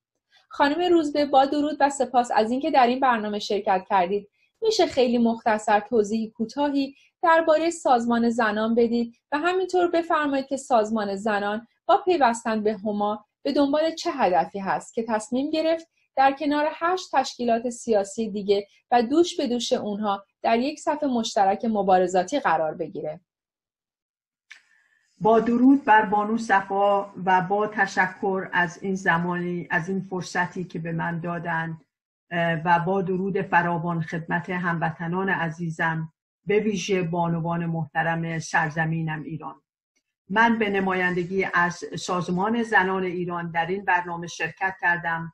خانم 0.50 0.94
روزبه 0.94 1.26
با 1.26 1.46
درود 1.46 1.78
و 1.80 1.90
سپاس 1.90 2.30
از 2.36 2.52
اینکه 2.52 2.72
در 2.72 2.88
این 2.88 3.00
برنامه 3.00 3.40
شرکت 3.40 3.86
کردید. 3.90 4.28
میشه 4.62 4.86
خیلی 4.86 5.18
مختصر 5.18 5.80
توضیح 5.80 6.32
کوتاهی 6.32 6.96
درباره 7.24 7.70
سازمان 7.70 8.30
زنان 8.30 8.76
بدید 8.76 9.16
و 9.32 9.38
همینطور 9.38 9.88
بفرمایید 9.88 10.48
که 10.48 10.58
سازمان 10.58 11.16
زنان 11.16 11.68
با 11.86 11.98
پیوستن 11.98 12.64
به 12.64 12.74
هما 12.74 13.26
به 13.44 13.52
دنبال 13.52 13.96
چه 13.96 14.12
هدفی 14.12 14.60
هست 14.60 14.94
که 14.94 15.06
تصمیم 15.08 15.50
گرفت 15.50 15.88
در 16.16 16.32
کنار 16.32 16.70
هشت 16.74 17.10
تشکیلات 17.14 17.70
سیاسی 17.70 18.30
دیگه 18.30 18.68
و 18.92 19.04
دوش 19.04 19.38
به 19.38 19.48
دوش 19.48 19.74
اونها 19.74 20.24
در 20.42 20.60
یک 20.60 20.80
صف 20.80 21.04
مشترک 21.04 21.66
مبارزاتی 21.66 22.40
قرار 22.40 22.74
بگیره. 22.74 23.20
با 25.22 25.40
درود 25.40 25.86
بر 25.86 26.06
بانو 26.06 26.38
صفا 26.38 27.14
و 27.26 27.42
با 27.42 27.68
تشکر 27.68 28.50
از 28.54 28.84
این 28.84 28.96
زمانی 28.96 29.68
از 29.72 29.90
این 29.90 30.02
فرصتی 30.02 30.64
که 30.64 30.80
به 30.80 30.92
من 30.92 31.20
دادند 31.20 31.86
و 32.66 32.80
با 32.86 33.02
درود 33.02 33.42
فراوان 33.42 34.02
خدمت 34.02 34.50
هموطنان 34.50 35.30
عزیزم 35.30 36.14
به 36.46 36.60
ویژه 36.60 37.04
بانوان 37.04 37.66
محترم 37.66 38.40
سرزمینم 38.40 39.24
ایران. 39.24 39.62
من 40.30 40.60
به 40.60 40.70
نمایندگی 40.70 41.48
از 41.54 41.84
سازمان 42.00 42.64
زنان 42.64 43.04
ایران 43.04 43.52
در 43.52 43.66
این 43.66 43.86
برنامه 43.86 44.28
شرکت 44.28 44.76
کردم 44.82 45.34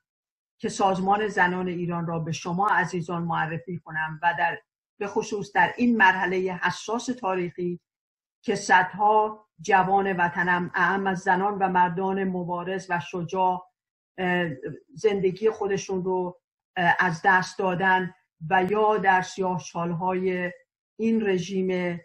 که 0.58 0.70
سازمان 0.70 1.28
زنان 1.28 1.68
ایران 1.68 2.08
را 2.08 2.20
به 2.20 2.32
شما 2.32 2.68
عزیزان 2.68 3.24
معرفی 3.24 3.80
کنم 3.80 4.20
و 4.24 4.34
در 4.38 4.58
به 4.98 5.08
خصوص 5.08 5.52
در 5.56 5.74
این 5.78 5.98
مرحله 5.98 6.38
حساس 6.38 7.06
تاریخی 7.06 7.80
که 8.42 8.56
صدها 8.56 9.48
جوان 9.62 10.14
وطنم 10.14 10.72
اهم 10.74 11.08
از 11.08 11.20
زنان 11.20 11.54
و 11.54 11.70
مردان 11.70 12.24
مبارز 12.24 12.88
و 12.90 13.00
شجاع 13.00 13.72
زندگی 14.94 15.50
خودشون 15.50 16.04
رو 16.04 16.40
از 17.00 17.22
دست 17.26 17.60
دادن 17.60 18.14
و 18.50 18.64
یا 18.64 18.98
در 18.98 19.22
سیاه 19.22 19.62
این 21.00 21.28
رژیم 21.28 22.00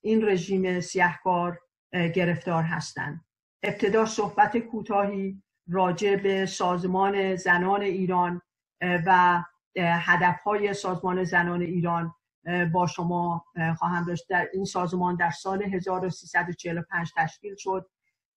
این 0.00 0.24
رژیم 0.28 0.80
سیاهکار 0.80 1.60
گرفتار 1.92 2.62
هستند. 2.62 3.24
ابتدا 3.62 4.06
صحبت 4.06 4.58
کوتاهی 4.58 5.42
راجع 5.68 6.16
به 6.16 6.46
سازمان 6.46 7.36
زنان 7.36 7.82
ایران 7.82 8.42
و 8.80 9.42
هدفهای 9.76 10.74
سازمان 10.74 11.24
زنان 11.24 11.62
ایران 11.62 12.14
با 12.72 12.86
شما 12.86 13.44
خواهم 13.78 14.04
داشت. 14.04 14.28
در 14.28 14.48
این 14.52 14.64
سازمان 14.64 15.16
در 15.16 15.30
سال 15.30 15.62
1345 15.62 17.12
تشکیل 17.16 17.54
شد 17.58 17.90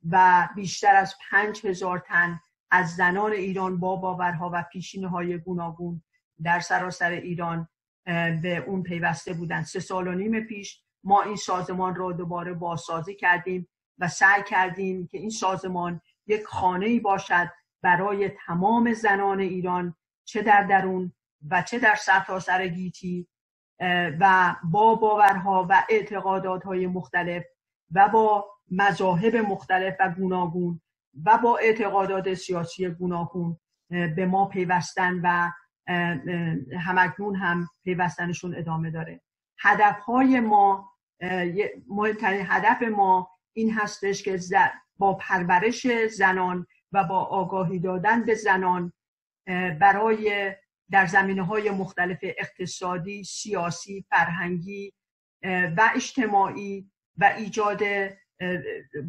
و 0.10 0.48
بیشتر 0.56 0.96
از 0.96 1.16
5000 1.32 2.00
تن 2.00 2.40
از 2.72 2.96
زنان 2.96 3.32
ایران 3.32 3.80
با 3.80 3.96
باورها 3.96 4.52
و 4.54 4.64
پیشینه 4.72 5.08
های 5.08 5.38
گوناگون 5.38 6.04
در 6.44 6.60
سراسر 6.60 7.12
ایران 7.12 7.68
به 8.42 8.64
اون 8.68 8.84
پیوسته 8.84 9.34
بودند. 9.34 9.66
سه 9.66 9.80
سال 9.80 10.08
و 10.08 10.12
نیم 10.12 10.40
پیش 10.40 10.82
ما 11.04 11.22
این 11.22 11.36
سازمان 11.36 11.96
را 11.96 12.12
دوباره 12.12 12.54
بازسازی 12.54 13.16
کردیم 13.16 13.68
و 14.00 14.08
سعی 14.08 14.44
کردیم 14.44 15.08
که 15.08 15.18
این 15.18 15.30
سازمان 15.30 16.02
یک 16.28 16.44
خانه 16.44 17.00
باشد 17.00 17.52
برای 17.82 18.30
تمام 18.30 18.94
زنان 18.94 19.40
ایران 19.40 19.96
چه 20.26 20.42
در 20.42 20.64
درون 20.64 21.14
و 21.50 21.62
چه 21.62 21.80
در 21.80 21.96
سرتاسر 21.96 22.68
گیتی 22.68 23.28
و 24.20 24.56
با 24.72 24.96
باورها 24.96 25.68
و 25.70 25.84
اعتقادات 25.90 26.64
های 26.64 26.88
مختلف 26.88 27.44
و 27.92 28.10
با 28.10 28.46
مذاهب 28.72 29.36
مختلف 29.36 29.96
و 30.00 30.10
گوناگون 30.10 30.82
و 31.26 31.38
با 31.38 31.58
اعتقادات 31.58 32.34
سیاسی 32.34 32.90
گوناگون 32.90 33.60
به 33.90 34.26
ما 34.26 34.46
پیوستن 34.46 35.20
و 35.24 35.52
همکنون 36.80 37.36
هم 37.36 37.70
پیوستنشون 37.84 38.56
ادامه 38.56 38.92
داره. 38.92 39.22
هدف 39.60 40.00
های 40.00 40.40
ما 40.40 40.94
مهمترین 41.90 42.46
هدف 42.50 42.82
ما 42.82 43.30
این 43.54 43.74
هستش 43.74 44.24
که 44.24 44.40
با 44.98 45.14
پرورش 45.14 45.88
زنان 46.08 46.68
و 46.92 47.04
با 47.04 47.20
آگاهی 47.20 47.80
دادن 47.80 48.24
به 48.24 48.36
زنان 48.36 48.94
برای 49.80 50.56
در 50.92 51.06
زمینه 51.06 51.46
های 51.46 51.70
مختلف 51.70 52.20
اقتصادی، 52.22 53.24
سیاسی، 53.24 54.06
فرهنگی 54.10 54.94
و 55.44 55.92
اجتماعی 55.96 56.92
و 57.18 57.34
ایجاد 57.38 57.82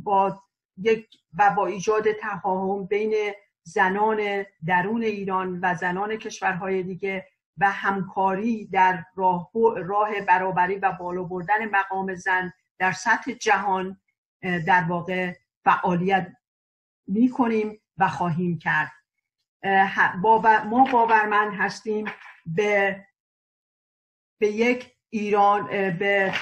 با 0.05 0.43
یک 0.77 1.09
و 1.39 1.51
با 1.57 1.67
ایجاد 1.67 2.05
تفاهم 2.21 2.87
بین 2.87 3.15
زنان 3.63 4.45
درون 4.67 5.03
ایران 5.03 5.61
و 5.63 5.75
زنان 5.75 6.17
کشورهای 6.17 6.83
دیگه 6.83 7.29
و 7.59 7.71
همکاری 7.71 8.67
در 8.67 9.05
راه, 9.15 9.51
راه 9.77 10.21
برابری 10.21 10.77
و 10.77 10.93
بالا 10.93 11.23
بردن 11.23 11.69
مقام 11.71 12.15
زن 12.15 12.53
در 12.79 12.93
سطح 12.93 13.33
جهان 13.33 14.01
در 14.43 14.85
واقع 14.89 15.35
فعالیت 15.65 16.33
می 17.07 17.31
کنیم 17.31 17.81
و 17.99 18.09
خواهیم 18.09 18.59
کرد. 18.59 18.93
ما 19.65 20.89
باورمند 20.93 21.55
هستیم 21.55 22.05
به 22.47 23.05
به 24.41 24.49
یک 24.49 24.97
ایران 25.11 25.67
به 25.99 26.35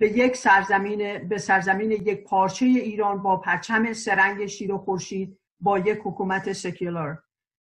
به 0.00 0.08
یک 0.18 0.36
سرزمین 0.36 1.28
به 1.28 1.38
سرزمین 1.38 1.90
یک 1.90 2.24
پارچه 2.24 2.66
ایران 2.66 3.22
با 3.22 3.36
پرچم 3.36 3.92
سرنگ 3.92 4.46
شیر 4.46 4.72
و 4.72 4.78
خورشید 4.78 5.38
با 5.60 5.78
یک 5.78 5.98
حکومت 6.04 6.52
سکولار. 6.52 7.22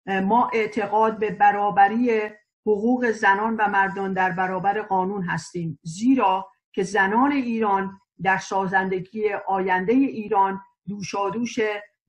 ما 0.07 0.49
اعتقاد 0.53 1.19
به 1.19 1.31
برابری 1.31 2.21
حقوق 2.65 3.11
زنان 3.11 3.55
و 3.55 3.67
مردان 3.67 4.13
در 4.13 4.31
برابر 4.31 4.81
قانون 4.81 5.23
هستیم. 5.23 5.79
زیرا 5.83 6.51
که 6.73 6.83
زنان 6.83 7.31
ایران 7.31 7.99
در 8.23 8.37
سازندگی 8.37 9.29
آینده 9.47 9.93
ایران 9.93 10.61
دوشادوش 10.87 11.59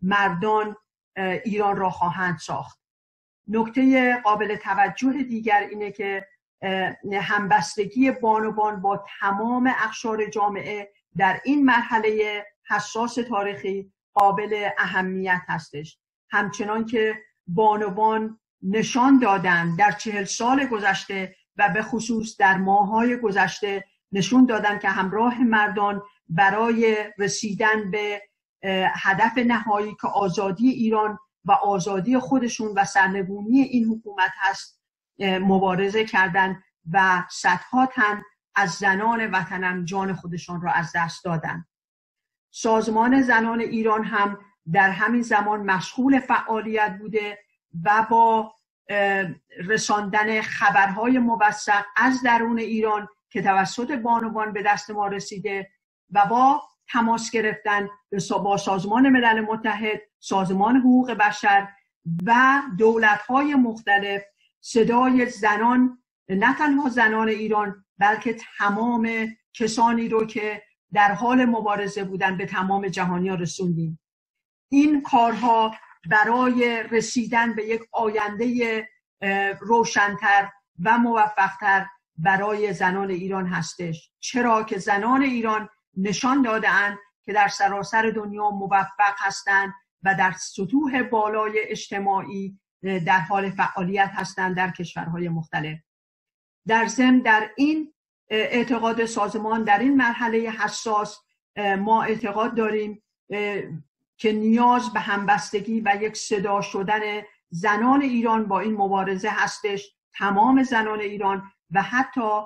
مردان 0.03 0.77
ایران 1.45 1.77
را 1.77 1.91
خواهند 1.91 2.39
ساخت. 2.39 2.79
نکته 3.49 4.17
قابل 4.25 4.57
توجه 4.57 5.23
دیگر 5.23 5.69
اینه 5.71 5.93
که 5.93 6.27
همبستگی 7.23 8.11
بانوان 8.11 8.83
با 8.83 9.05
تمام 9.21 9.67
اقشار 9.67 10.27
جامعه 10.27 10.93
در 11.17 11.41
این 11.45 11.65
مرحله 11.65 12.47
حساس 12.69 13.15
تاریخی 13.15 13.93
قابل 14.15 14.69
اهمیت 14.79 15.43
هستش. 15.49 15.99
همچنان 16.31 16.87
که 16.87 17.19
بانوان 17.47 18.41
نشان 18.63 19.19
دادن 19.19 19.77
در 19.77 19.93
چهل 19.93 20.25
سال 20.25 20.67
گذشته 20.67 21.37
و 21.57 21.69
به 21.69 21.83
خصوص 21.83 22.37
در 22.37 22.57
ماهای 22.57 23.17
گذشته 23.17 23.85
نشون 24.13 24.47
دادن 24.47 24.79
که 24.79 24.89
همراه 24.89 25.43
مردان 25.43 26.03
برای 26.29 26.97
رسیدن 27.19 27.91
به 27.91 28.23
هدف 28.95 29.39
نهایی 29.39 29.97
که 30.01 30.09
آزادی 30.09 30.69
ایران 30.69 31.19
و 31.45 31.53
آزادی 31.53 32.19
خودشون 32.19 32.73
و 32.77 32.85
سرنگونی 32.85 33.61
این 33.61 33.85
حکومت 33.85 34.31
هست 34.37 34.81
مبارزه 35.21 36.05
کردند 36.05 36.63
و 36.93 37.25
صدها 37.31 37.87
تن 37.87 38.23
از 38.55 38.71
زنان 38.71 39.31
وطنم 39.31 39.85
جان 39.85 40.15
خودشان 40.15 40.61
را 40.61 40.73
از 40.73 40.93
دست 40.95 41.25
دادن. 41.25 41.65
سازمان 42.51 43.23
زنان 43.23 43.61
ایران 43.61 44.05
هم 44.05 44.39
در 44.73 44.91
همین 44.91 45.23
زمان 45.23 45.61
مشغول 45.61 46.21
فعالیت 46.21 46.99
بوده 47.01 47.39
و 47.85 48.07
با 48.11 48.55
رساندن 49.65 50.43
خبرهای 50.43 51.19
موثق 51.19 51.85
از 51.97 52.23
درون 52.23 52.59
ایران 52.59 53.09
که 53.31 53.43
توسط 53.43 53.91
بانوان 53.91 54.53
به 54.53 54.63
دست 54.63 54.91
ما 54.91 55.07
رسیده 55.07 55.71
و 56.11 56.27
با 56.27 56.63
تماس 56.93 57.31
گرفتن 57.31 57.89
با 58.45 58.57
سازمان 58.57 59.09
ملل 59.09 59.41
متحد 59.41 60.01
سازمان 60.19 60.77
حقوق 60.77 61.11
بشر 61.11 61.69
و 62.27 62.63
دولت‌های 62.79 63.55
مختلف. 63.55 64.23
صدای 64.61 65.27
زنان 65.27 66.03
نه 66.29 66.55
تنها 66.55 66.89
زنان 66.89 67.29
ایران 67.29 67.85
بلکه 67.99 68.37
تمام 68.59 69.11
کسانی 69.55 70.09
رو 70.09 70.27
که 70.27 70.63
در 70.93 71.13
حال 71.13 71.45
مبارزه 71.45 72.05
بودن 72.05 72.37
به 72.37 72.47
تمام 72.47 72.89
جهانی 72.89 73.31
رسوندیم. 73.37 74.01
این 74.69 75.03
کارها 75.03 75.75
برای 76.11 76.83
رسیدن 76.83 77.55
به 77.55 77.65
یک 77.67 77.81
آینده 77.93 78.89
روشنتر 79.61 80.51
و 80.85 80.99
موفقتر 80.99 81.87
برای 82.17 82.73
زنان 82.73 83.11
ایران 83.11 83.47
هستش. 83.47 84.11
چرا 84.21 84.63
که 84.63 84.79
زنان 84.79 85.23
ایران 85.23 85.69
نشان 85.99 86.43
دادهاند 86.43 86.99
که 87.25 87.33
در 87.33 87.49
سراسر 87.49 88.11
دنیا 88.11 88.51
موفق 88.51 89.15
هستند 89.19 89.73
و 90.03 90.15
در 90.15 90.33
سطوح 90.33 91.03
بالای 91.03 91.61
اجتماعی 91.63 92.61
در 92.83 93.21
حال 93.21 93.51
فعالیت 93.51 94.11
هستند 94.15 94.57
در 94.57 94.71
کشورهای 94.71 95.29
مختلف. 95.29 95.79
در 96.67 96.87
ضمن 96.87 97.19
در 97.19 97.51
این 97.57 97.95
اعتقاد 98.31 99.05
سازمان 99.05 99.65
در 99.65 99.79
این 99.79 99.97
مرحله 99.97 100.39
حساس 100.39 101.19
ما 101.79 102.03
اعتقاد 102.03 102.55
داریم 102.55 103.03
که 104.17 104.33
نیاز 104.33 104.93
به 104.93 105.01
همبستگی 105.01 105.81
و 105.81 105.99
یک 106.01 106.17
صدا 106.17 106.61
شدن 106.61 107.01
زنان 107.51 108.03
ایران 108.03 108.49
با 108.49 108.61
این 108.61 108.75
مبارزه 108.75 109.31
هستش. 109.31 109.95
تمام 110.15 110.63
زنان 110.63 111.01
ایران 111.01 111.43
و 111.71 111.83
حتی 111.83 112.41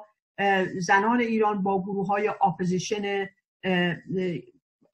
زنان 0.78 1.20
ایران 1.20 1.62
با 1.62 1.82
گروه 1.82 2.07
های 2.07 2.28
اپوزیشن 2.28 3.28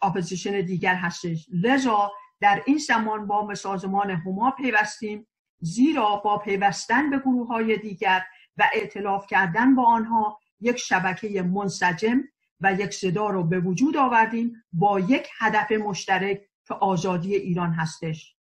اپوزیشن 0.02 0.60
دیگر 0.60 0.94
هستش. 0.94 1.46
لذا 1.62 2.12
در 2.40 2.62
این 2.66 2.78
زمان 2.78 3.26
با 3.26 3.54
سازمان 3.54 4.10
هما 4.10 4.50
پیوستیم 4.50 5.26
زیرا 5.60 6.16
با 6.16 6.38
پیوستن 6.38 7.10
به 7.10 7.18
گروه 7.18 7.48
های 7.48 7.76
دیگر 7.76 8.22
و 8.56 8.70
اعتلاف 8.72 9.26
کردن 9.26 9.74
با 9.74 9.84
آنها 9.84 10.38
یک 10.60 10.76
شبکه 10.76 11.42
منسجم 11.42 12.20
و 12.60 12.72
یک 12.72 12.94
صدا 12.94 13.30
رو 13.30 13.44
به 13.44 13.60
وجود 13.60 13.96
آوردیم 13.96 14.64
با 14.72 15.00
یک 15.00 15.28
هدف 15.38 15.72
مشترک 15.72 16.40
که 16.68 16.74
آزادی 16.74 17.34
ایران 17.34 17.72
هستش. 17.72 18.34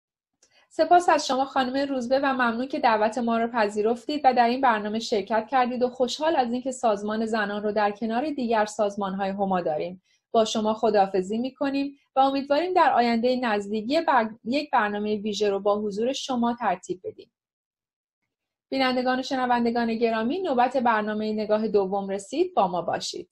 سپاس 0.68 1.08
از 1.08 1.26
شما 1.26 1.44
خانم 1.44 1.88
روزبه 1.88 2.18
و 2.18 2.32
ممنون 2.32 2.68
که 2.68 2.80
دعوت 2.80 3.18
ما 3.18 3.38
رو 3.38 3.48
پذیرفتید 3.48 4.20
و 4.24 4.34
در 4.34 4.48
این 4.48 4.60
برنامه 4.60 4.98
شرکت 4.98 5.46
کردید 5.50 5.82
و 5.82 5.88
خوشحال 5.88 6.36
از 6.36 6.52
اینکه 6.52 6.72
سازمان 6.72 7.26
زنان 7.26 7.62
رو 7.62 7.72
در 7.72 7.90
کنار 7.90 8.30
دیگر 8.30 8.64
سازمان 8.64 9.14
های 9.14 9.30
هما 9.30 9.60
داریم. 9.60 10.02
با 10.36 10.44
شما 10.44 10.74
خداحافظی 10.74 11.38
می‌کنیم 11.38 11.98
و 12.16 12.20
امیدواریم 12.20 12.74
در 12.74 12.92
آینده 12.92 13.36
نزدیکی 13.36 14.00
یک 14.44 14.70
برنامه 14.70 15.16
ویژه 15.16 15.50
رو 15.50 15.60
با 15.60 15.78
حضور 15.80 16.12
شما 16.12 16.56
ترتیب 16.60 17.00
بدیم. 17.04 17.30
بینندگان 18.70 19.18
و 19.18 19.22
شنوندگان 19.22 19.94
گرامی 19.94 20.38
نوبت 20.38 20.76
برنامه 20.76 21.32
نگاه 21.32 21.68
دوم 21.68 22.08
رسید 22.08 22.54
با 22.54 22.68
ما 22.68 22.82
باشید. 22.82 23.28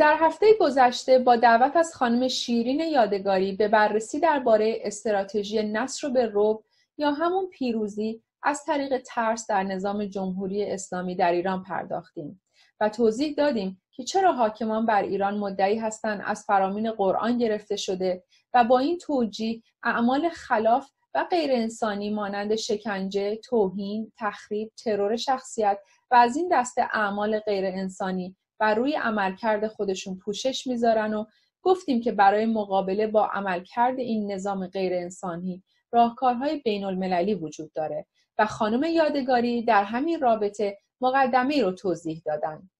در 0.00 0.16
هفته 0.20 0.46
گذشته 0.60 1.18
با 1.18 1.36
دعوت 1.36 1.76
از 1.76 1.94
خانم 1.94 2.28
شیرین 2.28 2.80
یادگاری 2.80 3.52
به 3.52 3.68
بررسی 3.68 4.20
درباره 4.20 4.78
استراتژی 4.84 5.62
نصر 5.62 6.08
به 6.08 6.26
روب 6.26 6.64
یا 6.98 7.10
همون 7.10 7.48
پیروزی 7.48 8.22
از 8.42 8.64
طریق 8.64 9.02
ترس 9.06 9.46
در 9.46 9.62
نظام 9.62 10.04
جمهوری 10.04 10.64
اسلامی 10.64 11.14
در 11.14 11.32
ایران 11.32 11.62
پرداختیم 11.62 12.42
و 12.80 12.88
توضیح 12.88 13.34
دادیم 13.34 13.82
که 13.90 14.04
چرا 14.04 14.32
حاکمان 14.32 14.86
بر 14.86 15.02
ایران 15.02 15.38
مدعی 15.38 15.78
هستند 15.78 16.22
از 16.24 16.44
فرامین 16.44 16.92
قرآن 16.92 17.38
گرفته 17.38 17.76
شده 17.76 18.22
و 18.54 18.64
با 18.64 18.78
این 18.78 18.98
توجیه 18.98 19.62
اعمال 19.82 20.28
خلاف 20.28 20.90
و 21.14 21.24
غیر 21.30 21.50
انسانی 21.52 22.10
مانند 22.10 22.56
شکنجه، 22.56 23.36
توهین، 23.36 24.12
تخریب، 24.18 24.72
ترور 24.84 25.16
شخصیت 25.16 25.78
و 26.10 26.14
از 26.14 26.36
این 26.36 26.48
دسته 26.52 26.88
اعمال 26.92 27.38
غیر 27.38 27.64
انسانی 27.64 28.36
بر 28.60 28.74
روی 28.74 28.94
عملکرد 28.94 29.66
خودشون 29.66 30.18
پوشش 30.18 30.66
می‌ذارن 30.66 31.14
و 31.14 31.24
گفتیم 31.62 32.00
که 32.00 32.12
برای 32.12 32.46
مقابله 32.46 33.06
با 33.06 33.26
عملکرد 33.26 33.98
این 33.98 34.32
نظام 34.32 34.66
غیر 34.66 34.94
انسانی 34.94 35.62
راهکارهای 35.92 36.56
بین 36.56 36.84
المللی 36.84 37.34
وجود 37.34 37.72
داره 37.72 38.06
و 38.38 38.46
خانم 38.46 38.84
یادگاری 38.84 39.62
در 39.62 39.84
همین 39.84 40.20
رابطه 40.20 40.78
مقدمه 41.00 41.62
رو 41.62 41.72
توضیح 41.72 42.22
دادن. 42.26 42.70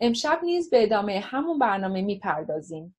امشب 0.00 0.40
نیز 0.42 0.70
به 0.70 0.82
ادامه 0.82 1.20
همون 1.20 1.58
برنامه 1.58 2.02
می‌پردازیم. 2.02 2.96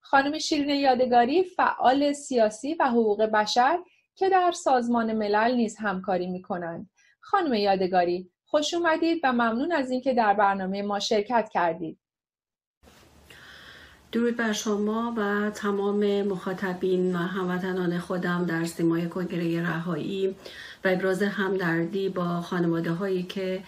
خانم 0.00 0.38
شیرین 0.38 0.80
یادگاری 0.80 1.44
فعال 1.44 2.12
سیاسی 2.12 2.74
و 2.74 2.88
حقوق 2.88 3.22
بشر 3.22 3.78
که 4.14 4.28
در 4.28 4.52
سازمان 4.52 5.12
ملل 5.12 5.54
نیز 5.54 5.76
همکاری 5.78 6.26
می 6.26 6.42
کنند. 6.42 6.90
خانم 7.20 7.54
یادگاری 7.54 8.30
خوش 8.50 8.74
اومدید 8.74 9.20
و 9.24 9.32
ممنون 9.32 9.72
از 9.72 9.90
اینکه 9.90 10.14
در 10.14 10.34
برنامه 10.34 10.82
ما 10.82 10.98
شرکت 10.98 11.48
کردید. 11.52 11.98
درود 14.12 14.36
بر 14.36 14.52
شما 14.52 15.14
و 15.16 15.50
تمام 15.50 16.22
مخاطبین 16.22 17.16
و 17.16 17.18
هموطنان 17.18 17.98
خودم 17.98 18.46
در 18.46 18.64
سیمای 18.64 19.08
کنگره 19.08 19.62
رهایی 19.62 20.36
و 20.84 20.88
ابراز 20.88 21.22
همدردی 21.22 22.08
با 22.08 22.40
خانواده 22.40 22.90
هایی 22.90 23.22
که 23.22 23.62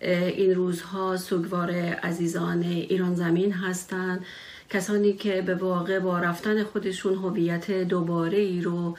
این 0.00 0.54
روزها 0.54 1.16
سوگوار 1.16 1.70
عزیزان 2.02 2.62
ایران 2.62 3.14
زمین 3.14 3.52
هستند 3.52 4.24
کسانی 4.70 5.12
که 5.12 5.42
به 5.42 5.54
واقع 5.54 5.98
با 5.98 6.18
رفتن 6.18 6.62
خودشون 6.62 7.14
هویت 7.14 7.70
دوباره 7.70 8.38
ای 8.38 8.60
رو 8.60 8.96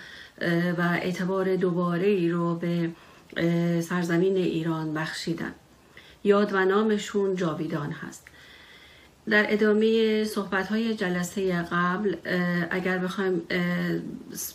و 0.78 0.82
اعتبار 0.82 1.56
دوباره 1.56 2.08
ای 2.08 2.30
رو 2.30 2.56
به 2.56 2.90
سرزمین 3.82 4.36
ایران 4.36 4.94
بخشیدن. 4.94 5.54
یاد 6.24 6.54
و 6.54 6.66
نامشون 6.66 7.36
جاویدان 7.36 7.92
هست. 7.92 8.28
در 9.30 9.46
ادامه 9.54 10.24
صحبت 10.24 10.68
های 10.68 10.96
جلسه 10.96 11.62
قبل 11.72 12.16
اگر 12.72 12.98
بخوایم 12.98 13.42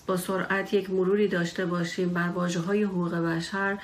با 0.07 0.17
سرعت 0.17 0.75
یک 0.75 0.91
مروری 0.91 1.29
داشته 1.29 1.67
باشیم 1.67 2.09
بر 2.09 2.29
واجه 2.29 2.61
های 2.61 2.83
حقوق 2.83 3.15
بشر 3.15 3.79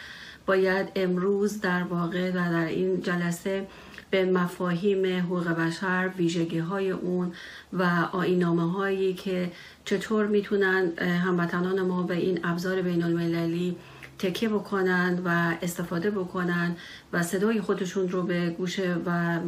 باید 0.46 0.88
امروز 0.96 1.60
در 1.60 1.82
واقع 1.82 2.30
و 2.30 2.32
در 2.32 2.64
این 2.64 3.02
جلسه 3.02 3.66
به 4.10 4.24
مفاهیم 4.24 5.20
حقوق 5.20 5.48
بشر 5.48 6.10
ویژگی 6.18 6.58
های 6.58 6.90
اون 6.90 7.32
و 7.72 8.08
آینامه 8.12 8.72
هایی 8.72 9.14
که 9.14 9.52
چطور 9.84 10.26
می‌تونن 10.26 10.98
هموطنان 10.98 11.80
ما 11.80 12.02
به 12.02 12.14
این 12.14 12.40
ابزار 12.44 12.82
بین 12.82 13.02
المللی 13.02 13.76
تکیه 14.20 14.48
بکنن 14.48 15.22
و 15.24 15.54
استفاده 15.62 16.10
بکنن 16.10 16.76
و 17.12 17.22
صدای 17.22 17.60
خودشون 17.60 18.08
رو 18.08 18.22
به 18.22 18.50
گوش 18.50 18.80
و 19.06 19.40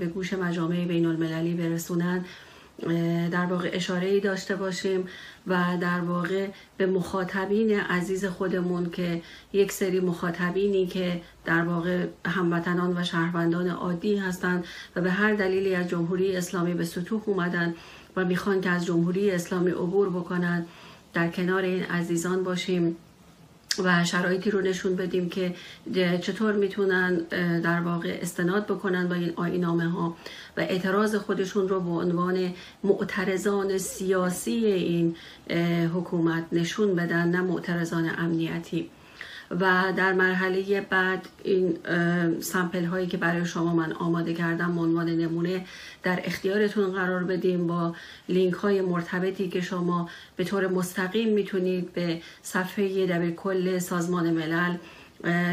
به 0.00 0.06
گوش 0.06 0.32
مجامع 0.32 0.84
بین 0.84 1.06
المللی 1.06 1.54
برسونن 1.54 2.24
در 3.30 3.46
واقع 3.46 3.70
اشاره 3.72 4.08
ای 4.08 4.20
داشته 4.20 4.56
باشیم 4.56 5.08
و 5.46 5.64
در 5.80 6.00
واقع 6.00 6.48
به 6.76 6.86
مخاطبین 6.86 7.80
عزیز 7.80 8.24
خودمون 8.24 8.90
که 8.90 9.22
یک 9.52 9.72
سری 9.72 10.00
مخاطبینی 10.00 10.86
که 10.86 11.20
در 11.44 11.62
واقع 11.62 12.06
هموطنان 12.26 12.96
و 12.96 13.04
شهروندان 13.04 13.68
عادی 13.70 14.16
هستند 14.16 14.64
و 14.96 15.00
به 15.00 15.10
هر 15.10 15.34
دلیلی 15.34 15.74
از 15.74 15.88
جمهوری 15.88 16.36
اسلامی 16.36 16.74
به 16.74 16.84
سطوح 16.84 17.22
اومدن 17.26 17.74
و 18.16 18.24
می‌خوان 18.24 18.60
که 18.60 18.70
از 18.70 18.86
جمهوری 18.86 19.30
اسلامی 19.30 19.70
عبور 19.70 20.10
بکنن 20.10 20.66
در 21.12 21.28
کنار 21.28 21.62
این 21.62 21.82
عزیزان 21.82 22.44
باشیم. 22.44 22.96
و 23.84 24.04
شرایطی 24.04 24.50
رو 24.50 24.60
نشون 24.60 24.96
بدیم 24.96 25.28
که 25.28 25.54
چطور 26.20 26.52
می‌تونن 26.52 27.16
در 27.60 27.80
واقع 27.80 28.18
استناد 28.22 28.66
بکنن 28.66 29.08
با 29.08 29.14
این 29.14 29.32
آینامه 29.36 29.88
ها 29.88 30.16
و 30.56 30.60
اعتراض 30.60 31.14
خودشون 31.14 31.68
رو 31.68 31.80
به 31.80 31.90
عنوان 31.90 32.54
معترضان 32.84 33.78
سیاسی 33.78 34.50
این 34.66 35.16
حکومت 35.94 36.44
نشون 36.52 36.94
بدن 36.94 37.28
نه 37.28 37.40
معترضان 37.40 38.10
امنیتی. 38.18 38.90
و 39.50 39.92
در 39.96 40.12
مرحله 40.12 40.80
بعد 40.80 41.28
این 41.42 41.78
سمپل 42.40 42.84
هایی 42.84 43.06
که 43.06 43.16
برای 43.16 43.46
شما 43.46 43.74
من 43.74 43.92
آماده 43.92 44.34
کردم 44.34 44.78
عنوان 44.78 45.08
نمونه 45.08 45.64
در 46.02 46.20
اختیارتون 46.24 46.92
قرار 46.92 47.24
بدیم 47.24 47.66
با 47.66 47.94
لینک 48.28 48.54
های 48.54 48.80
مرتبطی 48.80 49.48
که 49.48 49.60
شما 49.60 50.10
به 50.36 50.44
طور 50.44 50.66
مستقیم 50.66 51.28
می‌تونید 51.28 51.92
به 51.92 52.20
صفحه 52.42 53.06
دبیر 53.06 53.30
کل 53.30 53.78
سازمان 53.78 54.30
ملل 54.30 54.76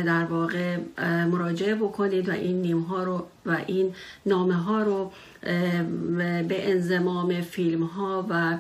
در 0.06 0.26
واقع 0.26 0.78
مراجعه 1.26 1.76
بکنید 1.76 2.30
و 2.30 2.32
این 2.32 2.62
نیم 2.62 2.80
ها 2.80 3.04
رو 3.04 3.28
و 3.46 3.58
این 3.68 3.96
نامه 4.26 4.56
ها 4.56 4.84
رو 4.84 5.12
به 6.48 6.72
انزمام 6.72 7.42
فیلم 7.42 7.84
ها 7.84 8.26
و 8.30 8.58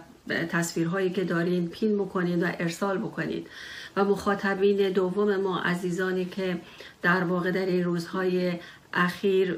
تصویرهایی 0.49 1.09
که 1.09 1.23
دارین 1.23 1.67
پین 1.67 1.97
بکنید 1.97 2.43
و 2.43 2.47
ارسال 2.59 2.97
بکنید. 2.97 3.47
و 3.95 4.03
مخاطبین 4.03 4.89
دوم 4.89 5.35
ما 5.35 5.59
عزیزانی 5.59 6.25
که 6.25 6.57
در 7.01 7.23
واقع 7.23 7.51
در 7.51 7.65
این 7.65 7.83
روزهای 7.83 8.53
اخیر 8.93 9.53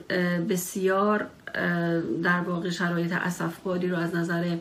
بسیار 0.50 1.28
در 2.24 2.42
واقع 2.42 2.70
شرایط 2.70 3.12
اسفبادی 3.14 3.88
رو 3.88 3.98
از 3.98 4.16
نظر 4.16 4.58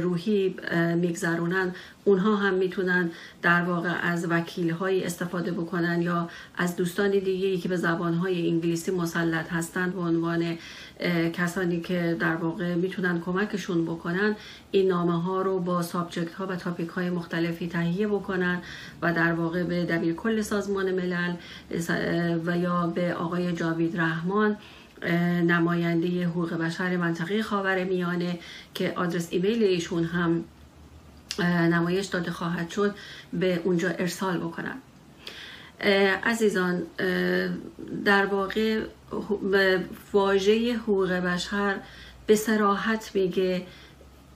روحی 0.00 0.56
میگذرونن 0.96 1.74
اونها 2.04 2.36
هم 2.36 2.54
می‌تونن 2.54 3.10
در 3.42 3.62
واقع 3.62 3.92
از 4.02 4.26
وکیل 4.30 4.70
های 4.70 5.04
استفاده 5.04 5.52
بکنن 5.52 6.02
یا 6.02 6.28
از 6.56 6.76
دوستان 6.76 7.10
دیگه 7.10 7.56
که 7.56 7.68
به 7.68 7.76
زبان 7.76 8.14
های 8.14 8.48
انگلیسی 8.48 8.90
مسلط 8.90 9.52
هستند 9.52 9.94
به 9.94 10.00
عنوان 10.00 10.58
کسانی 11.32 11.80
که 11.80 12.16
در 12.20 12.36
واقع 12.36 12.74
می‌تونن 12.74 13.20
کمکشون 13.20 13.84
بکنن 13.84 14.36
این 14.70 14.88
نامه 14.88 15.22
ها 15.22 15.42
رو 15.42 15.58
با 15.58 15.82
سابجکت 15.82 16.34
ها 16.34 16.46
و 16.46 16.56
تاپیک 16.56 16.88
های 16.88 17.10
مختلفی 17.10 17.68
تهیه 17.68 18.08
بکنن 18.08 18.62
و 19.02 19.12
در 19.12 19.32
واقع 19.32 19.62
به 19.62 19.84
دبیر 19.84 20.14
کل 20.14 20.42
سازمان 20.42 20.90
ملل 20.92 21.34
و 22.46 22.58
یا 22.58 22.86
به 22.86 23.14
آقای 23.14 23.52
جاوید 23.52 24.00
رحمان 24.00 24.56
نماینده 25.46 26.26
حقوق 26.26 26.54
بشر 26.54 26.96
منطقه 26.96 27.42
خاور 27.42 27.84
میانه 27.84 28.38
که 28.74 28.92
آدرس 28.96 29.28
ایمیل 29.30 29.62
ایشون 29.62 30.04
هم 30.04 30.44
نمایش 31.48 32.06
داده 32.06 32.30
خواهد 32.30 32.70
شد 32.70 32.94
به 33.32 33.60
اونجا 33.64 33.88
ارسال 33.88 34.38
بکنن 34.38 34.76
عزیزان 36.24 36.82
در 38.04 38.26
واقع 38.26 38.82
واژه 40.12 40.74
حقوق 40.74 41.12
بشر 41.12 41.76
به 42.26 42.34
سراحت 42.34 43.10
میگه 43.14 43.66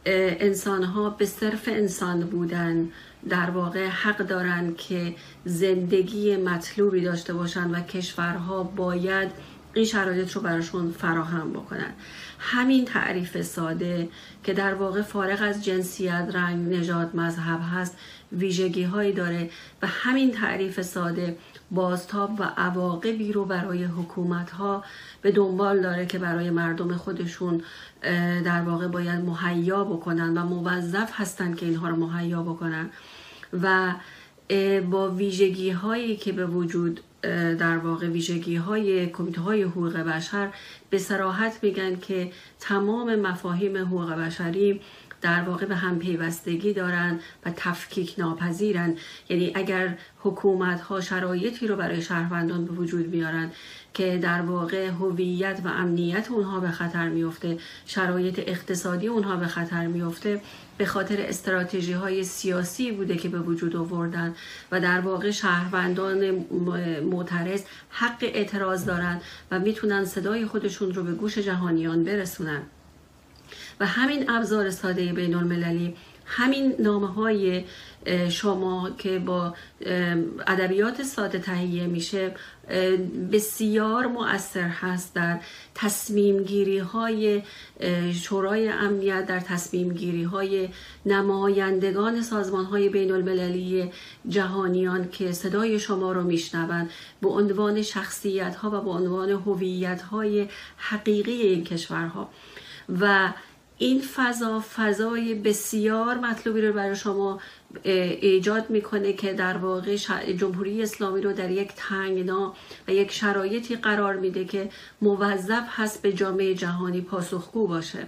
انسان 0.07 0.83
ها 0.83 1.11
به 1.11 1.27
صرف 1.27 1.69
انسان 1.69 2.21
بودن 2.21 2.89
در 3.29 3.51
واقع 3.51 3.87
حق 3.87 4.19
دارند 4.19 4.77
که 4.77 5.15
زندگی 5.45 6.37
مطلوبی 6.37 7.01
داشته 7.01 7.33
باشند 7.35 7.75
و 7.75 7.81
کشورها 7.81 8.62
باید 8.62 9.31
این 9.75 9.85
شرایط 9.85 10.33
رو 10.33 10.41
براشون 10.41 10.93
فراهم 10.93 11.53
بکنن. 11.53 11.93
همین 12.39 12.85
تعریف 12.85 13.43
ساده 13.43 14.09
که 14.45 14.53
در 14.53 14.75
واقع 14.75 15.03
فارغ 15.03 15.39
از 15.43 15.64
جنسیت 15.64 16.29
رنگ 16.35 16.75
نژاد 16.75 17.16
مذهب 17.16 17.61
هست 17.72 17.97
ویژگی 18.33 18.83
هایی 18.83 19.12
داره 19.12 19.51
و 19.83 19.87
همین 19.87 20.33
تعریف 20.33 20.83
ساده 20.83 21.37
بازتاب 21.70 22.41
و 22.41 22.43
عواقبی 22.43 23.33
رو 23.33 23.45
برای 23.45 23.85
حکومت 23.85 24.51
ها 24.51 24.85
به 25.22 25.33
دنبال 25.33 25.81
داره 25.81 26.07
که 26.07 26.18
برای 26.18 26.51
مردم 26.51 26.97
خودشون 26.97 27.62
در 28.45 28.62
واقع 28.62 28.89
باید 28.89 29.20
مهیا 29.20 29.85
بکنن 29.85 30.39
و 30.39 30.45
موظف 30.45 31.11
هستن 31.12 31.55
که 31.55 31.66
اینها 31.66 31.89
رو 31.89 31.97
مهیا 31.97 32.43
بکنن 32.43 32.91
و 33.62 33.95
با 34.91 35.11
ویژگی 35.11 35.70
هایی 35.70 36.16
که 36.16 36.33
به 36.33 36.47
وجود 36.47 37.01
در 37.59 37.79
واقع 37.79 38.09
ویژگی 38.09 38.57
های 38.57 39.07
کمیته 39.07 39.41
های 39.41 39.62
حقوق 39.62 39.97
بشر 39.97 40.49
به 40.91 40.99
سراحت 40.99 41.59
میگن 41.62 41.97
که 41.97 42.31
تمام 42.61 43.14
مفاهیم 43.14 43.77
حقوق 43.77 44.12
بشری 44.12 44.81
در 45.25 45.43
واقع 45.43 45.66
به 45.66 45.75
هم 45.75 45.99
پیوستگی 45.99 46.72
دارند 46.72 47.20
و 47.47 47.51
تفکیک 47.57 48.14
ناپذیرن. 48.18 48.97
یعنی 49.29 49.53
اگر 49.55 49.99
حکومت 50.18 50.81
ها 50.81 51.01
شرایطی 51.01 51.66
رو 51.66 51.77
برای 51.77 52.03
شهروندان 52.03 52.64
به 52.64 52.72
وجود 52.72 53.09
میارن 53.09 53.51
که 53.95 54.18
در 54.22 54.41
واقع 54.41 54.89
هویت 54.89 55.61
و 55.64 55.68
امنیت 55.68 56.31
اونها 56.31 56.61
به 56.61 56.70
خطر 56.70 57.09
میفته 57.09 57.59
شرایط 57.87 58.39
اقتصادی 58.47 59.07
اونها 59.07 59.37
به 59.37 59.47
خطر 59.47 59.87
میفته 59.87 60.41
به 60.79 60.87
خاطر 60.87 61.16
استراتژی 61.20 61.93
های 61.93 62.25
سیاسی 62.25 62.93
بوده 62.93 63.16
که 63.16 63.29
به 63.29 63.39
وجود 63.41 63.77
آوردن 63.77 64.35
و 64.72 64.81
در 64.81 65.01
واقع 65.01 65.31
شهروندان 65.31 66.31
معترض 67.01 67.62
حق 67.91 68.18
اعتراض 68.22 68.85
دارند 68.85 69.22
و 69.51 69.59
می‌تونن 69.59 70.05
صدای 70.05 70.47
خودشون 70.47 70.95
رو 70.95 71.03
به 71.03 71.12
گوش 71.12 71.39
جهانیان 71.39 72.05
برسونن. 72.05 72.62
و 73.81 73.87
همین 73.87 74.31
ابزار 74.31 74.70
ساده 74.70 75.12
بین 75.12 75.35
المللی 75.35 75.95
همین 76.27 76.75
نامه 76.79 77.07
های 77.07 77.64
شما 78.31 78.91
که 78.99 79.18
با 79.18 79.55
ادبیات 80.47 81.03
ساده 81.03 81.39
تهیه 81.39 81.87
میشه 81.87 82.35
بسیار 83.33 84.07
مؤثر 84.07 84.68
هست 84.68 85.14
در 85.14 85.41
تصمیم 85.75 86.43
گیری 86.43 86.79
های 86.79 87.43
شورای 88.12 88.68
امنیت 88.68 89.27
در 89.27 89.41
تصمیم 89.41 89.93
گیری 89.93 90.22
های 90.22 90.68
نمایندگان 91.07 92.22
سازمان 92.22 92.64
های 92.64 92.89
بین 92.89 93.12
المللی 93.12 93.93
جهانیان 94.29 95.09
که 95.09 95.33
صدای 95.33 95.79
شما 95.79 96.12
رو 96.12 96.22
میشنوند. 96.22 96.91
به 97.22 97.29
عنوان 97.29 97.83
شخصیت 97.83 98.57
ها 98.57 98.70
و 98.70 98.81
به 98.81 98.91
عنوان 98.91 99.31
هویت 99.31 100.03
های 100.03 100.49
حقیقی 100.77 101.33
این 101.33 101.64
کشورها. 101.64 102.29
و 103.01 103.33
این 103.79 104.01
فضا 104.01 104.64
فضای 104.77 105.35
بسیار 105.35 106.18
مطلوبی 106.18 106.61
رو 106.61 106.72
برای 106.72 106.97
شما 106.97 107.41
ایجاد 107.83 108.70
می‌کنه 108.70 109.12
که 109.12 109.33
در 109.33 109.57
واقع 109.57 109.97
جمهوری 110.37 110.83
اسلامی 110.83 111.20
رو 111.20 111.33
در 111.33 111.51
یک 111.51 111.72
تنگنا 111.77 112.55
و 112.89 112.93
یک 112.93 113.12
شرایطی 113.12 113.77
قرار 113.77 114.16
میده 114.16 114.45
که 114.45 114.70
موظف 115.03 115.64
هست 115.68 116.03
به 116.03 116.12
جامعه 116.12 116.55
جهانی 116.55 117.01
پاسخگو 117.01 117.66
باشه. 117.66 118.07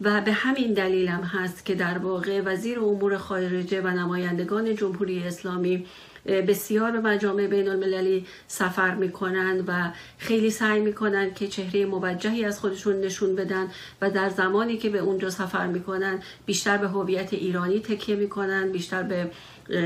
و 0.00 0.20
به 0.20 0.32
همین 0.32 0.72
دلیل 0.72 1.08
هست 1.08 1.64
که 1.64 1.74
در 1.74 1.98
واقع 1.98 2.40
وزیر 2.44 2.80
امور 2.80 3.18
خارجه 3.18 3.80
و 3.80 3.88
نمایندگان 3.88 4.74
جمهوری 4.74 5.22
اسلامی 5.22 5.86
بسیار 6.26 6.90
به 6.90 7.00
مجامع 7.00 7.46
بین 7.46 7.68
المللی 7.68 8.26
سفر 8.46 8.94
می‌کنن 8.94 9.64
و 9.66 9.90
خیلی 10.18 10.50
سعی 10.50 10.80
می‌کنن 10.80 11.34
که 11.34 11.48
چهره 11.48 11.86
موجهی 11.86 12.44
از 12.44 12.60
خودشون 12.60 13.00
نشون 13.00 13.36
بدن 13.36 13.66
و 14.00 14.10
در 14.10 14.28
زمانی 14.28 14.76
که 14.76 14.90
به 14.90 14.98
اونجا 14.98 15.30
سفر 15.30 15.66
می‌کنن 15.66 16.22
بیشتر 16.46 16.76
به 16.76 16.88
هویت 16.88 17.34
ایرانی 17.34 17.80
تکیه 17.80 18.16
می‌کنن 18.16 18.72
بیشتر 18.72 19.02
به 19.02 19.30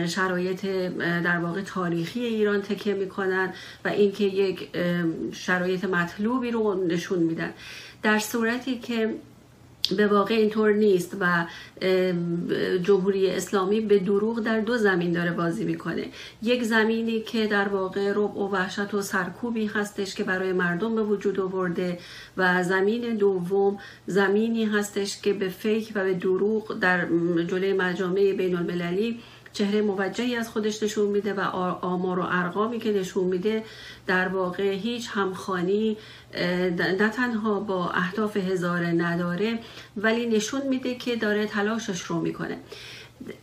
شرایط 0.07 0.67
در 1.01 1.39
واقع 1.39 1.61
تاریخی 1.63 2.21
ایران 2.21 2.63
تکیه 2.63 2.95
می‌کنن 2.95 3.53
و 3.85 3.89
اینکه 3.89 4.25
یک 4.25 4.69
شرایط 5.33 5.85
مطلوبی 5.85 6.51
رو 6.51 6.85
نشون 6.87 7.19
میدن. 7.19 7.51
در 8.03 8.19
صورتی 8.19 8.79
که 8.79 9.15
به 9.97 10.07
واقع 10.07 10.35
اینطور 10.35 10.73
نیست 10.73 11.17
و 11.21 11.47
جمهوری 12.83 13.31
اسلامی 13.31 13.81
به 13.81 13.99
دروغ 13.99 14.41
در 14.41 14.61
دو 14.61 14.77
زمین 14.79 15.13
داره 15.13 15.33
بازی 15.33 15.65
می‌کنه. 15.65 16.07
یک 16.43 16.63
زمینی 16.63 17.21
که 17.21 17.47
در 17.47 17.69
واقع 17.69 18.13
رب 18.17 18.37
و 18.37 18.49
وحشت 18.49 18.95
و 18.95 19.03
سرکوبی 19.03 19.67
هستش 19.67 20.15
که 20.15 20.25
برای 20.25 20.53
مردم 20.53 20.95
به 20.95 21.03
وجود 21.03 21.41
آورده 21.41 21.99
و 22.37 22.63
زمین 22.63 23.17
دوم 23.17 23.79
زمینی 24.07 24.65
هستش 24.65 25.21
که 25.21 25.33
به 25.33 25.49
فیک 25.49 25.93
و 25.95 26.05
به 26.05 26.15
دروغ 26.15 26.79
در 26.79 27.07
جلوی 27.49 27.73
مجامع 27.73 28.33
بین 28.33 28.57
المللی 28.57 29.21
چهره 29.53 29.83
موجهی 29.83 30.37
از 30.37 30.49
خودش 30.49 30.83
نشون 30.83 31.07
میده 31.07 31.35
و 31.35 31.41
آمار 31.41 32.19
و 32.19 32.27
ارقامی 32.29 32.79
که 32.79 32.93
نشون 32.93 33.25
میده 33.25 33.65
در 34.07 34.29
واقع 34.29 34.73
هیچ 34.73 35.09
همخانی 35.13 35.97
نه 36.79 37.09
تنها 37.09 37.61
با 37.61 37.91
اهداف 37.91 38.37
هزاره 38.37 38.87
نداره 38.87 39.59
ولی 39.97 40.27
نشون 40.27 40.67
میده 40.69 40.95
که 40.95 41.17
داره 41.17 41.47
تلاشش 41.47 42.03
رو 42.03 42.21
می‌کنه. 42.21 42.59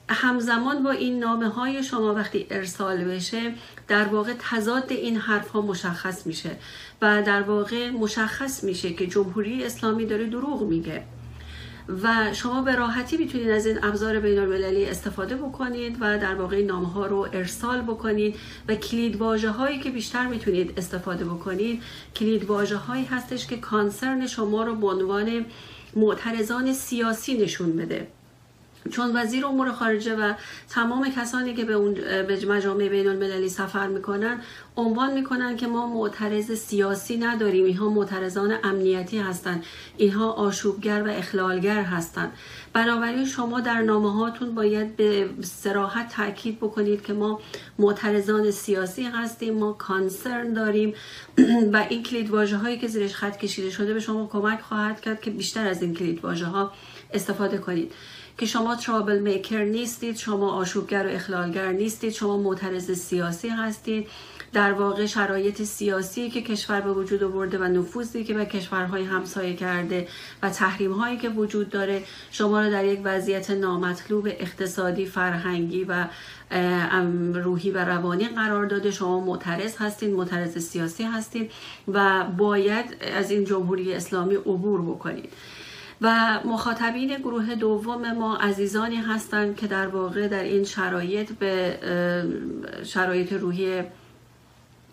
همزمان 0.10 0.84
با 0.84 0.91
این 0.91 1.20
نامه 1.20 1.49
های 1.49 1.84
شما 1.84 2.14
وقتی 2.14 2.47
ارسال 2.49 3.03
بشه 3.03 3.53
در 3.88 4.05
واقع 4.05 4.34
تضاد 4.39 4.91
این 4.91 5.18
حرف 5.18 5.49
ها 5.49 5.62
مشخص 5.62 6.28
میشه 6.28 6.49
و 7.01 7.24
در 7.24 7.41
واقع 7.41 7.89
مشخص 7.89 8.64
میشه 8.64 8.93
که 8.93 9.07
جمهوری 9.07 9.64
اسلامی 9.64 10.05
داره 10.05 10.26
دروغ 10.26 10.64
میگه. 10.64 11.03
و 12.04 12.34
شما 12.34 12.62
به 12.62 12.76
راحتی 12.76 13.18
می‌تونید 13.18 13.50
از 13.50 13.66
این 13.66 13.84
ابزار 13.84 14.20
بین 14.20 14.40
المللی 14.40 14.86
استفاده 14.86 15.36
بکنید 15.36 15.98
و 16.00 16.18
در 16.18 16.36
واقع 16.36 16.62
نامه 16.64 16.88
ها 16.88 17.06
رو 17.06 17.28
ارسال 17.34 17.82
بکنید 17.82 18.36
و 18.68 18.76
کلید 18.76 19.16
واژه 19.16 19.50
هایی 19.50 19.80
که 19.80 19.90
بیشتر 19.90 20.28
می‌تونید 20.28 20.74
استفاده 20.78 21.26
بکنید. 21.26 21.84
کلید 22.16 22.46
واژه 22.46 22.76
هایی 22.76 23.06
هستش 23.06 23.48
که 23.48 23.58
کانسرن 23.58 24.28
شما 24.28 24.64
رو 24.64 24.76
به 24.76 24.88
عنوان 24.88 25.46
معترضان 25.96 26.74
سیاسی 26.74 27.38
نشون 27.38 27.76
بده. 27.76 28.08
چون 28.92 29.12
وزیر 29.16 29.46
امور 29.46 29.72
خارجه 29.72 30.16
و 30.16 30.34
تمام 30.70 31.10
کسانی 31.10 31.54
که 31.54 31.66
به 31.66 31.74
اون 31.74 31.94
به 31.94 32.46
مجامع 32.48 32.90
بین 32.90 33.08
المللی 33.08 33.50
سفر 33.50 33.88
می‌کنن 33.88 34.42
عنوان 34.78 35.14
می‌کنن 35.14 35.58
که 35.58 35.68
ما 35.68 35.88
معترض 35.88 36.52
سیاسی 36.52 37.18
نداریم. 37.18 37.66
اینها 37.66 37.90
معترضان 37.90 38.56
امنیتی 38.64 39.20
هستند 39.20 39.64
اینها 39.98 40.32
آشوبگر 40.32 41.04
و 41.04 41.08
اخلالگر 41.08 41.82
هستند 41.82 42.32
بنابراین 42.74 43.26
شما 43.26 43.60
در 43.60 43.82
نامه 43.82 44.14
هاتون 44.14 44.56
باید 44.56 44.96
به 44.96 45.30
سراحت 45.42 46.16
تاکید 46.16 46.58
بکنید 46.58 47.04
که 47.04 47.14
ما 47.14 47.40
معترضان 47.80 48.52
سیاسی 48.52 49.04
هستیم 49.04 49.54
ما 49.54 49.74
کانسرن 49.74 50.54
داریم 50.54 50.94
و 51.74 51.86
این 51.90 52.04
کلید 52.04 52.34
هایی 52.34 52.78
که 52.78 52.88
زیرش 52.88 53.16
خط 53.16 53.38
کشیده 53.38 53.70
شده 53.70 53.94
به 53.94 54.00
شما 54.00 54.28
کمک 54.28 54.62
خواهد 54.62 55.02
کرد 55.02 55.22
که 55.22 55.32
بیشتر 55.32 55.68
از 55.68 55.82
این 55.82 55.94
کلید 55.94 56.26
ها 56.26 56.72
استفاده 57.14 57.58
کنید. 57.58 57.94
که 58.40 58.46
شما 58.46 58.76
ترابل 58.76 59.20
میکر 59.20 59.64
نیستید 59.64 60.18
شما 60.18 60.52
آشوبگر 60.52 61.08
و 61.08 61.10
اخلالگر 61.10 61.72
نیستید 61.72 62.14
شما 62.14 62.38
معترض 62.38 62.92
سیاسی 62.92 63.50
هستید. 63.50 64.08
در 64.54 64.74
واقع 64.74 65.06
شرایط 65.06 65.62
سیاسی 65.62 66.30
که 66.30 66.42
کشور 66.42 66.82
به 66.82 66.94
وجود 66.94 67.24
آورده 67.24 67.58
و 67.58 67.64
نفوذی 67.64 68.24
که 68.24 68.34
به 68.34 68.46
کشورهای 68.46 69.04
همسایه 69.04 69.56
کرده 69.56 70.08
و 70.44 70.50
تحریم 70.50 70.92
هایی 70.92 71.18
که 71.18 71.30
وجود 71.30 71.70
داره 71.70 72.04
شما 72.32 72.62
را 72.62 72.70
در 72.70 72.86
یک 72.86 73.00
وضعیت 73.04 73.52
نامطلوب 73.52 74.28
اقتصادی 74.28 75.06
فرهنگی 75.06 75.84
و 75.84 76.08
روحی 77.34 77.72
و 77.72 77.86
روانی 77.86 78.28
قرار 78.28 78.66
داده. 78.66 78.92
شما 78.92 79.20
معترض 79.20 79.78
هستید 79.78 80.14
معترض 80.14 80.58
سیاسی 80.58 81.04
هستید 81.04 81.52
و 81.88 82.24
باید 82.38 82.86
از 83.16 83.32
این 83.32 83.46
جمهوری 83.46 83.94
اسلامی 83.94 84.36
عبور 84.36 84.82
بکنید. 84.82 85.30
و 86.02 86.39
مخاطبین 86.45 87.18
گروه 87.18 87.56
دوم 87.56 88.12
ما 88.12 88.36
عزیزانی 88.36 88.95
هستند 88.95 89.56
که 89.56 89.68
در 89.68 89.88
واقع 89.88 90.28
در 90.28 90.43
این 90.43 90.64
شرایط 90.64 91.32
به 91.32 91.80
شرایط 92.84 93.34
روحی 93.34 93.84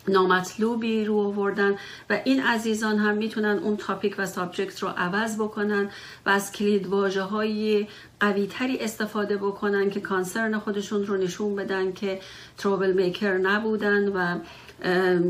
نامطلوبی 0.08 1.04
رو 1.04 1.18
آوردن 1.18 1.74
و 2.10 2.20
این 2.24 2.42
عزیزان 2.42 2.98
هم 2.98 3.16
می‌تونن 3.16 3.58
اون 3.58 3.76
topic 3.76 4.14
و 4.18 4.26
subject 4.26 4.82
رو 4.82 4.88
عوض 4.88 5.36
بکنن 5.36 5.90
و 6.26 6.30
از 6.30 6.52
کلید 6.52 6.86
واژه 6.86 7.22
های 7.22 7.86
قوی 8.20 8.46
تری 8.46 8.78
استفاده 8.78 9.36
بکنن 9.36 9.90
که 9.90 10.00
concern 10.00 10.58
خودشون 10.58 11.06
رو 11.06 11.16
نشون 11.16 11.56
بدن 11.56 11.92
که 11.92 12.20
troublemaker 12.58 13.38
نبودن 13.38 14.08
و 14.08 14.38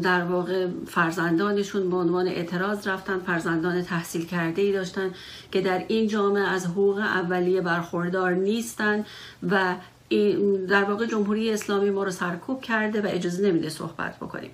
در 0.03 0.25
واقع 0.25 0.67
فرزندانشون 0.87 1.91
به 1.91 1.97
عنوان 1.97 2.29
اعتراض 2.29 2.89
رفتن 2.89 3.19
فرزندان 3.19 3.83
تحصیل 3.83 4.27
کرده 4.27 4.63
ای 4.63 4.73
داشتن 4.73 5.11
که 5.53 5.61
در 5.61 5.85
این 5.89 6.09
جامعه 6.09 6.43
از 6.43 6.67
حقوق 6.67 6.99
اولیه 6.99 7.61
برخوردار 7.61 8.35
نیستن 8.35 9.05
و 9.51 9.75
در 10.69 10.85
واقع 10.85 11.07
جمهوری 11.07 11.51
اسلامی 11.51 11.91
ما 11.91 12.05
رو 12.05 12.11
سرکوب 12.11 12.63
کرده 12.63 13.01
و 13.01 13.07
اجازه 13.09 13.49
نمیده 13.49 13.69
صحبت 13.69 14.17
بکنیم. 14.17 14.51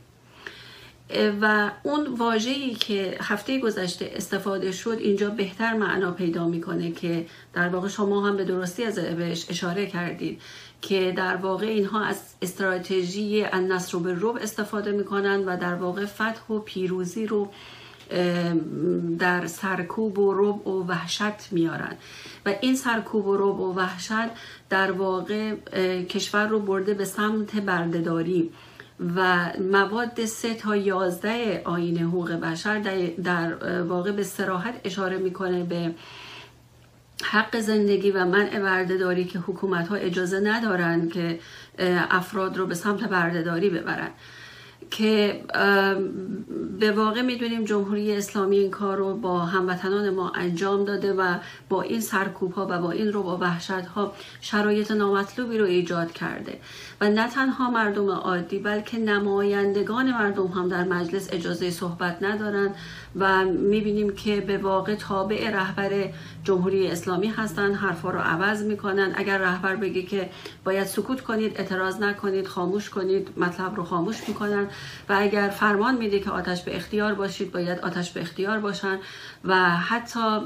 و 1.41 1.71
اون 1.83 2.07
واژه‌ای 2.07 2.75
که 2.75 3.19
هفته 3.21 3.61
گذشته 3.61 4.13
استفاده 4.15 4.73
شد 4.73 4.97
اینجا 5.01 5.31
بهتر 5.31 5.73
معنا 5.73 6.11
پیدا 6.11 6.49
می‌کنه 6.49 6.93
که 6.93 7.27
در 7.53 7.69
واقع 7.69 7.89
شما 7.89 8.29
هم 8.29 8.37
به 8.37 8.45
درستی 8.45 8.85
از 8.85 8.95
بهش 8.95 9.47
اشاره 9.51 9.87
کردید. 9.87 10.41
که 10.83 11.13
در 11.17 11.37
واقع 11.37 11.67
اینها 11.67 12.05
از 12.05 12.35
استراتژی 12.43 13.45
النصر 13.45 13.99
به 13.99 14.15
روب 14.15 14.37
استفاده 14.37 14.93
می‌کنن 14.93 15.45
و 15.45 15.57
در 15.57 15.75
واقع 15.75 16.07
فتح 16.07 16.47
و 16.51 16.59
پیروزی 16.59 17.27
رو 17.27 17.49
در 19.19 19.47
سرکوب 19.47 20.19
و 20.19 20.35
رب 20.35 20.67
و 20.67 20.87
وحشت 20.87 21.53
میارن 21.53 21.97
و 22.47 22.55
این 22.61 22.77
سرکوب 22.77 23.27
و 23.27 23.37
رب 23.37 23.61
و 23.61 23.75
وحشت 23.75 24.31
در 24.71 24.93
واقع 24.93 25.55
کشور 26.05 26.47
رو 26.47 26.61
برده 26.61 26.95
به 26.95 27.05
سمت 27.05 27.57
بردهداری. 27.57 28.51
و 29.17 29.51
مواد 29.73 30.25
سه 30.25 30.55
تا 30.55 30.77
یازده 30.77 31.63
آین 31.65 31.99
حقوق 31.99 32.33
بشر 32.33 32.79
در 33.25 33.83
واقع 33.83 34.13
به 34.13 34.23
سراحت 34.23 34.81
اشاره 34.85 35.19
می‌کنه 35.19 35.65
به 35.65 35.95
حق 37.25 37.61
زندگی 37.61 38.11
و 38.11 38.25
منع 38.25 38.59
بردهداری 38.59 39.25
که 39.25 39.39
حکومت 39.39 39.89
ها 39.89 39.97
اجازه 39.97 40.41
ندارن 40.41 41.09
که 41.09 41.41
افراد 42.11 42.57
رو 42.57 42.67
به 42.67 42.75
سمت 42.75 43.05
بردهداری 43.05 43.71
ببرن. 43.71 44.11
که 44.91 45.45
به 46.79 46.93
واقع 46.93 47.23
می‌دونیم 47.23 47.65
جمهوری 47.65 48.17
اسلامی 48.17 48.57
این 48.57 48.71
کار 48.71 48.97
رو 48.97 49.17
با 49.17 49.39
هموطنان 49.39 50.11
ما 50.11 50.31
انجام 50.31 50.85
داده 50.85 51.13
و 51.13 51.35
با 51.69 51.83
این 51.83 52.01
سرکوب 52.01 52.53
ها 52.53 52.67
و 52.71 52.79
با 52.79 52.91
این 52.91 53.13
رو 53.13 53.23
با 53.23 53.37
وحشت 53.37 53.71
ها 53.71 54.15
شرایط 54.41 54.91
نامطلوبی 54.91 55.59
رو 55.59 55.65
ایجاد 55.65 56.13
کرده. 56.13 56.59
و 57.01 57.09
نه 57.09 57.29
تنها 57.29 57.71
مردم 57.71 58.11
عادی 58.11 58.59
بلکه 58.59 58.99
نمایندگان 58.99 60.11
مردم 60.11 60.47
هم 60.47 60.69
در 60.69 60.85
مجلس 60.85 61.29
اجازه 61.33 61.71
صحبت 61.71 62.23
ندارن. 62.23 62.75
و 63.17 63.45
می‌بینیم 63.45 64.15
که 64.15 64.41
به 64.41 64.59
واقع 64.59 64.95
تابع 64.95 65.51
رهبر 65.51 65.91
جمهوری 66.45 66.89
اسلامی 66.89 67.27
هستن 67.27 67.75
حرفا 67.75 68.11
رو 68.11 68.19
عوض 68.19 68.63
می‌کنن. 68.63 69.13
اگر 69.15 69.39
رهبر 69.39 69.77
بگه 69.77 70.03
که 70.03 70.31
باید 70.65 70.87
سکوت 70.87 71.21
کنید 71.21 71.57
اعتراض 71.57 72.01
نکنید 72.01 72.47
خاموش 72.47 72.91
کنید 72.91 73.29
مطلب 73.37 73.77
رو 73.77 73.85
خاموش 73.85 74.29
می‌کنن. 74.29 74.67
و 75.09 75.17
اگر 75.19 75.49
فرمان 75.49 75.97
میده 75.97 76.21
که 76.21 76.31
آتش 76.31 76.63
به 76.63 76.77
اختیار 76.77 77.15
باشید 77.15 77.53
باید 77.53 77.79
آتش 77.79 78.13
به 78.13 78.21
اختیار 78.21 78.59
باشن. 78.59 78.99
و 79.45 79.71
حتی 79.71 80.41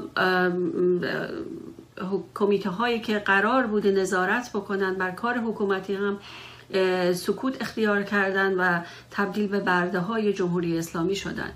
کمیته 2.35 2.69
هایی 2.69 2.99
که 2.99 3.19
قرار 3.19 3.67
بوده 3.67 3.91
نظارت 3.91 4.49
بکنن 4.53 4.93
بر 4.93 5.11
کار 5.11 5.37
حکومتی 5.37 5.95
هم 5.95 6.19
سکوت 7.13 7.61
اختیار 7.61 8.03
کردن 8.03 8.53
و 8.53 8.81
تبدیل 9.11 9.47
به 9.47 9.59
برده 9.59 9.99
های 9.99 10.33
جمهوری 10.33 10.77
اسلامی 10.77 11.15
شدن. 11.15 11.51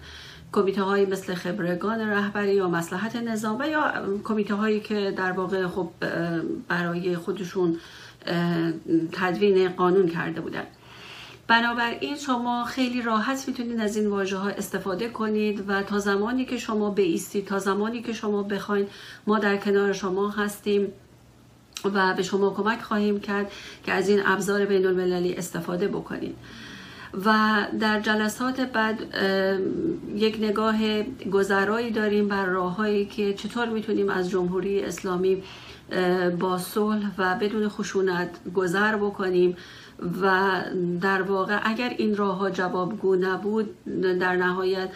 کمیته 0.54 0.82
های 0.82 1.06
مثل 1.06 1.34
خبرگان 1.34 2.00
رهبری 2.00 2.56
یا 2.56 2.70
مسلحت 2.70 3.16
نظام 3.16 3.60
و 3.60 3.68
یا 3.68 3.94
کمیته 4.24 4.56
هایی 4.56 4.80
که 4.80 5.14
در 5.18 5.32
واقع 5.32 5.68
خب 5.68 5.90
برای 6.68 7.16
خودشون 7.16 7.78
تدوین 9.12 9.70
قانون 9.70 10.08
کرده 10.08 10.42
بودن. 10.42 10.64
بنابراین 11.48 12.16
شما 12.16 12.66
خیلی 12.66 13.02
راحت 13.02 13.48
می‌تونید 13.48 13.80
از 13.80 13.98
این 13.98 14.08
واژه 14.08 14.38
ها 14.38 14.50
استفاده 14.50 15.10
کنید 15.10 15.70
و 15.70 15.84
تا 15.84 16.00
زمانی 16.00 16.46
که 16.46 16.58
شما 16.58 16.90
بیستید 16.90 17.46
تا 17.46 17.60
زمانی 17.60 18.02
که 18.02 18.14
شما 18.14 18.44
بخواید 18.44 18.90
ما 19.28 19.40
در 19.40 19.58
کنار 19.58 19.94
شما 19.94 20.30
هستیم 20.30 20.88
و 21.94 22.14
به 22.14 22.24
شما 22.24 22.50
کمک 22.50 22.82
خواهیم 22.82 23.20
کرد 23.20 23.52
که 23.84 23.92
از 23.92 24.10
این 24.10 24.22
ابزار 24.26 24.66
بین 24.66 24.86
المللی 24.86 25.34
استفاده 25.34 25.88
بکنید. 25.88 26.36
و 27.26 27.58
در 27.80 28.00
جلسات 28.00 28.62
بعد 28.62 29.00
یک 30.16 30.38
نگاه 30.42 31.04
گذرایی 31.32 31.92
داریم 31.92 32.28
بر 32.28 32.46
راههایی 32.46 33.06
که 33.06 33.34
چطور 33.34 33.70
می‌تونیم 33.70 34.10
از 34.10 34.30
جمهوری 34.30 34.84
اسلامی 34.84 35.44
با 36.40 36.58
صلح 36.58 37.12
و 37.18 37.36
بدون 37.36 37.70
خشونت 37.70 38.30
گذر 38.54 38.96
بکنیم 38.96 39.58
و 40.22 40.62
در 41.02 41.22
واقع 41.22 41.60
اگر 41.64 41.96
این 41.98 42.16
راه 42.16 42.38
ها 42.38 42.50
جوابگو 42.50 43.16
نبود 43.16 43.70
در 44.02 44.36
نهایت 44.36 44.90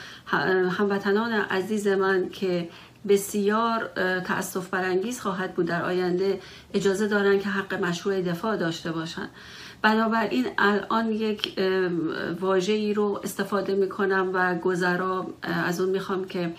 هموطنان 0.69 1.31
عزیز 1.31 1.87
من 1.87 2.29
که 2.29 2.69
بسیار 3.07 3.89
تأصف 4.25 4.69
برانگیز 4.69 5.19
خواهد 5.19 5.53
بود 5.55 5.65
در 5.65 5.83
آینده 5.85 6.39
اجازه 6.73 7.07
دارن 7.07 7.39
که 7.39 7.49
حق 7.49 7.73
مشروع 7.73 8.21
دفاع 8.21 8.57
داشته 8.57 8.91
باشند 8.91 9.29
بنابراین 9.85 10.45
الان 10.57 11.11
یک 11.11 11.59
واژه 12.41 12.73
ای 12.73 12.93
رو 12.93 13.19
استفاده 13.23 13.75
می‌کنم 13.75 14.29
و 14.33 14.55
گذرا 14.55 15.27
از 15.41 15.81
اون 15.81 15.89
می‌خوام 15.89 16.27
که 16.27 16.53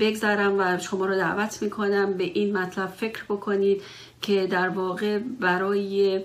بگذرم 0.00 0.54
و 0.58 0.78
شما 0.78 1.06
رو 1.06 1.14
دعوت 1.14 1.62
می‌کنم 1.62 2.12
به 2.12 2.24
این 2.24 2.56
مطلب 2.58 2.86
فکر 2.86 3.24
بکنید 3.24 3.82
که 4.22 4.46
در 4.46 4.68
واقع 4.68 5.18
برای 5.18 6.20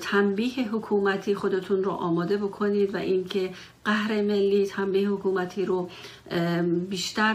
تنبیه 0.00 0.68
حکومتی 0.68 1.34
خودتون 1.34 1.84
رو 1.84 1.90
آماده 1.90 2.36
بکنید 2.36 2.94
و 2.94 2.98
اینکه 2.98 3.50
قهر 3.84 4.22
ملی 4.22 4.66
تنبیه 4.66 5.08
حکومتی 5.08 5.64
رو 5.64 5.88
بیشتر 6.90 7.34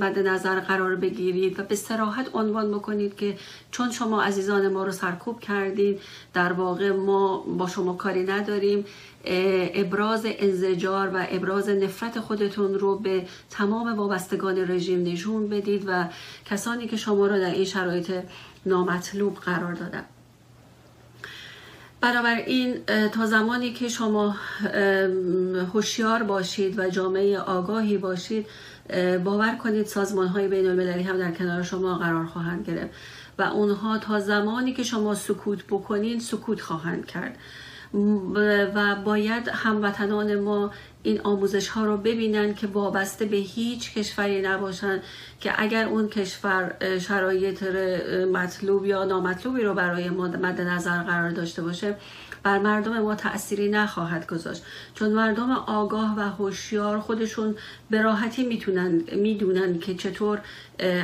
مد 0.00 0.18
نظر 0.18 0.60
قرار 0.60 0.96
بگیرید 0.96 1.60
و 1.60 1.62
به 1.62 1.74
سراحت 1.74 2.30
عنوان 2.34 2.70
بکنید 2.70 3.16
که 3.16 3.36
چون 3.70 3.90
شما 3.90 4.22
عزیزان 4.22 4.68
ما 4.68 4.84
رو 4.84 4.92
سرکوب 4.92 5.40
کردید 5.40 6.00
در 6.34 6.52
واقع 6.52 6.90
ما 6.90 7.38
با 7.38 7.66
شما 7.66 7.94
کاری 7.94 8.24
نداریم 8.24 8.84
ابراز 9.74 10.26
انزجار 10.26 11.10
و 11.14 11.26
ابراز 11.30 11.68
نفرت 11.68 12.20
خودتون 12.20 12.74
رو 12.74 12.98
به 12.98 13.26
تمام 13.50 13.96
وابستگان 13.96 14.70
رژیم 14.70 15.02
نشون 15.02 15.48
بدید 15.48 15.84
و 15.86 16.04
کسانی 16.44 16.86
که 16.86 16.96
شما 16.96 17.26
رو 17.26 17.38
در 17.38 17.50
این 17.50 17.64
شرایط 17.64 18.12
نامطلوب 18.66 19.34
قرار 19.34 19.74
دادن 22.00 22.12
بنابراین 22.12 22.84
تا 23.12 23.26
زمانی 23.26 23.72
که 23.72 23.88
شما 23.88 24.36
هوشیار 25.72 26.22
باشید 26.22 26.78
و 26.78 26.90
جامعه 26.90 27.38
آگاهی 27.38 27.98
باشید 27.98 28.46
باور 29.24 29.56
کنید 29.56 29.86
سازمان 29.86 30.28
های 30.28 30.48
بین 30.48 30.66
المللی 30.66 31.02
هم 31.02 31.18
در 31.18 31.30
کنار 31.30 31.62
شما 31.62 31.98
قرار 31.98 32.26
خواهند 32.26 32.66
گرفت 32.66 32.90
و 33.38 33.42
اونها 33.42 33.98
تا 33.98 34.20
زمانی 34.20 34.72
که 34.72 34.82
شما 34.82 35.14
سکوت 35.14 35.64
بکنید 35.64 36.20
سکوت 36.20 36.60
خواهند 36.60 37.06
کرد. 37.06 37.38
و 38.74 38.96
باید 38.96 39.48
هموطنان 39.48 40.40
ما 40.40 40.70
این 41.08 41.20
آموزش 41.20 41.68
ها 41.68 41.84
رو 41.84 41.96
ببینن 41.96 42.54
که 42.54 42.66
وابسته 42.66 43.24
به 43.24 43.36
هیچ 43.36 43.94
کشوری 43.94 44.42
نباشن 44.42 45.00
که 45.40 45.52
اگر 45.56 45.86
اون 45.88 46.08
کشور 46.08 46.74
شرایط 46.98 47.62
مطلوب 48.32 48.86
یا 48.86 49.04
نامطلوبی 49.04 49.62
رو 49.62 49.74
برای 49.74 50.10
ما 50.10 50.28
مد 50.28 50.60
نظر 50.60 51.02
قرار 51.02 51.30
داشته 51.30 51.62
باشه 51.62 51.94
بر 52.42 52.58
مردم 52.58 52.98
ما 52.98 53.14
تأثیری 53.14 53.68
نخواهد 53.68 54.26
گذاشت. 54.26 54.62
چون 54.94 55.12
مردم 55.12 55.50
آگاه 55.50 56.14
و 56.16 56.20
هوشیار 56.20 57.00
خودشون 57.00 57.56
به 57.90 58.02
راحتی 58.02 58.46
می‌تونن 58.46 59.02
می‌دونن 59.16 59.78
که 59.78 59.94
چطور 59.94 60.40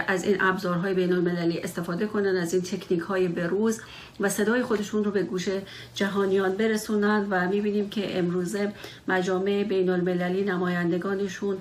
از 0.07 0.25
این 0.25 0.37
ابزارهای 0.41 0.95
بین 0.95 1.13
المللی 1.13 1.59
استفاده 1.59 2.07
کنن 2.07 2.37
از 2.37 2.55
این 2.55 2.63
تکنیک 2.63 3.01
های 3.01 3.29
بروز 3.29 3.81
و 4.21 4.29
صدای 4.29 4.63
خودشون 4.63 5.05
رو 5.05 5.11
به 5.11 5.23
گوش 5.23 5.49
جهانیان 5.95 6.53
برسونن 6.57 7.27
و 7.31 7.49
می‌بینیم 7.49 7.91
که 7.91 8.19
امروزه 8.19 8.73
مجامع 9.09 9.65
بین 9.65 9.91
المللی 9.95 10.45
نمایندگانشون 10.45 11.59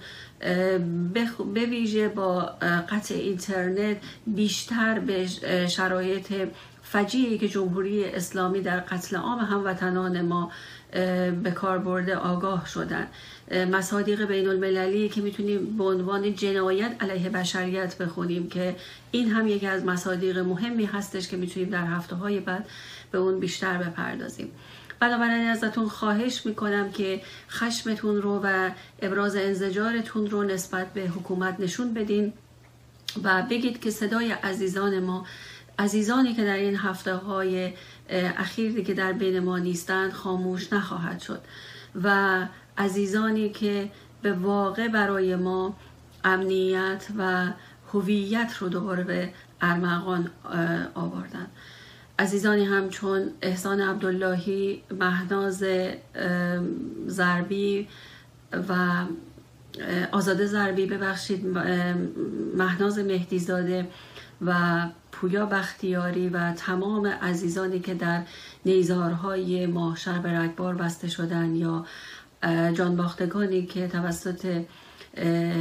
به 1.54 1.66
ویژه 1.70 2.08
با 2.08 2.42
قطع 2.90 3.16
اینترنت 3.16 3.98
بیشتر 4.28 5.00
به 5.00 5.28
شرایط 5.68 6.34
فجیعی 6.84 7.38
که 7.38 7.48
جمهوری 7.48 8.06
اسلامی 8.06 8.62
در 8.62 8.80
قتل 8.80 9.16
عام 9.16 9.40
هموطنان 9.40 10.22
ما 10.22 10.52
به 11.44 11.52
کار 11.56 11.78
برده 11.78 12.16
آگاه 12.16 12.68
شدن. 12.68 13.08
مصادیق 13.72 14.26
بین 14.26 14.48
المللی 14.48 15.10
که 15.10 15.22
می‌تونیم 15.22 15.78
به 15.78 15.84
عنوان 15.84 16.36
جنایت 16.36 16.96
علیه 17.00 17.30
بشریت 17.30 17.98
بخونیم 17.98 18.50
که 18.50 18.76
این 19.12 19.32
هم 19.32 19.48
یکی 19.48 19.68
از 19.68 19.86
مصادیق 19.86 20.38
مهمی 20.38 20.86
هستش 20.86 21.28
که 21.28 21.38
می‌تونیم 21.38 21.70
در 21.70 21.86
هفته 21.86 22.16
های 22.16 22.40
بعد 22.40 22.66
به 23.12 23.18
اون 23.18 23.40
بیشتر 23.40 23.78
بپردازیم. 23.78 24.52
بنابراین 25.04 25.48
ازتون 25.48 25.90
خواهش 25.90 26.46
می‌کنم 26.46 26.92
که 26.92 27.22
خشمتون 27.50 28.22
رو 28.22 28.42
و 28.44 28.70
ابراز 29.02 29.36
انزجارتون 29.36 30.30
رو 30.30 30.44
نسبت 30.44 30.94
به 30.94 31.02
حکومت 31.02 31.60
نشون 31.60 31.94
بدین 31.94 32.34
و 33.24 33.44
بگید 33.50 33.82
که 33.82 33.92
صدای 33.92 34.32
عزیزان 34.32 35.00
ما 35.00 35.26
عزیزانی 35.80 36.34
که 36.34 36.44
در 36.44 36.56
این 36.56 36.76
هفته 36.76 37.16
های 37.16 37.74
اخیر 38.10 38.72
دیگه 38.72 38.94
در 38.94 39.14
بین 39.14 39.40
ما 39.40 39.58
نیستند 39.58 40.12
خاموش 40.12 40.74
نخواهد 40.74 41.20
شد 41.20 41.42
و 42.04 42.40
عزیزانی 42.78 43.50
که 43.50 43.92
به 44.22 44.34
واقع 44.34 44.88
برای 44.88 45.36
ما 45.36 45.76
امنیت 46.24 47.08
و 47.18 47.48
هویت 47.94 48.58
رو 48.60 48.70
دوباره 48.70 49.04
به 49.04 49.34
ارمغان 49.62 50.32
آوردن 50.96 51.48
عزیزانی 52.20 52.66
همچون 52.66 53.32
احسان 53.42 53.82
عبداللهی 53.82 54.84
مهناز 54.92 55.64
زربی 57.08 57.88
و 58.70 59.06
آزاده 60.12 60.46
زربی 60.46 60.86
ببخشید 60.86 61.46
مهناز 62.58 63.00
مهدیزاده 63.00 63.88
و 64.42 64.82
پویا 65.12 65.46
بختیاری 65.46 66.30
و 66.30 66.54
تمام 66.54 67.08
عزیزانی 67.08 67.80
که 67.80 67.94
در 67.94 68.24
نیزارهای 68.66 69.66
ماهشر 69.66 70.20
به 70.20 70.40
رگبار 70.40 70.76
بسته 70.76 71.08
شدن 71.08 71.56
یا 71.56 71.86
جانباختگانی 72.74 73.66
که 73.66 73.88
توسط 73.88 74.64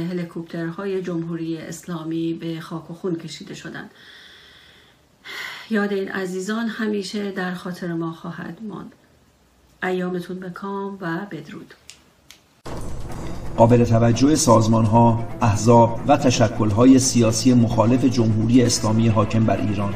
هلیکوپترهای 0.09 1.01
جمهوری 1.01 1.57
اسلامی 1.57 2.33
به 2.33 2.59
خاک 2.59 2.91
و 2.91 2.93
خون 2.93 3.15
کشیده 3.15 3.53
شدند 3.53 3.91
یاد 5.73 5.93
این 5.93 6.09
عزیزان 6.09 6.67
همیشه 6.67 7.31
در 7.31 7.53
خاطر 7.53 7.93
ما 7.93 8.11
خواهد 8.11 8.57
ماند. 8.69 8.91
ایامتون 9.83 10.39
به 10.39 10.49
کام 10.49 10.97
و 11.01 11.17
بدرود. 11.31 11.73
قابل 13.57 13.83
توجه 13.83 14.35
سازمان 14.35 14.85
ها، 14.85 15.27
احزاب 15.41 15.99
و 16.07 16.17
تشکل 16.17 16.69
های 16.69 16.99
سیاسی 16.99 17.53
مخالف 17.53 18.05
جمهوری 18.05 18.63
اسلامی 18.63 19.07
حاکم 19.07 19.45
بر 19.45 19.61
ایران. 19.61 19.93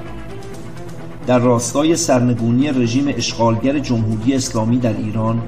در 1.27 1.39
راستای 1.39 1.95
سرنگونی 1.95 2.69
رژیم 2.69 3.07
اشغالگر 3.07 3.79
جمهوری 3.79 4.35
اسلامی 4.35 4.77
در 4.77 4.97
ایران 4.97 5.41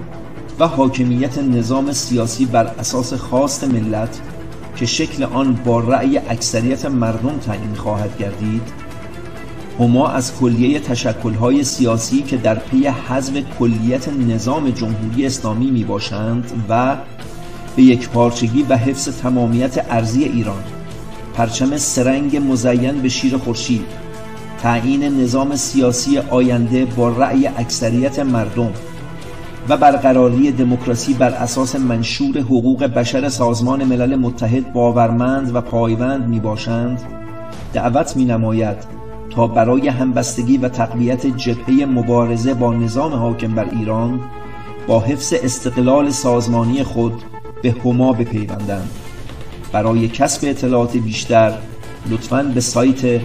و 0.60 0.68
حاکمیت 0.68 1.38
نظام 1.38 1.92
سیاسی 1.92 2.46
بر 2.46 2.66
اساس 2.66 3.14
خواست 3.14 3.64
ملت 3.64 4.22
که 4.76 4.86
شکل 4.86 5.24
آن 5.24 5.54
با 5.66 5.80
رأی 5.80 6.18
اکثریت 6.18 6.86
مردم 6.86 7.38
تعیین 7.38 7.74
خواهد 7.76 8.18
گردید 8.18 8.89
هما 9.80 10.08
از 10.08 10.36
کلیه 10.40 10.80
تشکلهای 10.80 11.64
سیاسی 11.64 12.22
که 12.22 12.38
در 12.38 12.56
پی 12.56 12.88
حذف 12.88 13.34
کلیت 13.60 14.10
نظام 14.10 14.70
جمهوری 14.70 15.26
اسلامی 15.26 15.72
می 15.72 15.84
باشند 15.84 16.66
و 16.70 16.98
به 17.76 17.84
یک 17.84 18.10
پارچگی 18.10 18.66
و 18.70 18.78
حفظ 18.78 19.10
تمامیت 19.10 19.86
ارزی 19.90 20.24
ایران 20.24 20.64
پرچم 21.34 21.78
سرنگ 21.78 22.38
مزین 22.52 23.02
به 23.02 23.10
شیر 23.10 23.38
خورشید 23.38 23.86
تعیین 24.62 25.04
نظام 25.04 25.56
سیاسی 25.56 26.18
آینده 26.18 26.86
با 26.86 27.10
رأی 27.10 27.48
اکثریت 27.48 28.20
مردم 28.20 28.72
و 29.70 29.78
برقراری 29.78 30.52
دموکراسی 30.52 31.14
بر 31.14 31.30
اساس 31.30 31.76
منشور 31.76 32.38
حقوق 32.38 32.84
بشر 32.84 33.30
سازمان 33.30 33.84
ملل 33.84 34.16
متحد 34.16 34.74
باورمند 34.74 35.56
و 35.56 35.62
پایوند 35.62 36.28
می 36.28 36.40
باشند 36.40 37.02
دعوت 37.74 38.16
می 38.18 38.26
نماید 38.26 38.99
تا 39.30 39.48
برای 39.48 39.88
همبستگی 39.88 40.58
و 40.58 40.70
تقویت 40.70 41.28
جبهه 41.28 41.86
مبارزه 41.86 42.54
با 42.54 42.74
نظام 42.74 43.14
حاکم 43.14 43.56
بر 43.56 43.70
ایران 43.72 44.20
با 44.88 45.00
حفظ 45.00 45.34
استقلال 45.44 46.10
سازمانی 46.10 46.84
خود 46.84 47.14
به 47.62 47.76
هما 47.86 48.14
بپیوندند. 48.14 48.90
برای 49.72 50.08
کسب 50.08 50.50
اطلاعات 50.50 50.98
بیشتر 50.98 51.54
لطفاً 52.10 52.44
به 52.44 52.62
سایت 52.62 53.22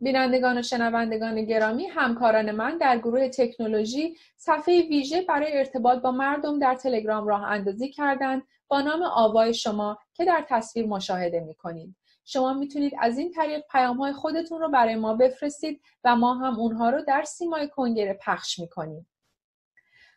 بینندگان 0.09 0.57
و 0.57 0.61
شنوندگان 0.61 1.45
گرامی 1.45 1.85
همکاران 1.85 2.51
من 2.51 2.77
در 2.77 2.97
گروه 2.97 3.27
تکنولوژی 3.27 4.17
صفحه 4.37 4.81
ویژه 4.81 5.21
برای 5.21 5.57
ارتباط 5.57 6.01
با 6.01 6.11
مردم 6.11 6.59
در 6.59 6.75
تلگرام 6.75 7.27
راه 7.27 7.43
اندازی 7.43 7.89
کردند 7.89 8.43
با 8.67 8.81
نام 8.81 9.03
آوای 9.03 9.53
شما 9.53 9.97
که 10.13 10.25
در 10.25 10.45
تصویر 10.49 10.87
مشاهده 10.87 11.39
می 11.39 11.55
کنید. 11.55 11.95
شما 12.25 12.53
می‌تونید 12.53 12.93
از 12.99 13.17
این 13.17 13.31
طریق 13.31 13.63
پیام 13.71 13.97
های 13.97 14.13
خودتون 14.13 14.59
رو 14.59 14.69
برای 14.69 14.95
ما 14.95 15.13
بفرستید 15.13 15.81
و 16.03 16.15
ما 16.15 16.33
هم 16.33 16.59
اونها 16.59 16.89
رو 16.89 17.01
در 17.01 17.23
سیمای 17.23 17.67
کنگره 17.67 18.19
پخش 18.25 18.59
می‌کنیم. 18.59 19.07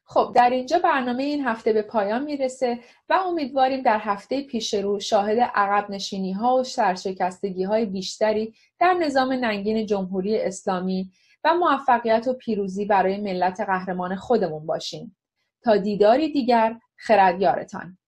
خب 0.04 0.32
در 0.34 0.50
اینجا 0.50 0.78
برنامه 0.78 1.22
این 1.22 1.44
هفته 1.44 1.72
به 1.72 1.82
پایان 1.82 2.24
می‌رسه 2.24 2.78
و 3.08 3.12
امیدواریم 3.12 3.82
در 3.82 3.98
هفته 3.98 4.42
پیش 4.42 4.74
رو 4.74 5.00
شاهد 5.00 5.38
عقب 5.38 5.90
نشینی 5.90 6.32
ها 6.32 6.56
و 6.56 6.64
سرشکستگی 6.64 7.64
های 7.64 7.86
بیشتری 7.86 8.54
در 8.78 8.92
نظام 8.92 9.32
ننگین 9.32 9.86
جمهوری 9.86 10.38
اسلامی 10.38 11.10
و 11.44 11.54
موفقیت 11.54 12.28
و 12.28 12.32
پیروزی 12.32 12.84
برای 12.84 13.20
ملت 13.20 13.60
قهرمان 13.60 14.16
خودمون 14.16 14.66
باشیم. 14.66 15.16
تا 15.62 15.76
دیداری 15.76 16.32
دیگر 16.32 16.76
خردیارتان. 16.96 17.98